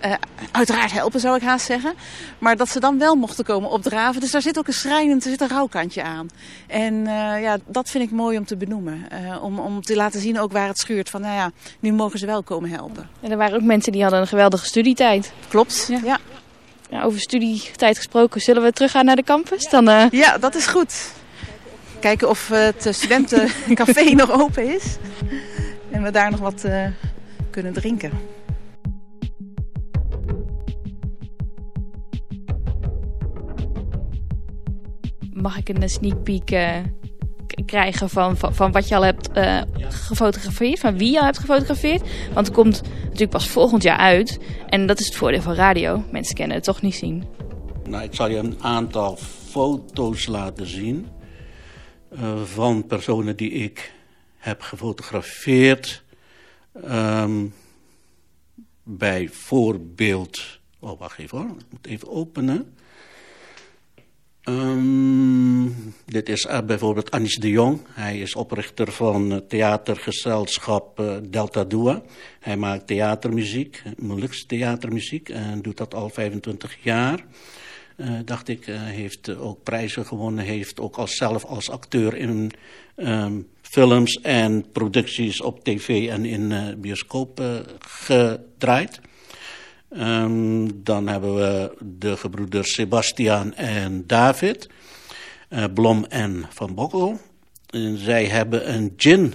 uh, 0.07 0.13
uiteraard 0.51 0.93
helpen, 0.93 1.21
zou 1.21 1.37
ik 1.37 1.43
haast 1.43 1.67
zeggen. 1.67 1.95
Maar 2.39 2.57
dat 2.57 2.69
ze 2.69 2.81
dan 2.81 2.99
wel 2.99 3.15
mochten 3.15 3.45
komen 3.45 3.71
opdraven. 3.71 4.21
Dus 4.21 4.31
daar 4.31 4.43
zit 4.43 4.59
ook 4.59 4.67
een 4.67 4.73
schrijnend, 4.73 5.25
er 5.25 5.31
zit 5.31 5.41
een 5.41 5.49
rouwkantje 5.49 6.03
aan. 6.03 6.29
En 6.67 6.95
uh, 6.95 7.43
ja, 7.43 7.59
dat 7.67 7.91
vind 7.91 8.05
ik 8.05 8.11
mooi 8.11 8.39
om 8.39 8.45
te 8.45 8.57
benoemen. 8.57 9.07
Uh, 9.13 9.45
om, 9.45 9.59
om 9.59 9.83
te 9.83 9.97
laten 9.97 10.21
zien 10.21 10.41
ook 10.41 10.53
waar 10.53 10.69
het 10.69 10.79
schuurt. 10.79 11.11
Van 11.11 11.21
nou 11.21 11.35
ja, 11.35 11.51
nu 11.81 11.93
mogen 11.93 12.19
ze 12.19 12.27
wel 12.27 12.43
komen 12.43 12.71
helpen. 12.71 13.09
En 13.21 13.31
er 13.31 13.37
waren 13.37 13.57
ook 13.57 13.63
mensen 13.63 13.93
die 13.93 14.03
hadden 14.03 14.21
een 14.21 14.27
geweldige 14.27 14.67
studietijd. 14.67 15.33
Klopt, 15.49 15.87
ja. 15.89 16.01
ja. 16.05 16.19
ja 16.91 17.03
over 17.03 17.21
studietijd 17.21 17.97
gesproken, 17.97 18.41
zullen 18.41 18.63
we 18.63 18.73
teruggaan 18.73 19.05
naar 19.05 19.17
de 19.17 19.25
campus? 19.25 19.69
Dan, 19.71 19.85
Ja, 20.11 20.39
dat 20.39 20.55
is 20.55 20.67
goed. 20.67 21.13
Kijken 22.01 22.29
of 22.29 22.49
het 22.49 22.87
studentencafé 22.91 24.15
nog 24.15 24.31
open 24.31 24.75
is. 24.75 24.97
En 25.91 26.03
we 26.03 26.11
daar 26.11 26.31
nog 26.31 26.41
wat 26.41 26.65
kunnen 27.51 27.73
drinken. 27.73 28.42
Mag 35.43 35.59
ik 35.59 35.69
een 35.69 35.89
sneak 35.89 36.23
peek 36.23 36.51
uh, 36.51 36.77
krijgen 37.67 38.09
van, 38.09 38.37
van, 38.37 38.55
van, 38.55 38.73
wat 38.73 38.89
je 38.89 38.97
al 38.97 39.05
hebt 39.05 39.37
uh, 39.37 39.61
gefotografeerd, 39.89 40.79
van 40.79 40.99
wie 40.99 41.11
je 41.11 41.19
al 41.19 41.25
hebt 41.25 41.39
gefotografeerd. 41.39 42.03
Want 42.35 42.47
het 42.47 42.57
komt 42.57 42.83
natuurlijk 43.03 43.31
pas 43.31 43.49
volgend 43.49 43.83
jaar 43.83 43.97
uit. 43.97 44.39
En 44.69 44.87
dat 44.87 45.01
is 45.01 45.07
het 45.07 45.15
voordeel 45.15 45.43
van 45.43 45.55
radio. 45.55 46.05
Mensen 46.11 46.35
kennen 46.35 46.57
het 46.57 46.65
toch 46.65 46.83
niet 46.83 46.95
zien. 46.95 47.25
Nou, 47.89 48.05
ik 48.05 48.15
zal 48.15 48.29
je 48.29 48.37
een 48.37 48.57
aantal 48.61 49.17
foto's 49.51 50.27
laten 50.27 50.67
zien 50.67 51.07
uh, 52.13 52.43
van 52.43 52.87
personen 52.87 53.37
die 53.37 53.51
ik 53.51 53.93
heb 54.39 54.61
gefotografeerd. 54.61 56.03
Um, 56.91 57.55
bijvoorbeeld, 58.83 60.61
oh 60.81 60.99
wacht 60.99 61.19
even 61.19 61.39
hoor, 61.39 61.47
ik 61.49 61.65
moet 61.71 61.87
even 61.87 62.11
openen. 62.11 62.75
Um, 64.49 65.95
dit 66.05 66.29
is 66.29 66.45
uh, 66.45 66.61
bijvoorbeeld 66.67 67.11
Anis 67.11 67.37
de 67.37 67.51
Jong. 67.51 67.81
Hij 67.89 68.19
is 68.19 68.35
oprichter 68.35 68.93
van 68.93 69.31
het 69.31 69.49
theatergezelschap 69.49 71.01
uh, 71.01 71.17
Delta 71.29 71.65
Dua. 71.65 72.03
Hij 72.41 72.57
maakt 72.57 72.87
theatermuziek, 72.87 73.83
Molukse 73.99 74.47
theatermuziek. 74.47 75.29
En 75.29 75.63
doet 75.63 75.77
dat 75.77 75.95
al 75.95 76.09
25 76.09 76.77
jaar. 76.81 77.25
Dacht 78.25 78.49
ik, 78.49 78.65
heeft 78.67 79.37
ook 79.37 79.63
prijzen 79.63 80.07
gewonnen. 80.07 80.45
Heeft 80.45 80.81
ook 80.81 80.97
als 80.97 81.17
zelf 81.17 81.45
als 81.45 81.71
acteur 81.71 82.17
in 82.17 82.53
um, 82.97 83.49
films 83.63 84.21
en 84.21 84.71
producties 84.73 85.41
op 85.41 85.65
tv 85.65 86.09
en 86.09 86.25
in 86.25 86.75
bioscoop 86.81 87.43
gedraaid. 87.79 89.01
Um, 89.97 90.85
dan 90.85 91.09
hebben 91.09 91.35
we 91.35 91.77
de 91.81 92.17
gebroeders 92.17 92.75
Sebastian 92.75 93.55
en 93.55 94.07
David, 94.07 94.69
uh, 95.49 95.65
Blom 95.75 96.05
en 96.05 96.47
Van 96.51 96.75
Bokkel. 96.75 97.21
En 97.71 97.99
zij 97.99 98.25
hebben 98.25 98.75
een 98.75 98.93
gin 98.97 99.35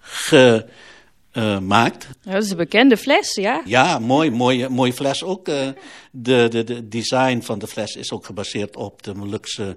gemaakt. 0.00 2.08
Uh, 2.24 2.32
dat 2.32 2.42
is 2.42 2.50
een 2.50 2.56
bekende 2.56 2.96
fles, 2.96 3.34
ja? 3.34 3.62
Ja, 3.64 3.98
mooi, 3.98 4.30
mooi, 4.30 4.68
mooi 4.68 4.92
fles 4.92 5.22
ook. 5.22 5.48
Uh, 5.48 5.68
de, 6.10 6.46
de, 6.50 6.64
de 6.64 6.88
design 6.88 7.40
van 7.40 7.58
de 7.58 7.66
fles 7.66 7.96
is 7.96 8.12
ook 8.12 8.26
gebaseerd 8.26 8.76
op 8.76 9.02
de 9.02 9.14
Molukse 9.14 9.76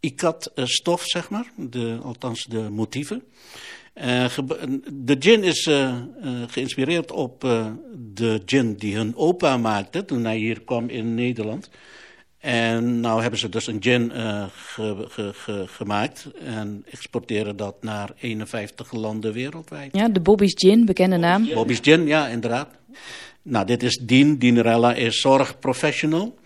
ikat-stof, 0.00 1.02
zeg 1.04 1.30
maar. 1.30 1.50
De, 1.56 1.98
althans, 2.02 2.44
de 2.44 2.68
motieven. 2.70 3.22
Uh, 4.04 4.24
de 4.92 5.16
gin 5.18 5.42
is 5.42 5.66
uh, 5.66 5.94
uh, 6.24 6.42
geïnspireerd 6.46 7.12
op 7.12 7.40
de 8.14 8.42
gin 8.46 8.74
die 8.74 8.96
hun 8.96 9.16
opa 9.16 9.56
maakte 9.56 10.04
toen 10.04 10.24
hij 10.24 10.36
hier 10.36 10.60
kwam 10.60 10.88
in 10.88 11.14
Nederland. 11.14 11.70
En 12.38 13.00
nou 13.00 13.20
hebben 13.20 13.38
ze 13.38 13.48
dus 13.48 13.66
een 13.66 13.82
gin 13.82 14.10
ge, 14.50 15.06
ge, 15.08 15.30
ge, 15.32 15.64
gemaakt 15.66 16.30
en 16.44 16.84
exporteren 16.90 17.56
dat 17.56 17.82
naar 17.82 18.10
51 18.20 18.92
landen 18.92 19.32
wereldwijd. 19.32 19.96
Ja, 19.96 20.08
de 20.08 20.20
Bobby's 20.20 20.54
Gin, 20.56 20.84
bekende 20.84 21.16
naam. 21.16 21.48
Bobby's 21.54 21.78
Gin, 21.82 22.06
ja, 22.06 22.28
inderdaad. 22.28 22.68
Nou, 23.42 23.66
dit 23.66 23.82
is 23.82 23.96
Dien. 23.96 24.36
Dienerella 24.36 24.94
is 24.94 25.20
zorgprofessional. 25.20 26.38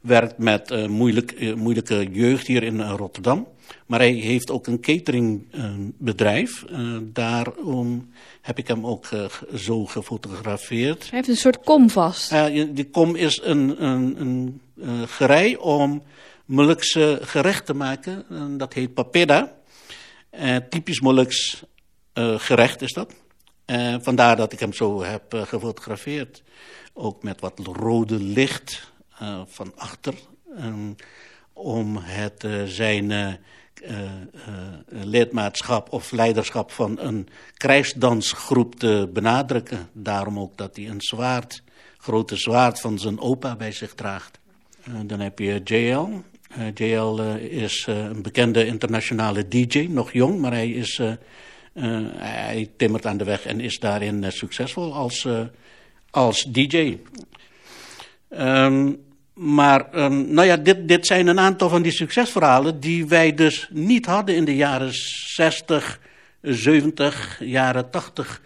Werkt 0.00 0.38
met 0.38 0.88
moeilijk, 0.88 1.54
moeilijke 1.56 2.08
jeugd 2.12 2.46
hier 2.46 2.62
in 2.62 2.80
Rotterdam. 2.80 3.46
Maar 3.86 3.98
hij 3.98 4.12
heeft 4.12 4.50
ook 4.50 4.66
een 4.66 4.80
cateringbedrijf. 4.80 6.64
Uh, 6.70 6.96
daarom 7.02 8.10
heb 8.40 8.58
ik 8.58 8.68
hem 8.68 8.86
ook 8.86 9.10
uh, 9.10 9.24
zo 9.54 9.84
gefotografeerd. 9.84 11.00
Hij 11.00 11.18
heeft 11.18 11.28
een 11.28 11.36
soort 11.36 11.60
kom 11.64 11.90
vast. 11.90 12.32
Uh, 12.32 12.64
die 12.70 12.90
kom 12.90 13.16
is 13.16 13.40
een, 13.42 13.84
een, 13.84 14.20
een 14.76 15.08
gerei 15.08 15.56
om 15.56 16.02
Molukse 16.44 17.18
gerecht 17.22 17.66
te 17.66 17.74
maken. 17.74 18.24
dat 18.58 18.72
heet 18.72 18.94
papeda. 18.94 19.52
typisch 20.68 21.00
Moluks 21.00 21.62
gerecht 22.14 22.82
is 22.82 22.92
dat. 22.92 23.14
vandaar 24.00 24.36
dat 24.36 24.52
ik 24.52 24.60
hem 24.60 24.72
zo 24.72 25.02
heb 25.02 25.22
gefotografeerd. 25.46 26.42
Ook 26.92 27.22
met 27.22 27.40
wat 27.40 27.58
rode 27.58 28.18
licht 28.20 28.92
van 29.46 29.72
achter. 29.76 30.14
Om 31.58 31.96
het 31.96 32.46
zijn 32.64 33.10
uh, 33.10 33.32
uh, 33.90 33.98
lidmaatschap 34.88 35.92
of 35.92 36.10
leiderschap 36.10 36.70
van 36.70 36.98
een 37.00 37.28
krijgsdansgroep 37.56 38.74
te 38.74 39.10
benadrukken. 39.12 39.88
Daarom 39.92 40.38
ook 40.38 40.56
dat 40.56 40.76
hij 40.76 40.88
een 40.88 41.00
zwaard, 41.00 41.62
grote 41.98 42.36
zwaard 42.36 42.80
van 42.80 42.98
zijn 42.98 43.20
opa 43.20 43.56
bij 43.56 43.72
zich 43.72 43.94
draagt. 43.94 44.38
Dan 45.06 45.20
heb 45.20 45.38
je 45.38 45.60
JL. 45.64 46.22
JL 46.74 47.20
is 47.38 47.86
een 47.88 48.22
bekende 48.22 48.66
internationale 48.66 49.48
DJ, 49.48 49.86
nog 49.90 50.12
jong, 50.12 50.40
maar 50.40 50.52
hij, 50.52 50.70
is, 50.70 51.00
hij 52.16 52.70
timmert 52.76 53.06
aan 53.06 53.16
de 53.16 53.24
weg 53.24 53.46
en 53.46 53.60
is 53.60 53.78
daarin 53.78 54.32
succesvol 54.32 54.94
als, 54.94 55.28
als 56.10 56.42
DJ. 56.42 56.98
Um, 58.30 59.06
maar 59.38 60.04
um, 60.04 60.32
nou 60.32 60.46
ja, 60.46 60.56
dit, 60.56 60.88
dit 60.88 61.06
zijn 61.06 61.26
een 61.26 61.40
aantal 61.40 61.68
van 61.68 61.82
die 61.82 61.92
succesverhalen 61.92 62.80
die 62.80 63.06
wij 63.06 63.34
dus 63.34 63.68
niet 63.70 64.06
hadden 64.06 64.34
in 64.34 64.44
de 64.44 64.56
jaren 64.56 64.92
60, 64.92 66.00
70, 66.42 67.38
jaren 67.40 67.90
80. 67.90 68.42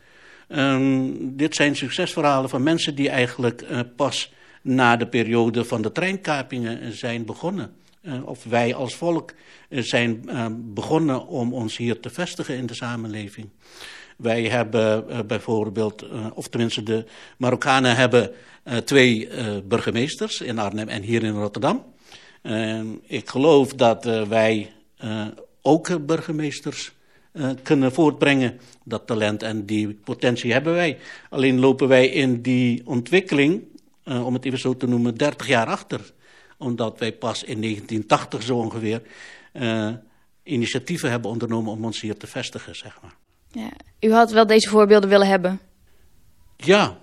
Um, 0.48 1.36
dit 1.36 1.54
zijn 1.54 1.76
succesverhalen 1.76 2.50
van 2.50 2.62
mensen 2.62 2.94
die 2.94 3.08
eigenlijk 3.08 3.62
uh, 3.62 3.80
pas 3.96 4.32
na 4.62 4.96
de 4.96 5.06
periode 5.06 5.64
van 5.64 5.82
de 5.82 5.92
treinkapingen 5.92 6.96
zijn 6.96 7.24
begonnen. 7.24 7.72
Uh, 8.02 8.26
of 8.26 8.44
wij 8.44 8.74
als 8.74 8.94
volk 8.94 9.32
zijn 9.68 10.24
begonnen 10.74 11.26
om 11.26 11.54
ons 11.54 11.76
hier 11.76 12.00
te 12.00 12.10
vestigen 12.10 12.56
in 12.56 12.66
de 12.66 12.74
samenleving. 12.74 13.48
Wij 14.22 14.42
hebben 14.42 15.26
bijvoorbeeld, 15.26 16.04
of 16.34 16.48
tenminste 16.48 16.82
de 16.82 17.04
Marokkanen 17.36 17.96
hebben 17.96 18.30
uh, 18.64 18.76
twee 18.76 19.28
burgemeesters 19.64 20.40
in 20.40 20.58
Arnhem 20.58 20.88
en 20.88 21.02
hier 21.02 21.22
in 21.22 21.34
Rotterdam. 21.34 21.84
Uh, 22.42 22.80
ik 23.06 23.28
geloof 23.28 23.74
dat 23.74 24.04
wij 24.28 24.72
ook 25.62 26.06
burgemeesters 26.06 26.92
kunnen 27.62 27.92
voortbrengen. 27.92 28.60
Dat 28.84 29.06
talent 29.06 29.42
en 29.42 29.66
die 29.66 29.94
potentie 29.94 30.52
hebben 30.52 30.72
wij. 30.72 30.98
Alleen 31.30 31.60
lopen 31.60 31.88
wij 31.88 32.08
in 32.08 32.42
die 32.42 32.86
ontwikkeling, 32.86 33.62
om 34.04 34.34
het 34.34 34.44
even 34.44 34.58
zo 34.58 34.76
te 34.76 34.86
noemen, 34.86 35.16
30 35.16 35.46
jaar 35.46 35.66
achter. 35.66 36.12
Omdat 36.58 36.98
wij 36.98 37.12
pas 37.12 37.44
in 37.44 37.60
1980 37.60 38.42
zo 38.42 38.56
ongeveer 38.56 39.02
initiatieven 40.42 41.10
hebben 41.10 41.30
ondernomen 41.30 41.72
om 41.72 41.84
ons 41.84 42.00
hier 42.00 42.16
te 42.16 42.26
vestigen, 42.26 42.76
zeg 42.76 42.98
maar. 43.02 43.14
Ja, 43.52 43.70
u 44.00 44.12
had 44.12 44.30
wel 44.30 44.46
deze 44.46 44.68
voorbeelden 44.68 45.08
willen 45.08 45.26
hebben? 45.26 45.60
Ja, 46.56 46.98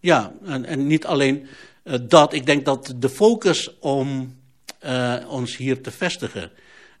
ja, 0.00 0.32
en, 0.44 0.86
niet 0.86 1.06
alleen 1.06 1.46
uh, 1.84 1.94
dat. 2.08 2.32
Ik 2.32 2.46
denk 2.46 2.64
dat 2.64 2.94
de 2.96 3.08
focus 3.08 3.78
om 3.78 4.36
uh, 4.84 5.14
ons 5.28 5.56
hier 5.56 5.82
te 5.82 5.90
vestigen 5.90 6.50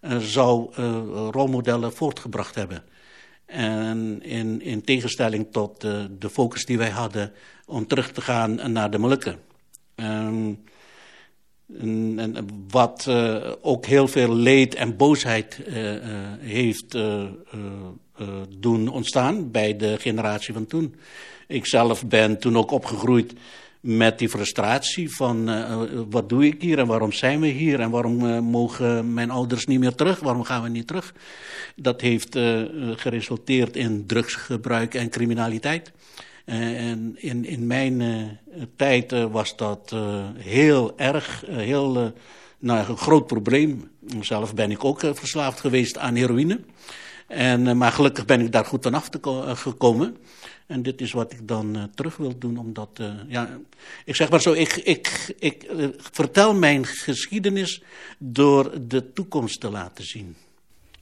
uh, 0.00 0.16
zou 0.16 0.74
rolmodellen 1.30 1.92
voortgebracht 1.92 2.54
hebben. 2.54 2.82
En 3.46 4.22
in, 4.22 4.62
in 4.62 4.82
tegenstelling 4.82 5.52
tot 5.52 5.80
de 5.80 6.30
focus 6.30 6.64
die 6.64 6.78
wij 6.78 6.90
hadden 6.90 7.32
om 7.66 7.86
terug 7.86 8.12
te 8.12 8.20
gaan 8.20 8.72
naar 8.72 8.90
de 8.90 8.98
Molukken. 8.98 9.38
Um, 9.96 10.66
En, 11.78 12.48
wat 12.70 13.08
ook 13.60 13.86
heel 13.86 14.08
veel 14.08 14.34
leed 14.34 14.74
en 14.74 14.96
boosheid 14.96 15.60
uh, 15.66 15.94
uh, 15.94 16.00
heeft 16.38 16.94
doen 18.58 18.88
ontstaan 18.88 19.50
bij 19.50 19.76
de 19.76 19.96
generatie 19.98 20.54
van 20.54 20.66
toen. 20.66 20.94
Ik 21.46 21.66
zelf 21.66 22.06
ben 22.06 22.38
toen 22.38 22.56
ook 22.56 22.70
opgegroeid 22.70 23.32
met 23.80 24.18
die 24.18 24.28
frustratie 24.28 25.14
van 25.14 25.48
uh, 25.48 25.80
wat 26.10 26.28
doe 26.28 26.46
ik 26.46 26.62
hier 26.62 26.78
en 26.78 26.86
waarom 26.86 27.12
zijn 27.12 27.40
we 27.40 27.46
hier 27.46 27.80
en 27.80 27.90
waarom 27.90 28.42
mogen 28.44 29.14
mijn 29.14 29.30
ouders 29.30 29.66
niet 29.66 29.78
meer 29.78 29.94
terug, 29.94 30.20
waarom 30.20 30.42
gaan 30.42 30.62
we 30.62 30.68
niet 30.68 30.86
terug. 30.86 31.14
Dat 31.76 32.00
heeft 32.00 32.38
geresulteerd 32.96 33.76
in 33.76 34.06
drugsgebruik 34.06 34.94
en 34.94 35.10
criminaliteit. 35.10 35.92
en 36.44 37.14
in, 37.16 37.44
in 37.44 37.66
mijn 37.66 38.02
tijd 38.76 39.12
was 39.30 39.56
dat 39.56 39.94
heel 40.36 40.98
erg, 40.98 41.44
heel 41.46 42.12
nou, 42.58 42.88
een 42.88 42.96
groot 42.96 43.26
probleem. 43.26 43.90
Zelf 44.20 44.54
ben 44.54 44.70
ik 44.70 44.84
ook 44.84 45.00
verslaafd 45.00 45.60
geweest 45.60 45.98
aan 45.98 46.14
heroïne. 46.14 46.60
En, 47.28 47.76
maar 47.76 47.92
gelukkig 47.92 48.24
ben 48.24 48.40
ik 48.40 48.52
daar 48.52 48.64
goed 48.64 48.82
vanaf 48.82 49.08
gekomen. 49.44 50.16
En 50.66 50.82
dit 50.82 51.00
is 51.00 51.12
wat 51.12 51.32
ik 51.32 51.48
dan 51.48 51.76
uh, 51.76 51.82
terug 51.94 52.16
wil 52.16 52.38
doen, 52.38 52.58
omdat, 52.58 52.88
uh, 53.00 53.12
ja, 53.28 53.58
ik 54.04 54.16
zeg 54.16 54.30
maar 54.30 54.40
zo, 54.40 54.52
ik, 54.52 54.76
ik, 54.76 55.34
ik 55.38 55.66
uh, 55.72 55.88
vertel 55.96 56.54
mijn 56.54 56.86
geschiedenis 56.86 57.82
door 58.18 58.72
de 58.88 59.12
toekomst 59.12 59.60
te 59.60 59.70
laten 59.70 60.04
zien. 60.04 60.36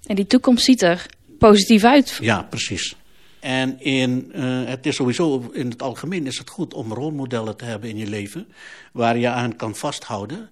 En 0.06 0.14
die 0.14 0.26
toekomst 0.26 0.64
ziet 0.64 0.82
er 0.82 1.06
positief 1.38 1.84
uit. 1.84 2.18
Ja, 2.20 2.42
precies. 2.42 2.96
En 3.46 3.80
in, 3.80 4.32
het 4.66 4.86
is 4.86 4.96
sowieso, 4.96 5.50
in 5.52 5.70
het 5.70 5.82
algemeen 5.82 6.26
is 6.26 6.38
het 6.38 6.50
goed 6.50 6.74
om 6.74 6.92
rolmodellen 6.92 7.56
te 7.56 7.64
hebben 7.64 7.90
in 7.90 7.96
je 7.96 8.06
leven, 8.06 8.48
waar 8.92 9.18
je 9.18 9.28
aan 9.28 9.56
kan 9.56 9.74
vasthouden, 9.74 10.50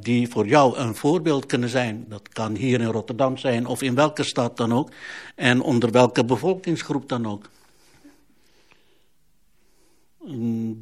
die 0.00 0.28
voor 0.28 0.46
jou 0.46 0.76
een 0.76 0.94
voorbeeld 0.94 1.46
kunnen 1.46 1.68
zijn. 1.68 2.04
Dat 2.08 2.28
kan 2.28 2.54
hier 2.54 2.80
in 2.80 2.86
Rotterdam 2.86 3.36
zijn 3.36 3.66
of 3.66 3.82
in 3.82 3.94
welke 3.94 4.24
stad 4.24 4.56
dan 4.56 4.72
ook, 4.72 4.90
en 5.34 5.60
onder 5.60 5.90
welke 5.90 6.24
bevolkingsgroep 6.24 7.08
dan 7.08 7.26
ook. 7.26 7.50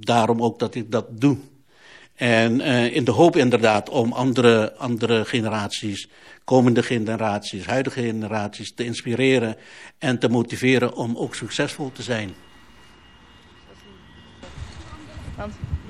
Daarom 0.00 0.42
ook 0.42 0.58
dat 0.58 0.74
ik 0.74 0.90
dat 0.90 1.06
doe. 1.20 1.36
En 2.20 2.60
uh, 2.60 2.94
in 2.94 3.04
de 3.04 3.10
hoop 3.10 3.36
inderdaad 3.36 3.88
om 3.88 4.12
andere, 4.12 4.74
andere 4.76 5.24
generaties, 5.24 6.08
komende 6.44 6.82
generaties, 6.82 7.66
huidige 7.66 8.00
generaties 8.00 8.74
te 8.74 8.84
inspireren 8.84 9.56
en 9.98 10.18
te 10.18 10.28
motiveren 10.28 10.94
om 10.94 11.16
ook 11.16 11.34
succesvol 11.34 11.92
te 11.92 12.02
zijn. 12.02 12.34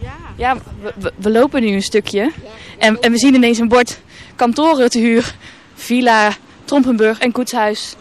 ja, 0.03 0.16
ja 0.37 0.57
we, 0.97 1.12
we, 1.16 1.31
lopen 1.31 1.61
nu 1.61 1.68
een 1.68 1.83
stukje 1.83 2.33
en, 2.78 3.01
en 3.01 3.12
we 3.12 3.18
zien 3.18 3.35
ineens 3.35 3.59
een 3.59 3.68
bord 3.68 4.01
kantoren 4.37 4.91
te 4.91 4.99
huur. 4.99 5.35
Villa, 5.74 6.33
Trompenburg 6.64 7.18
en 7.18 7.33
Koetshuis. 7.33 7.97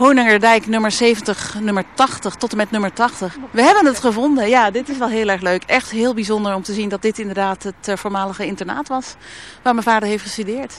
Honingerdijk 0.00 0.66
nummer 0.66 0.90
70, 0.90 1.60
nummer 1.60 1.84
80 1.94 2.34
tot 2.34 2.50
en 2.50 2.56
met 2.56 2.70
nummer 2.70 2.92
80. 2.92 3.36
We 3.50 3.62
hebben 3.62 3.86
het 3.86 3.98
gevonden. 3.98 4.48
Ja, 4.48 4.70
dit 4.70 4.88
is 4.88 4.98
wel 4.98 5.08
heel 5.08 5.28
erg 5.28 5.40
leuk. 5.40 5.62
Echt 5.62 5.90
heel 5.90 6.14
bijzonder 6.14 6.54
om 6.54 6.62
te 6.62 6.72
zien 6.72 6.88
dat 6.88 7.02
dit 7.02 7.18
inderdaad 7.18 7.62
het 7.62 7.88
uh, 7.88 7.96
voormalige 7.96 8.46
internaat 8.46 8.88
was. 8.88 9.14
Waar 9.62 9.72
mijn 9.72 9.86
vader 9.86 10.08
heeft 10.08 10.22
gestudeerd. 10.22 10.74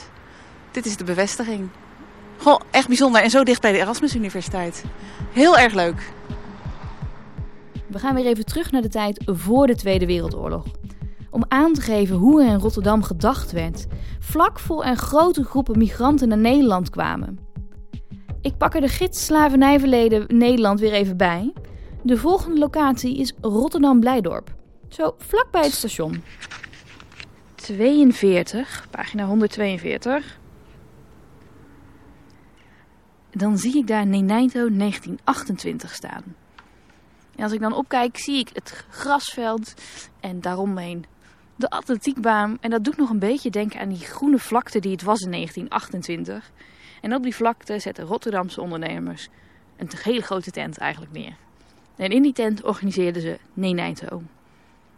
Dit 0.70 0.86
is 0.86 0.96
de 0.96 1.04
bevestiging. 1.04 1.68
Goh, 2.38 2.60
echt 2.70 2.86
bijzonder. 2.88 3.22
En 3.22 3.30
zo 3.30 3.42
dicht 3.42 3.60
bij 3.60 3.72
de 3.72 3.78
Erasmus 3.78 4.14
Universiteit. 4.14 4.84
Heel 5.32 5.58
erg 5.58 5.72
leuk. 5.72 6.12
We 7.86 7.98
gaan 7.98 8.14
weer 8.14 8.26
even 8.26 8.44
terug 8.44 8.70
naar 8.70 8.82
de 8.82 8.88
tijd 8.88 9.22
voor 9.24 9.66
de 9.66 9.76
Tweede 9.76 10.06
Wereldoorlog. 10.06 10.64
Om 11.30 11.44
aan 11.48 11.72
te 11.72 11.80
geven 11.80 12.16
hoe 12.16 12.42
er 12.42 12.48
in 12.48 12.60
Rotterdam 12.60 13.02
gedacht 13.02 13.52
werd, 13.52 13.86
vlak 14.18 14.58
voor 14.58 14.84
er 14.84 14.96
grote 14.96 15.44
groepen 15.44 15.78
migranten 15.78 16.28
naar 16.28 16.38
Nederland 16.38 16.90
kwamen. 16.90 17.50
Ik 18.42 18.56
pak 18.56 18.74
er 18.74 18.80
de 18.80 18.88
gids 18.88 19.24
Slavernijverleden 19.24 20.24
Nederland 20.28 20.80
weer 20.80 20.92
even 20.92 21.16
bij. 21.16 21.52
De 22.02 22.16
volgende 22.16 22.58
locatie 22.58 23.16
is 23.16 23.32
Rotterdam-Blijdorp. 23.40 24.54
Zo 24.88 25.14
vlakbij 25.18 25.62
het 25.62 25.72
station. 25.72 26.22
42, 27.54 28.86
pagina 28.90 29.24
142. 29.24 30.38
Dan 33.30 33.58
zie 33.58 33.76
ik 33.76 33.86
daar 33.86 34.06
Neneito 34.06 34.68
1928 34.70 35.94
staan. 35.94 36.22
En 37.36 37.42
als 37.42 37.52
ik 37.52 37.60
dan 37.60 37.72
opkijk, 37.72 38.18
zie 38.18 38.38
ik 38.38 38.50
het 38.52 38.84
grasveld 38.90 39.74
en 40.20 40.40
daaromheen 40.40 41.04
de 41.56 41.70
atletiekbaan. 41.70 42.58
En 42.60 42.70
dat 42.70 42.84
doet 42.84 42.96
nog 42.96 43.10
een 43.10 43.18
beetje 43.18 43.50
denken 43.50 43.80
aan 43.80 43.88
die 43.88 43.98
groene 43.98 44.38
vlakte 44.38 44.78
die 44.80 44.92
het 44.92 45.02
was 45.02 45.20
in 45.20 45.30
1928. 45.30 46.52
En 47.02 47.14
op 47.14 47.22
die 47.22 47.34
vlakte 47.34 47.78
zetten 47.78 48.04
Rotterdamse 48.04 48.60
ondernemers 48.60 49.28
een 49.76 49.90
hele 50.02 50.22
grote 50.22 50.50
tent 50.50 50.78
eigenlijk 50.78 51.12
neer. 51.12 51.36
En 51.96 52.10
in 52.10 52.22
die 52.22 52.32
tent 52.32 52.62
organiseerden 52.62 53.22
ze 53.22 53.38
Nenijto. 53.52 54.22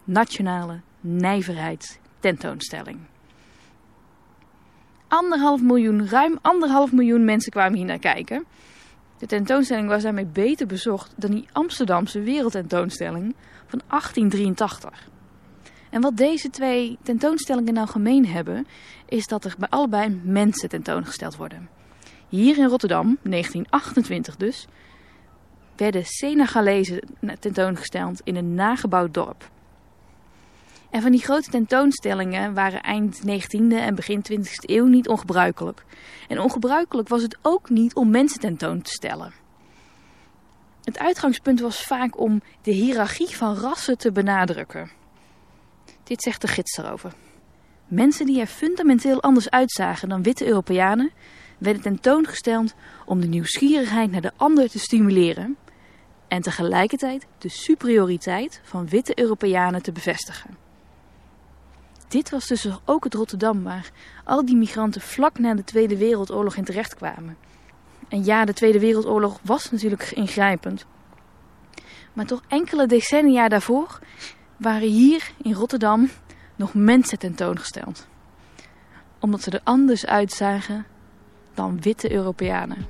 Nationale 0.05 0.80
nijverheid 1.00 2.00
tentoonstelling. 2.18 2.98
Anderhalf 5.09 5.62
miljoen, 5.62 6.09
ruim 6.09 6.38
anderhalf 6.42 6.92
miljoen 6.92 7.24
mensen 7.24 7.52
kwamen 7.52 7.76
hier 7.76 7.86
naar 7.86 7.98
kijken. 7.98 8.44
De 9.18 9.26
tentoonstelling 9.26 9.88
was 9.88 10.02
daarmee 10.02 10.26
beter 10.26 10.66
bezocht 10.66 11.12
dan 11.16 11.30
die 11.30 11.48
Amsterdamse 11.52 12.20
wereldtentoonstelling 12.20 13.34
van 13.66 13.80
1883. 13.88 15.09
En 15.90 16.00
wat 16.00 16.16
deze 16.16 16.50
twee 16.50 16.98
tentoonstellingen 17.02 17.74
nou 17.74 17.88
gemeen 17.88 18.26
hebben, 18.26 18.66
is 19.07 19.26
dat 19.26 19.44
er 19.44 19.55
bij 19.59 19.68
allebei 19.68 20.20
mensen 20.24 20.68
tentoongesteld 20.68 21.36
worden. 21.36 21.68
Hier 22.35 22.59
in 22.59 22.68
Rotterdam, 22.68 23.18
1928 23.22 24.37
dus, 24.37 24.66
werden 25.76 26.05
Senegalezen 26.05 27.01
tentoongesteld 27.41 28.20
in 28.24 28.37
een 28.37 28.55
nagebouwd 28.55 29.14
dorp. 29.14 29.51
En 30.91 31.03
van 31.03 31.11
die 31.11 31.20
grote 31.20 31.51
tentoonstellingen 31.51 32.55
waren 32.55 32.82
eind 32.82 33.20
19e 33.20 33.74
en 33.74 33.95
begin 33.95 34.24
20e 34.32 34.45
eeuw 34.57 34.87
niet 34.87 35.09
ongebruikelijk. 35.09 35.85
En 36.28 36.41
ongebruikelijk 36.41 37.09
was 37.09 37.22
het 37.22 37.39
ook 37.43 37.70
niet 37.70 37.95
om 37.95 38.11
mensen 38.11 38.41
tentoon 38.41 38.82
te 38.82 38.91
stellen. 38.91 39.32
Het 40.85 40.99
uitgangspunt 40.99 41.61
was 41.61 41.82
vaak 41.82 42.18
om 42.18 42.43
de 42.62 42.72
hiërarchie 42.72 43.37
van 43.37 43.55
rassen 43.55 43.99
te 43.99 44.12
benadrukken. 44.12 44.91
Dit 46.05 46.22
zegt 46.22 46.41
de 46.41 46.49
gids 46.49 46.76
erover. 46.78 47.12
Mensen 47.87 48.26
die 48.26 48.41
er 48.41 48.47
fundamenteel 48.47 49.22
anders 49.22 49.51
uitzagen 49.51 50.09
dan 50.09 50.22
witte 50.22 50.47
Europeanen 50.47 51.11
werden 51.64 51.82
tentoongesteld 51.82 52.74
om 53.06 53.20
de 53.20 53.26
nieuwsgierigheid 53.26 54.10
naar 54.10 54.20
de 54.20 54.32
ander 54.36 54.70
te 54.70 54.78
stimuleren 54.78 55.56
en 56.28 56.42
tegelijkertijd 56.42 57.26
de 57.38 57.48
superioriteit 57.48 58.60
van 58.64 58.88
witte 58.88 59.18
Europeanen 59.18 59.82
te 59.82 59.92
bevestigen. 59.92 60.56
Dit 62.08 62.30
was 62.30 62.46
dus 62.46 62.68
ook 62.84 63.04
het 63.04 63.14
Rotterdam 63.14 63.62
waar 63.62 63.90
al 64.24 64.44
die 64.44 64.56
migranten 64.56 65.00
vlak 65.00 65.38
na 65.38 65.54
de 65.54 65.64
Tweede 65.64 65.96
Wereldoorlog 65.96 66.56
in 66.56 66.64
terecht 66.64 66.94
kwamen. 66.94 67.36
En 68.08 68.24
ja, 68.24 68.44
de 68.44 68.52
Tweede 68.52 68.80
Wereldoorlog 68.80 69.40
was 69.42 69.70
natuurlijk 69.70 70.10
ingrijpend. 70.10 70.86
Maar 72.12 72.26
toch 72.26 72.42
enkele 72.48 72.86
decennia 72.86 73.48
daarvoor 73.48 73.98
waren 74.56 74.88
hier 74.88 75.30
in 75.42 75.52
Rotterdam 75.52 76.10
nog 76.56 76.74
mensen 76.74 77.18
tentoongesteld. 77.18 78.06
Omdat 79.20 79.42
ze 79.42 79.50
er 79.50 79.60
anders 79.64 80.06
uitzagen 80.06 80.86
dan 81.55 81.80
witte 81.80 82.12
Europeanen. 82.12 82.86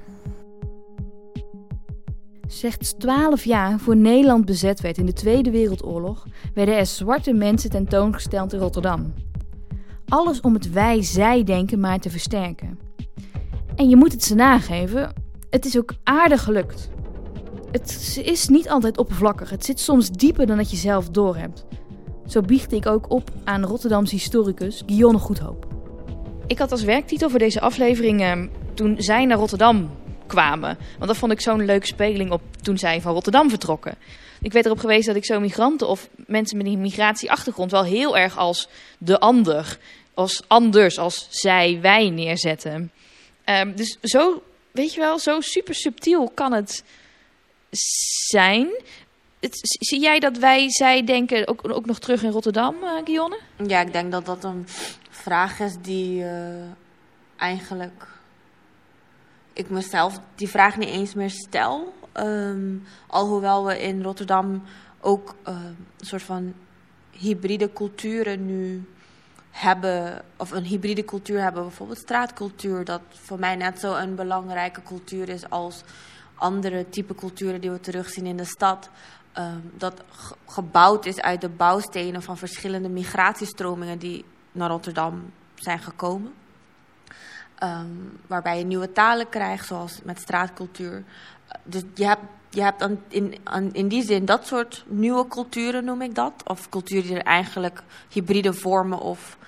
Slechts 2.47 2.93
12 2.93 3.45
jaar 3.45 3.79
voor 3.79 3.97
Nederland 3.97 4.45
bezet 4.45 4.81
werd 4.81 4.99
in 4.99 5.07
de 5.07 5.13
Tweede 5.13 5.51
Wereldoorlog, 5.51 6.27
werden 6.55 6.77
er 6.77 6.87
zwarte 6.87 7.33
mensen 7.33 7.71
tentoongesteld 7.71 8.53
in 8.53 8.59
Rotterdam. 8.59 9.13
Alles 10.09 10.41
om 10.41 10.55
het 10.55 10.73
wij-zij-denken 10.73 11.81
maar 11.81 11.99
te 11.99 12.11
versterken. 12.11 12.79
En 13.77 13.89
je 13.89 13.97
moet 13.97 14.13
het 14.13 14.25
ze 14.25 14.35
nageven, 14.35 15.13
het 15.51 15.65
is 15.65 15.79
ook 15.79 15.95
aardig 16.03 16.43
gelukt. 16.43 16.91
Het 17.71 18.21
is 18.25 18.49
niet 18.49 18.69
altijd 18.69 18.99
oppervlakkig, 18.99 19.51
het 19.51 19.65
zit 19.65 19.81
soms 19.81 20.11
dieper 20.11 20.47
dan 20.47 20.57
dat 20.57 20.71
je 20.71 20.77
zelf 20.77 21.09
doorhebt. 21.09 21.67
Zo 22.27 22.41
biechtte 22.41 22.77
ik 22.77 22.87
ook 22.87 23.11
op 23.11 23.31
aan 23.45 23.65
Rotterdamse 23.65 24.15
historicus 24.15 24.83
Guillaume 24.87 25.19
Goedhoop. 25.19 25.74
Ik 26.47 26.59
had 26.59 26.73
als 26.73 26.83
werktitel 26.83 27.31
voor 27.31 27.39
deze 27.39 27.61
aflevering 27.61 28.21
ehm, 28.21 28.49
toen 28.75 28.95
zij 28.99 29.25
naar 29.25 29.39
Rotterdam 29.39 29.97
kwamen. 30.27 30.79
Want 30.99 31.07
dat 31.07 31.17
vond 31.17 31.33
ik 31.33 31.41
zo'n 31.41 31.65
leuke 31.65 31.87
speling 31.87 32.31
op 32.31 32.43
toen 32.63 32.79
zij 32.79 33.01
van 33.01 33.13
Rotterdam 33.13 33.49
vertrokken. 33.49 33.95
Ik 34.43 34.53
werd 34.53 34.67
erop 34.67 34.79
gewezen 34.79 35.07
dat 35.07 35.17
ik 35.17 35.25
zo 35.25 35.41
migranten 35.41 35.89
of 35.89 36.09
mensen 36.27 36.57
met 36.57 36.67
een 36.67 36.81
migratieachtergrond 36.81 37.71
wel 37.71 37.85
heel 37.85 38.17
erg 38.17 38.39
als 38.39 38.69
de 38.99 39.21
ander, 39.21 39.79
als 40.15 40.43
anders, 40.47 40.99
als 40.99 41.27
zij, 41.31 41.79
wij 41.81 42.11
neerzetten. 42.11 42.93
Um, 43.45 43.77
dus 43.77 43.99
zo, 44.03 44.43
weet 44.71 44.95
je 44.95 45.01
wel, 45.01 45.19
zo 45.19 45.41
super 45.41 45.75
subtiel 45.75 46.31
kan 46.35 46.53
het 46.53 46.85
zijn. 48.29 48.69
Zie 49.61 50.01
jij 50.01 50.19
dat 50.19 50.39
wij 50.39 50.71
zij 50.71 51.05
denken 51.05 51.49
ook, 51.49 51.69
ook 51.69 51.87
nog 51.87 51.99
terug 51.99 52.23
in 52.23 52.31
Rotterdam, 52.31 52.75
uh, 52.83 52.91
Gionne? 53.05 53.39
Ja, 53.67 53.81
ik 53.81 53.93
denk 53.93 54.13
dat 54.13 54.27
dat 54.27 54.45
een 54.45 54.65
vraag 55.11 55.61
is 55.61 55.77
die 55.83 56.25
eigenlijk 57.37 58.07
ik 59.55 59.71
mezelf 59.71 60.21
die 60.35 60.49
vraag 60.49 60.77
niet 60.77 60.89
eens 60.89 61.15
meer 61.15 61.31
stel. 61.31 61.95
Um, 62.15 62.85
alhoewel 63.07 63.67
we 63.67 63.83
in 63.83 64.03
Rotterdam 64.03 64.63
ook 65.01 65.35
uh, 65.49 65.55
een 65.99 66.07
soort 66.07 66.23
van 66.23 66.55
hybride 67.11 67.73
culturen 67.73 68.47
nu 68.47 68.85
hebben, 69.51 70.23
of 70.37 70.51
een 70.51 70.65
hybride 70.65 71.05
cultuur 71.05 71.41
hebben, 71.43 71.63
bijvoorbeeld 71.63 71.99
straatcultuur, 71.99 72.85
dat 72.85 73.01
voor 73.09 73.39
mij 73.39 73.57
net 73.57 73.81
zo 73.81 73.95
een 73.95 74.15
belangrijke 74.15 74.83
cultuur 74.83 75.29
is 75.29 75.51
als 75.51 75.83
andere 76.35 76.89
type 76.89 77.15
culturen 77.15 77.61
die 77.61 77.71
we 77.71 77.81
terugzien 77.81 78.27
in 78.27 78.37
de 78.37 78.45
stad. 78.45 78.91
Um, 79.39 79.73
dat 79.77 80.03
gebouwd 80.47 81.07
is 81.07 81.21
uit 81.21 81.41
de 81.41 81.49
bouwstenen 81.49 82.23
van 82.23 82.37
verschillende 82.37 82.89
migratiestromingen 82.89 83.99
die 83.99 84.25
naar 84.53 84.71
Rotterdam 84.71 85.33
zijn 85.55 85.79
gekomen. 85.79 86.33
Um, 87.63 88.19
waarbij 88.27 88.59
je 88.59 88.65
nieuwe 88.65 88.93
talen 88.93 89.29
krijgt, 89.29 89.67
zoals 89.67 90.01
met 90.03 90.21
straatcultuur. 90.21 91.05
Dus 91.63 91.83
je 91.95 92.07
hebt, 92.07 92.23
je 92.51 92.63
hebt 92.63 92.89
in, 93.09 93.35
in 93.73 93.89
die 93.89 94.03
zin 94.03 94.25
dat 94.25 94.47
soort 94.47 94.85
nieuwe 94.89 95.29
culturen, 95.29 95.85
noem 95.85 96.03
ik 96.03 96.15
dat. 96.15 96.33
Of 96.45 96.69
culturen 96.69 97.03
die 97.07 97.17
er 97.17 97.25
eigenlijk 97.25 97.83
hybride 98.09 98.53
vormen. 98.53 98.99
Of, 98.99 99.39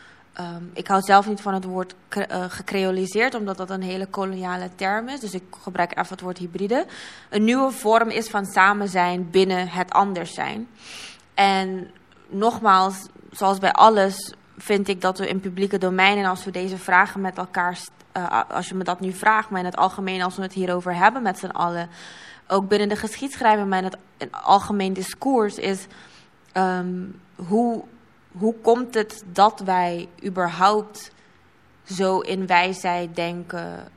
um, 0.40 0.70
ik 0.74 0.86
hou 0.86 1.02
zelf 1.02 1.28
niet 1.28 1.40
van 1.40 1.54
het 1.54 1.64
woord 1.64 1.94
uh, 2.16 2.44
gecreoliseerd, 2.48 3.34
omdat 3.34 3.56
dat 3.56 3.70
een 3.70 3.82
hele 3.82 4.06
koloniale 4.06 4.70
term 4.74 5.08
is. 5.08 5.20
Dus 5.20 5.34
ik 5.34 5.42
gebruik 5.62 5.90
even 5.90 6.08
het 6.08 6.20
woord 6.20 6.38
hybride. 6.38 6.86
Een 7.30 7.44
nieuwe 7.44 7.70
vorm 7.70 8.08
is 8.08 8.28
van 8.28 8.46
samen 8.46 8.88
zijn 8.88 9.30
binnen 9.30 9.68
het 9.68 9.90
anders 9.90 10.34
zijn. 10.34 10.68
En 11.34 11.90
nogmaals, 12.28 13.06
zoals 13.30 13.58
bij 13.58 13.72
alles 13.72 14.34
vind 14.58 14.88
ik 14.88 15.00
dat 15.00 15.18
we 15.18 15.28
in 15.28 15.40
publieke 15.40 15.78
domeinen, 15.78 16.26
als 16.26 16.44
we 16.44 16.50
deze 16.50 16.78
vragen 16.78 17.20
met 17.20 17.38
elkaar 17.38 17.78
uh, 18.16 18.40
als 18.48 18.68
je 18.68 18.74
me 18.74 18.84
dat 18.84 19.00
nu 19.00 19.12
vraagt, 19.12 19.50
maar 19.50 19.60
in 19.60 19.66
het 19.66 19.76
algemeen 19.76 20.22
als 20.22 20.36
we 20.36 20.42
het 20.42 20.52
hierover 20.52 20.94
hebben 20.94 21.22
met 21.22 21.38
z'n 21.38 21.46
allen, 21.46 21.88
ook 22.48 22.68
binnen 22.68 22.88
de 22.88 22.96
geschiedschrijving, 22.96 23.68
maar 23.68 23.78
in 23.78 23.84
het, 23.84 23.96
algemeen 24.30 24.92
discours, 24.92 25.56
is 25.56 25.86
um, 26.52 27.20
hoe, 27.34 27.84
hoe 28.38 28.54
komt 28.62 28.94
het 28.94 29.24
dat 29.32 29.60
wij 29.60 30.08
überhaupt 30.24 31.10
zo 31.84 32.20
in 32.20 32.46
wijsheid 32.46 33.16
denken 33.16 33.88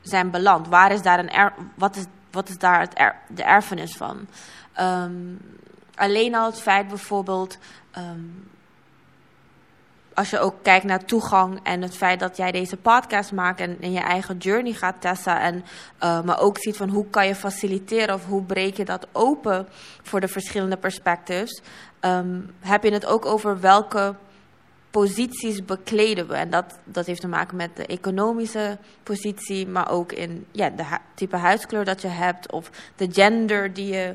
zijn 0.00 0.30
beland? 0.30 0.68
Waar 0.68 0.92
is 0.92 1.02
daar 1.02 1.18
een 1.18 1.30
er, 1.30 1.54
wat, 1.74 1.96
is, 1.96 2.04
wat 2.30 2.48
is 2.48 2.58
daar 2.58 2.80
het 2.80 2.98
er, 2.98 3.16
de 3.28 3.42
erfenis 3.42 3.96
van? 3.96 4.26
Um, 4.80 5.40
alleen 5.94 6.34
al 6.34 6.46
het 6.46 6.60
feit 6.60 6.88
bijvoorbeeld 6.88 7.58
um, 7.98 8.50
als 10.14 10.30
je 10.30 10.38
ook 10.38 10.54
kijkt 10.62 10.84
naar 10.84 11.04
toegang 11.04 11.60
en 11.62 11.82
het 11.82 11.96
feit 11.96 12.20
dat 12.20 12.36
jij 12.36 12.52
deze 12.52 12.76
podcast 12.76 13.32
maakt 13.32 13.60
en 13.60 13.76
in 13.80 13.92
je 13.92 14.00
eigen 14.00 14.36
journey 14.36 14.72
gaat 14.72 15.00
testen. 15.00 15.40
En 15.40 15.64
uh, 16.02 16.22
maar 16.22 16.40
ook 16.40 16.58
ziet 16.58 16.76
van 16.76 16.88
hoe 16.88 17.06
kan 17.10 17.26
je 17.26 17.34
faciliteren 17.34 18.14
of 18.14 18.26
hoe 18.26 18.42
breek 18.42 18.76
je 18.76 18.84
dat 18.84 19.06
open 19.12 19.68
voor 20.02 20.20
de 20.20 20.28
verschillende 20.28 20.76
perspectives. 20.76 21.62
Um, 22.00 22.54
heb 22.60 22.82
je 22.82 22.92
het 22.92 23.06
ook 23.06 23.26
over 23.26 23.60
welke 23.60 24.14
posities 24.90 25.64
bekleden 25.64 26.28
we. 26.28 26.34
En 26.34 26.50
dat, 26.50 26.78
dat 26.84 27.06
heeft 27.06 27.20
te 27.20 27.28
maken 27.28 27.56
met 27.56 27.76
de 27.76 27.86
economische 27.86 28.78
positie, 29.02 29.66
maar 29.66 29.90
ook 29.90 30.12
in 30.12 30.46
ja, 30.50 30.70
de 30.70 30.84
type 31.14 31.36
huidskleur 31.36 31.84
dat 31.84 32.02
je 32.02 32.08
hebt 32.08 32.52
of 32.52 32.70
de 32.96 33.08
gender 33.12 33.72
die 33.72 33.92
je, 33.92 34.14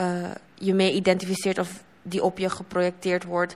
uh, 0.00 0.30
je 0.54 0.74
mee 0.74 0.92
identificeert 0.92 1.58
of 1.58 1.82
die 2.02 2.22
op 2.22 2.38
je 2.38 2.50
geprojecteerd 2.50 3.24
wordt. 3.24 3.54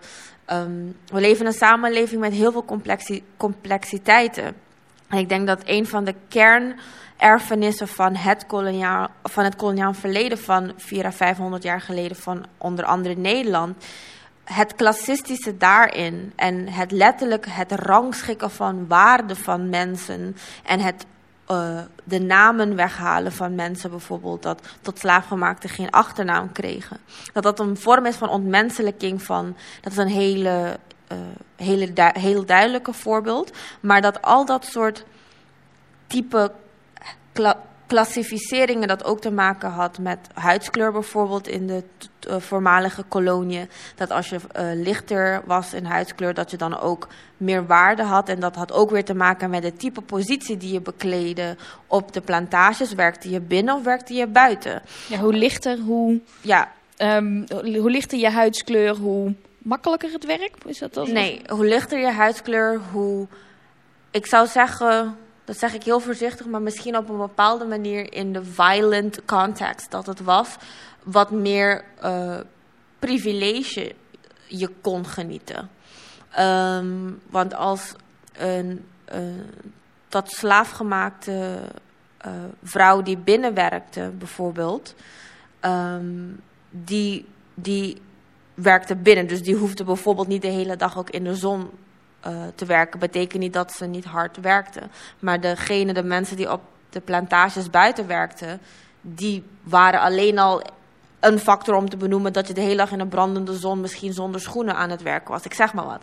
Um, 0.52 0.96
we 1.06 1.20
leven 1.20 1.40
in 1.40 1.46
een 1.46 1.52
samenleving 1.52 2.20
met 2.20 2.32
heel 2.32 2.52
veel 2.52 2.64
complexi 2.64 3.24
complexiteiten. 3.36 4.54
En 5.08 5.18
ik 5.18 5.28
denk 5.28 5.46
dat 5.46 5.62
een 5.64 5.86
van 5.86 6.04
de 6.04 6.14
kernerfenissen 6.28 7.88
van 7.88 8.16
het 8.16 8.46
koloniaal, 8.46 9.08
van 9.22 9.44
het 9.44 9.56
koloniaal 9.56 9.94
verleden 9.94 10.38
van 10.38 10.72
400 10.76 11.14
à 11.14 11.16
500 11.26 11.62
jaar 11.62 11.80
geleden 11.80 12.16
van 12.16 12.46
onder 12.58 12.84
andere 12.84 13.14
Nederland 13.14 13.84
het 14.44 14.74
klassistische 14.74 15.56
daarin 15.56 16.32
en 16.36 16.68
het 16.68 16.90
letterlijk 16.90 17.46
het 17.48 17.72
rangschikken 17.72 18.50
van 18.50 18.86
waarden 18.88 19.36
van 19.36 19.68
mensen 19.68 20.36
en 20.64 20.80
het 20.80 21.06
uh, 21.48 21.80
de 22.04 22.20
namen 22.20 22.76
weghalen 22.76 23.32
van 23.32 23.54
mensen 23.54 23.90
bijvoorbeeld, 23.90 24.42
dat 24.42 24.62
tot 24.80 24.98
slaafgemaakten 24.98 25.68
geen 25.68 25.90
achternaam 25.90 26.52
kregen. 26.52 26.98
Dat 27.32 27.42
dat 27.42 27.60
een 27.60 27.76
vorm 27.76 28.06
is 28.06 28.16
van 28.16 28.28
ontmenselijking 28.28 29.22
van, 29.22 29.56
dat 29.80 29.92
is 29.92 29.98
een 29.98 30.08
hele, 30.08 30.78
uh, 31.12 31.18
hele 31.56 31.92
heel 32.12 32.44
duidelijke 32.44 32.92
voorbeeld. 32.92 33.50
Maar 33.80 34.00
dat 34.00 34.22
al 34.22 34.44
dat 34.44 34.64
soort 34.64 35.04
type 36.06 36.52
klassificeringen 37.92 38.88
dat 38.88 39.04
ook 39.04 39.20
te 39.20 39.30
maken 39.30 39.70
had 39.70 39.98
met 39.98 40.18
huidskleur 40.34 40.92
bijvoorbeeld 40.92 41.48
in 41.48 41.66
de 41.66 41.82
uh, 42.28 42.36
voormalige 42.38 43.02
koloniën. 43.02 43.68
Dat 43.94 44.10
als 44.10 44.28
je 44.28 44.36
uh, 44.36 44.82
lichter 44.82 45.42
was 45.44 45.74
in 45.74 45.84
huidskleur, 45.84 46.34
dat 46.34 46.50
je 46.50 46.56
dan 46.56 46.80
ook 46.80 47.08
meer 47.36 47.66
waarde 47.66 48.02
had. 48.02 48.28
En 48.28 48.40
dat 48.40 48.56
had 48.56 48.72
ook 48.72 48.90
weer 48.90 49.04
te 49.04 49.14
maken 49.14 49.50
met 49.50 49.62
de 49.62 49.72
type 49.72 50.00
positie 50.00 50.56
die 50.56 50.72
je 50.72 50.80
bekleedde 50.80 51.56
op 51.86 52.12
de 52.12 52.20
plantages. 52.20 52.94
Werkte 52.94 53.30
je 53.30 53.40
binnen 53.40 53.74
of 53.74 53.82
werkte 53.82 54.14
je 54.14 54.26
buiten? 54.26 54.82
Ja, 55.08 55.18
hoe 55.18 55.32
lichter, 55.32 55.78
hoe, 55.78 56.20
ja. 56.40 56.72
Um, 56.98 57.44
hoe 57.58 57.90
lichter 57.90 58.18
je 58.18 58.30
huidskleur, 58.30 58.96
hoe 58.96 59.34
makkelijker 59.58 60.12
het 60.12 60.26
werk? 60.26 60.56
Is 60.66 60.78
dat 60.78 60.96
als 60.96 61.10
nee, 61.10 61.42
hoe 61.46 61.66
lichter 61.66 61.98
je 61.98 62.10
huidskleur, 62.10 62.80
hoe... 62.92 63.26
Ik 64.10 64.26
zou 64.26 64.46
zeggen 64.46 65.16
dat 65.44 65.58
zeg 65.58 65.74
ik 65.74 65.82
heel 65.82 66.00
voorzichtig, 66.00 66.46
maar 66.46 66.62
misschien 66.62 66.96
op 66.96 67.08
een 67.08 67.16
bepaalde 67.16 67.64
manier 67.64 68.12
in 68.12 68.32
de 68.32 68.44
violent 68.44 69.24
context 69.24 69.90
dat 69.90 70.06
het 70.06 70.20
was, 70.20 70.56
wat 71.02 71.30
meer 71.30 71.84
uh, 72.04 72.38
privilege 72.98 73.94
je 74.46 74.70
kon 74.80 75.06
genieten. 75.06 75.70
Um, 76.38 77.20
want 77.30 77.54
als 77.54 77.94
een 78.32 78.84
uh, 79.14 79.20
dat 80.08 80.30
slaafgemaakte 80.30 81.58
uh, 82.26 82.32
vrouw 82.62 83.02
die 83.02 83.16
binnenwerkte, 83.16 84.10
bijvoorbeeld, 84.18 84.94
um, 85.60 86.40
die, 86.70 87.26
die 87.54 88.00
werkte 88.54 88.96
binnen. 88.96 89.26
Dus 89.26 89.42
die 89.42 89.56
hoefde 89.56 89.84
bijvoorbeeld 89.84 90.28
niet 90.28 90.42
de 90.42 90.48
hele 90.48 90.76
dag 90.76 90.98
ook 90.98 91.10
in 91.10 91.24
de 91.24 91.34
zon 91.34 91.70
uh, 92.26 92.42
te 92.54 92.64
werken. 92.64 92.98
Betekent 92.98 93.42
niet 93.42 93.52
dat 93.52 93.72
ze 93.72 93.86
niet 93.86 94.04
hard 94.04 94.40
werkten. 94.40 94.90
Maar 95.18 95.40
degene, 95.40 95.92
de 95.92 96.02
mensen 96.02 96.36
die 96.36 96.52
op 96.52 96.60
de 96.90 97.00
plantages 97.00 97.70
buiten 97.70 98.06
werkten, 98.06 98.60
die 99.00 99.44
waren 99.62 100.00
alleen 100.00 100.38
al 100.38 100.62
een 101.20 101.38
factor 101.38 101.74
om 101.74 101.88
te 101.88 101.96
benoemen 101.96 102.32
dat 102.32 102.48
je 102.48 102.54
de 102.54 102.60
hele 102.60 102.76
dag 102.76 102.92
in 102.92 103.00
een 103.00 103.08
brandende 103.08 103.56
zon 103.56 103.80
misschien 103.80 104.12
zonder 104.12 104.40
schoenen 104.40 104.76
aan 104.76 104.90
het 104.90 105.02
werk 105.02 105.28
was. 105.28 105.44
Ik 105.44 105.54
zeg 105.54 105.72
maar 105.72 105.86
wat. 105.86 106.00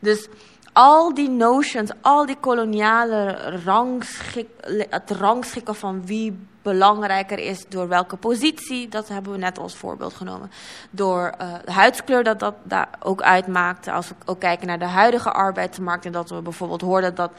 Dus 0.00 0.28
al 0.72 1.14
die 1.14 1.28
notions, 1.28 1.90
al 2.00 2.26
die 2.26 2.36
koloniale 2.40 3.50
rangschik, 3.64 4.48
het 4.90 5.10
rangschikken 5.10 5.74
van 5.74 6.06
wie 6.06 6.38
belangrijker 6.62 7.38
is 7.38 7.64
door 7.68 7.88
welke 7.88 8.16
positie, 8.16 8.88
dat 8.88 9.08
hebben 9.08 9.32
we 9.32 9.38
net 9.38 9.58
als 9.58 9.76
voorbeeld 9.76 10.14
genomen. 10.14 10.50
Door 10.90 11.34
uh, 11.40 11.54
de 11.64 11.72
huidskleur 11.72 12.24
dat 12.24 12.40
dat 12.40 12.54
daar 12.62 12.88
ook 13.00 13.22
uitmaakte. 13.22 13.92
Als 13.92 14.08
we 14.08 14.14
ook 14.24 14.40
kijken 14.40 14.66
naar 14.66 14.78
de 14.78 14.84
huidige 14.84 15.32
arbeidsmarkt 15.32 16.04
en 16.04 16.12
dat 16.12 16.30
we 16.30 16.40
bijvoorbeeld 16.40 16.80
hoorden 16.80 17.14
dat 17.14 17.30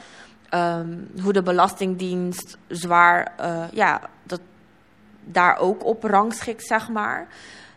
um, 0.50 1.10
hoe 1.22 1.32
de 1.32 1.42
Belastingdienst 1.42 2.58
zwaar, 2.68 3.32
uh, 3.40 3.64
ja, 3.72 4.00
dat 4.22 4.40
daar 5.24 5.58
ook 5.58 5.84
op 5.84 6.02
rangschikt, 6.02 6.66
zeg 6.66 6.88
maar. 6.88 7.28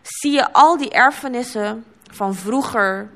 Zie 0.02 0.32
je 0.32 0.52
al 0.52 0.76
die 0.76 0.90
erfenissen 0.90 1.84
van 2.10 2.34
vroeger 2.34 3.10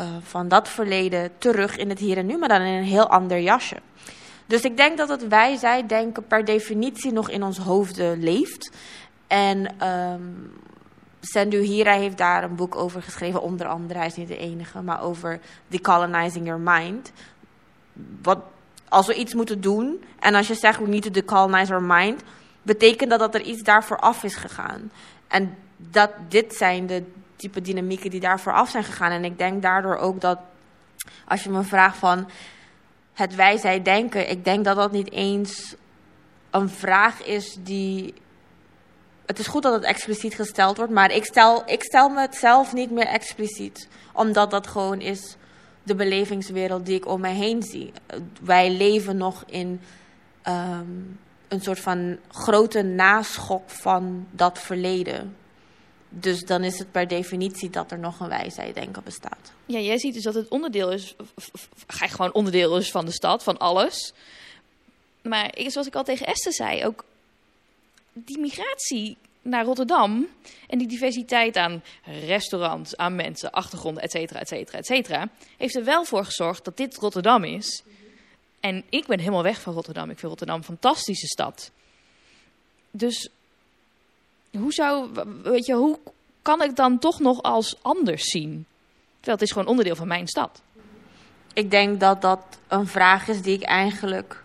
uh, 0.00 0.06
van 0.22 0.48
dat 0.48 0.68
verleden 0.68 1.30
terug 1.38 1.76
in 1.76 1.88
het 1.88 1.98
hier 1.98 2.16
en 2.16 2.26
nu, 2.26 2.38
maar 2.38 2.48
dan 2.48 2.60
in 2.60 2.74
een 2.74 2.84
heel 2.84 3.08
ander 3.08 3.40
jasje. 3.40 3.76
Dus 4.46 4.62
ik 4.62 4.76
denk 4.76 4.96
dat 4.98 5.08
het 5.08 5.28
wij, 5.28 5.56
zij 5.56 5.86
denken 5.86 6.26
per 6.26 6.44
definitie 6.44 7.12
nog 7.12 7.30
in 7.30 7.42
ons 7.42 7.58
hoofden 7.58 8.22
leeft. 8.22 8.70
En 9.26 9.86
um, 9.88 10.52
Sendu 11.20 11.58
Hira 11.58 11.92
heeft 11.92 12.18
daar 12.18 12.44
een 12.44 12.54
boek 12.54 12.76
over 12.76 13.02
geschreven, 13.02 13.42
onder 13.42 13.66
andere, 13.66 13.98
hij 13.98 14.08
is 14.08 14.16
niet 14.16 14.28
de 14.28 14.36
enige, 14.36 14.82
maar 14.82 15.02
over 15.02 15.40
decolonizing 15.68 16.46
your 16.46 16.60
mind. 16.60 17.12
Wat, 18.22 18.38
als 18.88 19.06
we 19.06 19.14
iets 19.14 19.34
moeten 19.34 19.60
doen, 19.60 20.04
en 20.18 20.34
als 20.34 20.46
je 20.46 20.54
zegt 20.54 20.78
we 20.78 20.88
need 20.88 21.02
to 21.02 21.10
decolonize 21.10 21.72
our 21.72 21.82
mind, 21.82 22.22
betekent 22.62 23.10
dat 23.10 23.18
dat 23.18 23.34
er 23.34 23.42
iets 23.42 23.62
daarvoor 23.62 23.98
af 23.98 24.24
is 24.24 24.34
gegaan. 24.34 24.90
En 25.28 25.56
dat 25.76 26.10
dit 26.28 26.54
zijn 26.54 26.86
de 26.86 27.02
type 27.36 27.60
dynamieken 27.60 28.10
die 28.10 28.20
daarvoor 28.20 28.52
af 28.52 28.70
zijn 28.70 28.84
gegaan. 28.84 29.10
En 29.10 29.24
ik 29.24 29.38
denk 29.38 29.62
daardoor 29.62 29.96
ook 29.96 30.20
dat, 30.20 30.38
als 31.24 31.42
je 31.42 31.50
me 31.50 31.62
vraagt 31.62 31.96
van 31.96 32.30
het 33.12 33.34
wij 33.34 33.56
zij 33.56 33.82
denken, 33.82 34.30
ik 34.30 34.44
denk 34.44 34.64
dat 34.64 34.76
dat 34.76 34.92
niet 34.92 35.12
eens 35.12 35.74
een 36.50 36.68
vraag 36.68 37.24
is 37.24 37.56
die 37.60 38.14
het 39.26 39.38
is 39.38 39.46
goed 39.46 39.62
dat 39.62 39.72
het 39.72 39.84
expliciet 39.84 40.34
gesteld 40.34 40.76
wordt, 40.76 40.92
maar 40.92 41.12
ik 41.12 41.24
stel, 41.24 41.62
ik 41.66 41.82
stel 41.82 42.08
me 42.08 42.20
het 42.20 42.34
zelf 42.34 42.72
niet 42.72 42.90
meer 42.90 43.06
expliciet. 43.06 43.88
Omdat 44.12 44.50
dat 44.50 44.66
gewoon 44.66 45.00
is 45.00 45.36
de 45.82 45.94
belevingswereld 45.94 46.86
die 46.86 46.96
ik 46.96 47.06
om 47.06 47.20
mij 47.20 47.34
heen 47.34 47.62
zie. 47.62 47.92
Wij 48.42 48.70
leven 48.70 49.16
nog 49.16 49.44
in 49.46 49.80
ehm, 50.42 50.84
een 51.48 51.60
soort 51.60 51.80
van 51.80 52.18
grote 52.28 52.82
naschok 52.82 53.70
van 53.70 54.26
dat 54.30 54.58
verleden. 54.58 55.36
Dus 56.18 56.44
dan 56.44 56.64
is 56.64 56.78
het 56.78 56.90
per 56.90 57.08
definitie 57.08 57.70
dat 57.70 57.90
er 57.90 57.98
nog 57.98 58.20
een 58.20 58.28
wijsheid 58.28 58.74
denken 58.74 59.02
bestaat. 59.04 59.52
Ja, 59.66 59.78
jij 59.78 59.98
ziet 59.98 60.14
dus 60.14 60.22
dat 60.22 60.34
het 60.34 60.48
onderdeel 60.48 60.92
is, 60.92 61.14
ga 61.86 62.06
gewoon 62.06 62.32
onderdeel 62.32 62.76
is 62.76 62.90
van 62.90 63.04
de 63.04 63.12
stad, 63.12 63.42
van 63.42 63.58
alles. 63.58 64.12
Maar 65.22 65.54
zoals 65.66 65.86
ik 65.86 65.94
al 65.94 66.04
tegen 66.04 66.26
Esther 66.26 66.52
zei, 66.52 66.84
ook 66.84 67.04
die 68.12 68.38
migratie 68.38 69.16
naar 69.42 69.64
Rotterdam 69.64 70.28
en 70.68 70.78
die 70.78 70.88
diversiteit 70.88 71.56
aan 71.56 71.82
restaurants, 72.04 72.96
aan 72.96 73.14
mensen, 73.14 73.50
achtergronden, 73.50 74.02
et 74.02 74.10
cetera, 74.10 74.40
et 74.40 74.48
cetera, 74.48 74.78
et 74.78 74.86
cetera, 74.86 75.28
heeft 75.56 75.76
er 75.76 75.84
wel 75.84 76.04
voor 76.04 76.24
gezorgd 76.24 76.64
dat 76.64 76.76
dit 76.76 76.96
Rotterdam 76.96 77.44
is. 77.44 77.82
En 78.60 78.84
ik 78.88 79.06
ben 79.06 79.18
helemaal 79.18 79.42
weg 79.42 79.60
van 79.60 79.74
Rotterdam. 79.74 80.10
Ik 80.10 80.18
vind 80.18 80.28
Rotterdam 80.30 80.56
een 80.56 80.64
fantastische 80.64 81.26
stad. 81.26 81.70
Dus 82.90 83.28
hoe 84.56 84.72
zou, 84.72 85.08
weet 85.42 85.66
je, 85.66 85.74
hoe 85.74 85.98
kan 86.42 86.62
ik 86.62 86.76
dan 86.76 86.98
toch 86.98 87.20
nog 87.20 87.42
als 87.42 87.76
anders 87.82 88.24
zien? 88.24 88.66
Terwijl 89.16 89.36
het 89.36 89.42
is 89.42 89.52
gewoon 89.52 89.68
onderdeel 89.68 89.96
van 89.96 90.08
mijn 90.08 90.26
stad. 90.26 90.62
Ik 91.52 91.70
denk 91.70 92.00
dat 92.00 92.22
dat 92.22 92.40
een 92.68 92.86
vraag 92.86 93.28
is 93.28 93.42
die 93.42 93.54
ik 93.54 93.62
eigenlijk 93.62 94.44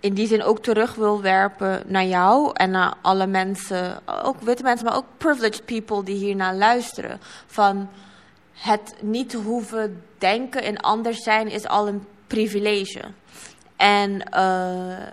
in 0.00 0.14
die 0.14 0.26
zin 0.26 0.42
ook 0.42 0.58
terug 0.58 0.94
wil 0.94 1.22
werpen 1.22 1.82
naar 1.86 2.04
jou 2.04 2.50
en 2.52 2.70
naar 2.70 2.94
alle 3.00 3.26
mensen, 3.26 4.00
ook 4.22 4.40
witte 4.40 4.62
mensen, 4.62 4.86
maar 4.86 4.96
ook 4.96 5.06
privileged 5.16 5.64
people 5.64 6.04
die 6.04 6.16
hier 6.16 6.36
naar 6.36 6.54
luisteren. 6.54 7.20
Van 7.46 7.88
het 8.52 8.94
niet 9.00 9.32
hoeven 9.32 10.02
denken 10.18 10.62
in 10.62 10.80
anders 10.80 11.22
zijn 11.22 11.50
is 11.50 11.66
al 11.66 11.88
een 11.88 12.06
privilege. 12.26 13.02
En 13.76 14.10
uh, 14.34 15.06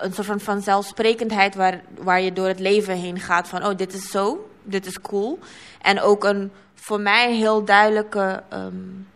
een 0.00 0.12
soort 0.12 0.26
van 0.26 0.40
vanzelfsprekendheid 0.40 1.54
waar, 1.54 1.80
waar 1.98 2.20
je 2.20 2.32
door 2.32 2.46
het 2.46 2.60
leven 2.60 2.96
heen 2.96 3.20
gaat 3.20 3.48
van, 3.48 3.66
oh, 3.66 3.76
dit 3.76 3.92
is 3.92 4.10
zo, 4.10 4.50
dit 4.62 4.86
is 4.86 5.00
cool. 5.00 5.38
En 5.82 6.00
ook 6.00 6.24
een 6.24 6.50
voor 6.74 7.00
mij 7.00 7.34
heel 7.34 7.64
duidelijke 7.64 8.42
um, 8.52 9.08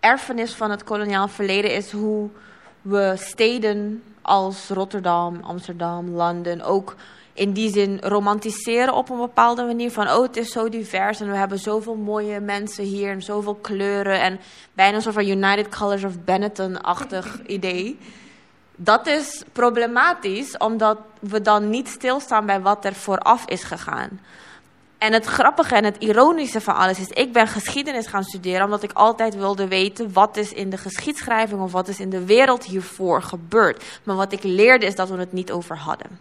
erfenis 0.00 0.52
van 0.54 0.70
het 0.70 0.84
koloniaal 0.84 1.28
verleden 1.28 1.74
is 1.74 1.90
hoe 1.90 2.28
we 2.82 3.14
steden 3.18 4.02
als 4.22 4.68
Rotterdam, 4.68 5.40
Amsterdam, 5.42 6.08
Londen 6.08 6.62
ook 6.62 6.96
in 7.32 7.52
die 7.52 7.70
zin 7.70 7.98
romantiseren 8.00 8.94
op 8.94 9.10
een 9.10 9.18
bepaalde 9.18 9.64
manier. 9.64 9.90
Van, 9.90 10.08
oh, 10.08 10.22
het 10.22 10.36
is 10.36 10.52
zo 10.52 10.68
divers 10.68 11.20
en 11.20 11.30
we 11.30 11.36
hebben 11.36 11.58
zoveel 11.58 11.94
mooie 11.94 12.40
mensen 12.40 12.84
hier 12.84 13.10
en 13.10 13.22
zoveel 13.22 13.54
kleuren. 13.54 14.20
En 14.20 14.40
bijna 14.72 14.96
een 14.96 15.02
soort 15.02 15.14
van 15.14 15.28
United 15.28 15.68
Colors 15.68 16.04
of 16.04 16.24
Benetton-achtig 16.24 17.40
idee. 17.46 17.98
Dat 18.82 19.06
is 19.06 19.42
problematisch, 19.52 20.56
omdat 20.56 20.98
we 21.20 21.40
dan 21.40 21.70
niet 21.70 21.88
stilstaan 21.88 22.46
bij 22.46 22.60
wat 22.60 22.84
er 22.84 22.94
vooraf 22.94 23.44
is 23.46 23.62
gegaan. 23.62 24.20
En 24.98 25.12
het 25.12 25.24
grappige 25.24 25.74
en 25.74 25.84
het 25.84 25.96
ironische 25.96 26.60
van 26.60 26.74
alles 26.74 26.98
is, 26.98 27.08
ik 27.08 27.32
ben 27.32 27.46
geschiedenis 27.46 28.06
gaan 28.06 28.24
studeren 28.24 28.64
omdat 28.64 28.82
ik 28.82 28.92
altijd 28.92 29.34
wilde 29.34 29.68
weten 29.68 30.12
wat 30.12 30.36
is 30.36 30.52
in 30.52 30.70
de 30.70 30.76
geschiedschrijving 30.76 31.60
of 31.60 31.72
wat 31.72 31.88
is 31.88 32.00
in 32.00 32.10
de 32.10 32.24
wereld 32.24 32.64
hiervoor 32.64 33.22
gebeurd. 33.22 34.00
Maar 34.02 34.16
wat 34.16 34.32
ik 34.32 34.42
leerde 34.42 34.86
is 34.86 34.94
dat 34.94 35.08
we 35.08 35.16
het 35.16 35.32
niet 35.32 35.52
over 35.52 35.76
hadden. 35.76 36.18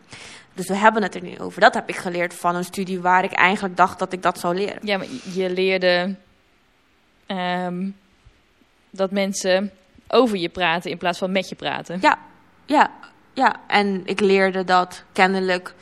Dus 0.53 0.67
we 0.67 0.75
hebben 0.75 1.03
het 1.03 1.15
er 1.15 1.21
niet 1.21 1.39
over. 1.39 1.61
Dat 1.61 1.73
heb 1.73 1.89
ik 1.89 1.95
geleerd 1.95 2.33
van 2.33 2.55
een 2.55 2.63
studie 2.63 3.01
waar 3.01 3.23
ik 3.23 3.31
eigenlijk 3.31 3.77
dacht 3.77 3.99
dat 3.99 4.13
ik 4.13 4.21
dat 4.21 4.39
zou 4.39 4.55
leren. 4.55 4.79
Ja, 4.81 4.97
maar 4.97 5.07
je 5.33 5.49
leerde 5.49 6.15
um, 7.27 7.95
dat 8.89 9.11
mensen 9.11 9.71
over 10.07 10.37
je 10.37 10.49
praten 10.49 10.91
in 10.91 10.97
plaats 10.97 11.17
van 11.17 11.31
met 11.31 11.49
je 11.49 11.55
praten. 11.55 11.97
Ja, 12.01 12.17
ja, 12.69 12.91
ja. 13.33 13.55
En 13.67 14.01
ik 14.05 14.19
leerde 14.19 14.63
dat 14.63 15.03
kennelijk 15.11 15.73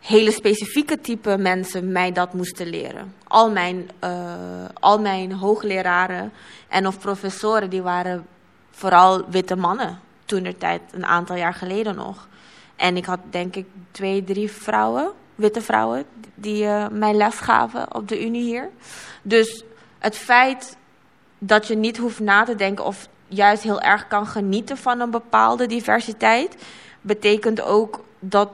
hele 0.00 0.30
specifieke 0.30 1.00
type 1.00 1.36
mensen 1.38 1.92
mij 1.92 2.12
dat 2.12 2.32
moesten 2.32 2.66
leren. 2.66 3.14
Al 3.24 3.50
mijn, 3.50 3.90
uh, 4.04 4.64
al 4.74 4.98
mijn 4.98 5.32
hoogleraren 5.32 6.32
en 6.68 6.86
of 6.86 6.98
professoren, 6.98 7.70
die 7.70 7.82
waren 7.82 8.26
vooral 8.70 9.24
witte 9.30 9.56
mannen. 9.56 10.00
Toen 10.24 10.44
er 10.44 10.58
tijd, 10.58 10.80
een 10.92 11.06
aantal 11.06 11.36
jaar 11.36 11.54
geleden 11.54 11.94
nog. 11.94 12.28
En 12.76 12.96
ik 12.96 13.04
had 13.04 13.20
denk 13.30 13.56
ik 13.56 13.66
twee, 13.90 14.24
drie 14.24 14.50
vrouwen, 14.50 15.12
witte 15.34 15.60
vrouwen, 15.60 16.04
die 16.34 16.64
uh, 16.64 16.88
mij 16.88 17.14
les 17.14 17.38
gaven 17.38 17.94
op 17.94 18.08
de 18.08 18.24
Unie 18.24 18.42
hier. 18.42 18.70
Dus 19.22 19.64
het 19.98 20.16
feit 20.16 20.76
dat 21.38 21.66
je 21.66 21.76
niet 21.76 21.96
hoeft 21.96 22.20
na 22.20 22.44
te 22.44 22.54
denken 22.54 22.84
of 22.84 23.08
juist 23.28 23.62
heel 23.62 23.80
erg 23.80 24.06
kan 24.06 24.26
genieten 24.26 24.76
van 24.76 25.00
een 25.00 25.10
bepaalde 25.10 25.66
diversiteit, 25.66 26.56
betekent 27.00 27.62
ook 27.62 28.04
dat 28.18 28.50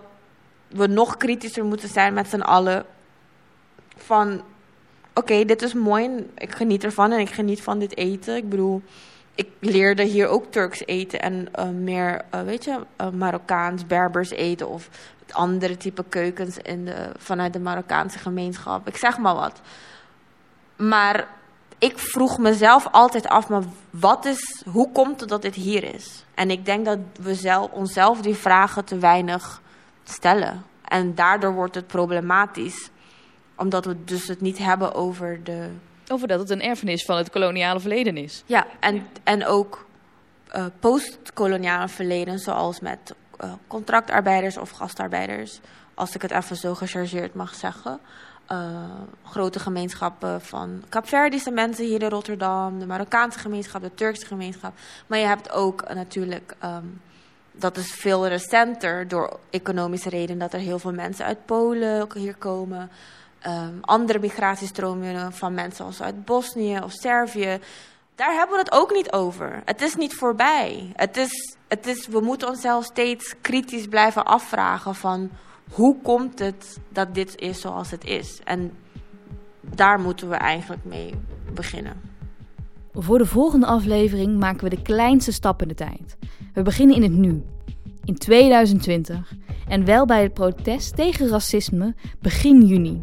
we 0.69 0.87
nog 0.87 1.17
kritischer 1.17 1.65
moeten 1.65 1.89
zijn 1.89 2.15
met 2.15 2.29
z'n 2.29 2.41
allen. 2.41 2.85
Van, 3.97 4.43
oké, 5.15 5.45
dit 5.45 5.63
is 5.63 5.75
mooi 5.75 6.27
ik 6.37 6.55
geniet 6.55 6.85
ervan 6.85 7.13
en 7.13 7.19
ik 7.19 7.31
geniet 7.31 7.63
van 7.63 7.79
dit 7.79 7.97
eten. 7.97 8.37
Ik 8.37 8.49
bedoel, 8.49 8.83
ik 9.35 9.49
leerde 9.59 10.03
hier 10.03 10.29
ook 10.29 10.45
Turks 10.51 10.87
eten 10.87 11.21
en 11.21 11.49
uh, 11.59 11.69
meer, 11.69 12.25
uh, 12.35 12.43
weet 12.43 12.65
je, 12.65 12.79
uh, 13.01 13.09
Marokkaans, 13.09 13.87
Berbers 13.87 14.31
eten 14.31 14.69
of 14.69 14.89
andere 15.31 15.77
type 15.77 16.05
keukens 16.09 16.59
in 16.59 16.85
de, 16.85 17.13
vanuit 17.17 17.53
de 17.53 17.59
Marokkaanse 17.59 18.19
gemeenschap. 18.19 18.89
Ik 18.89 18.97
zeg 18.97 19.19
maar 19.19 19.35
wat. 19.35 19.61
Maar 20.77 21.29
ik 21.83 21.99
vroeg 21.99 22.39
mezelf 22.39 22.89
altijd 22.91 23.29
af, 23.29 23.49
maar 23.49 23.63
wat 23.91 24.25
is, 24.25 24.63
hoe 24.73 24.93
komt 24.93 25.21
het 25.21 25.29
dat 25.29 25.43
dit 25.43 25.55
hier 25.55 25.95
is? 25.95 26.25
En 26.35 26.51
ik 26.51 26.65
denk 26.65 26.85
dat 26.85 26.99
we 27.21 27.35
zelf, 27.35 27.71
onszelf 27.71 28.21
die 28.21 28.35
vragen 28.35 28.85
te 28.85 28.99
weinig 28.99 29.61
stellen. 30.03 30.65
En 30.85 31.15
daardoor 31.15 31.53
wordt 31.53 31.75
het 31.75 31.87
problematisch, 31.87 32.91
omdat 33.57 33.85
we 33.85 34.05
dus 34.05 34.29
het 34.29 34.41
niet 34.41 34.59
hebben 34.59 34.95
over 34.95 35.45
de... 35.45 35.69
Over 36.09 36.29
dat 36.29 36.41
het 36.41 36.51
een 36.51 36.63
erfenis 36.63 37.05
van 37.05 37.17
het 37.17 37.31
koloniale 37.31 37.81
verleden 37.81 38.17
is. 38.17 38.43
Ja, 38.47 38.67
en, 38.81 39.07
en 39.23 39.47
ook 39.47 39.87
uh, 40.57 40.65
postkoloniale 40.81 41.89
verleden, 41.89 42.39
zoals 42.39 42.81
met 42.81 43.15
uh, 43.45 43.53
contractarbeiders 43.67 44.57
of 44.57 44.71
gastarbeiders, 44.71 45.61
als 45.95 46.15
ik 46.15 46.23
het 46.23 46.31
even 46.31 46.57
zo 46.57 46.75
gechargeerd 46.75 47.35
mag 47.35 47.55
zeggen. 47.55 48.01
Uh, 48.51 48.85
grote 49.25 49.59
gemeenschappen 49.59 50.41
van 50.41 50.83
Capverdische 50.89 51.51
mensen 51.51 51.85
hier 51.85 52.03
in 52.03 52.09
Rotterdam, 52.09 52.79
de 52.79 52.87
Marokkaanse 52.87 53.39
gemeenschap, 53.39 53.83
de 53.83 53.95
Turkse 53.95 54.27
gemeenschap. 54.27 54.73
Maar 55.07 55.19
je 55.19 55.27
hebt 55.27 55.51
ook 55.51 55.95
natuurlijk 55.95 56.57
um, 56.65 57.01
dat 57.53 57.77
is 57.77 57.93
veel 57.93 58.27
recenter 58.27 59.09
door 59.09 59.39
economische 59.51 60.09
redenen 60.09 60.39
dat 60.39 60.53
er 60.53 60.59
heel 60.59 60.79
veel 60.79 60.93
mensen 60.93 61.25
uit 61.25 61.47
Polen 61.47 62.09
hier 62.15 62.37
komen. 62.37 62.91
Um, 63.47 63.79
andere 63.81 64.19
migratiestromen 64.19 65.33
van 65.33 65.55
mensen 65.55 65.77
zoals 65.77 66.03
uit 66.03 66.25
Bosnië 66.25 66.79
of 66.83 66.93
Servië. 66.93 67.59
Daar 68.15 68.33
hebben 68.33 68.57
we 68.57 68.63
het 68.63 68.73
ook 68.73 68.93
niet 68.93 69.13
over. 69.13 69.63
Het 69.65 69.83
is 69.83 69.95
niet 69.95 70.15
voorbij. 70.15 70.93
Het 70.97 71.17
is, 71.17 71.57
het 71.69 71.87
is, 71.87 72.07
we 72.07 72.21
moeten 72.21 72.49
onszelf 72.49 72.85
steeds 72.85 73.35
kritisch 73.41 73.87
blijven 73.87 74.25
afvragen 74.25 74.95
van 74.95 75.31
hoe 75.73 75.97
komt 76.03 76.39
het 76.39 76.81
dat 76.89 77.15
dit 77.15 77.41
is 77.41 77.61
zoals 77.61 77.91
het 77.91 78.05
is. 78.05 78.41
En 78.45 78.73
daar 79.75 80.01
moeten 80.01 80.29
we 80.29 80.35
eigenlijk 80.35 80.85
mee 80.85 81.15
beginnen. 81.55 82.01
Voor 82.93 83.19
de 83.19 83.27
volgende 83.27 83.67
aflevering 83.67 84.39
maken 84.39 84.65
we 84.65 84.77
de 84.77 84.83
kleinste 84.83 85.33
stap 85.33 85.63
in 85.63 85.69
de 85.69 85.75
tijd. 85.75 86.17
We 86.55 86.63
beginnen 86.63 86.97
in 86.97 87.03
het 87.03 87.13
nu, 87.13 87.43
in 88.05 88.19
2020, 88.19 89.35
en 89.69 89.85
wel 89.85 90.07
bij 90.07 90.23
het 90.23 90.35
protest 90.35 90.97
tegen 90.97 91.29
racisme 91.29 91.95
begin 92.21 92.67
juni. 92.67 93.01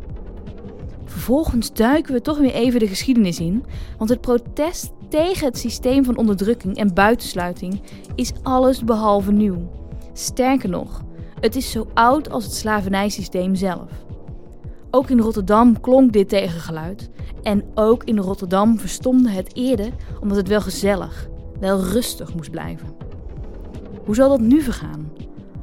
Vervolgens 1.05 1.73
duiken 1.73 2.13
we 2.13 2.21
toch 2.21 2.37
weer 2.37 2.53
even 2.53 2.79
de 2.79 2.87
geschiedenis 2.87 3.39
in, 3.39 3.65
want 3.97 4.09
het 4.09 4.21
protest 4.21 4.91
tegen 5.09 5.45
het 5.45 5.57
systeem 5.57 6.03
van 6.03 6.17
onderdrukking 6.17 6.77
en 6.77 6.93
buitensluiting 6.93 7.81
is 8.15 8.33
alles 8.43 8.83
behalve 8.83 9.31
nieuw. 9.31 9.69
Sterker 10.13 10.69
nog, 10.69 11.03
het 11.39 11.55
is 11.55 11.71
zo 11.71 11.87
oud 11.93 12.29
als 12.29 12.43
het 12.43 12.53
slavernijsysteem 12.53 13.55
zelf. 13.55 13.91
Ook 14.91 15.09
in 15.09 15.19
Rotterdam 15.19 15.79
klonk 15.79 16.13
dit 16.13 16.29
tegengeluid. 16.29 17.09
En 17.43 17.63
ook 17.73 18.03
in 18.03 18.17
Rotterdam 18.17 18.79
verstomde 18.79 19.29
het 19.29 19.55
eerder 19.55 19.91
omdat 20.21 20.37
het 20.37 20.47
wel 20.47 20.61
gezellig, 20.61 21.29
wel 21.59 21.83
rustig 21.83 22.35
moest 22.35 22.51
blijven. 22.51 22.87
Hoe 24.05 24.15
zal 24.15 24.29
dat 24.29 24.39
nu 24.39 24.61
vergaan? 24.61 25.11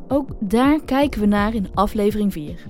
Ook 0.08 0.28
daar 0.40 0.80
kijken 0.84 1.20
we 1.20 1.26
naar 1.26 1.54
in 1.54 1.68
aflevering 1.74 2.32
4. 2.32 2.66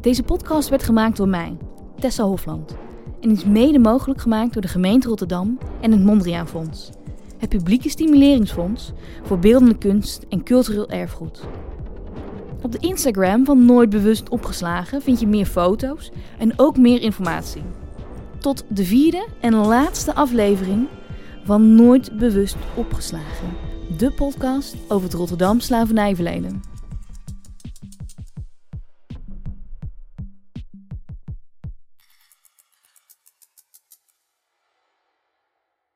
Deze 0.00 0.22
podcast 0.22 0.68
werd 0.68 0.82
gemaakt 0.82 1.16
door 1.16 1.28
mij, 1.28 1.56
Tessa 1.98 2.24
Hofland, 2.24 2.76
en 3.24 3.30
is 3.30 3.44
mede 3.44 3.78
mogelijk 3.78 4.20
gemaakt 4.20 4.52
door 4.52 4.62
de 4.62 4.68
gemeente 4.68 5.08
Rotterdam 5.08 5.58
en 5.80 5.92
het 5.92 6.04
Mondriaan 6.04 6.48
Fonds. 6.48 6.90
het 7.38 7.48
Publieke 7.48 7.88
Stimuleringsfonds 7.88 8.92
voor 9.22 9.38
Beeldende 9.38 9.78
Kunst 9.78 10.26
en 10.28 10.42
Cultureel 10.42 10.88
Erfgoed. 10.88 11.40
Op 12.62 12.72
de 12.72 12.78
Instagram 12.78 13.44
van 13.44 13.64
Nooit 13.64 13.90
Bewust 13.90 14.28
Opgeslagen 14.28 15.02
vind 15.02 15.20
je 15.20 15.26
meer 15.26 15.46
foto's 15.46 16.10
en 16.38 16.52
ook 16.56 16.76
meer 16.76 17.02
informatie. 17.02 17.62
Tot 18.38 18.64
de 18.68 18.84
vierde 18.84 19.26
en 19.40 19.54
laatste 19.54 20.14
aflevering 20.14 20.86
van 21.44 21.74
Nooit 21.74 22.18
Bewust 22.18 22.56
Opgeslagen, 22.74 23.48
de 23.98 24.10
podcast 24.10 24.76
over 24.88 25.04
het 25.04 25.14
Rotterdam 25.14 25.60
slavernijverleden. 25.60 26.73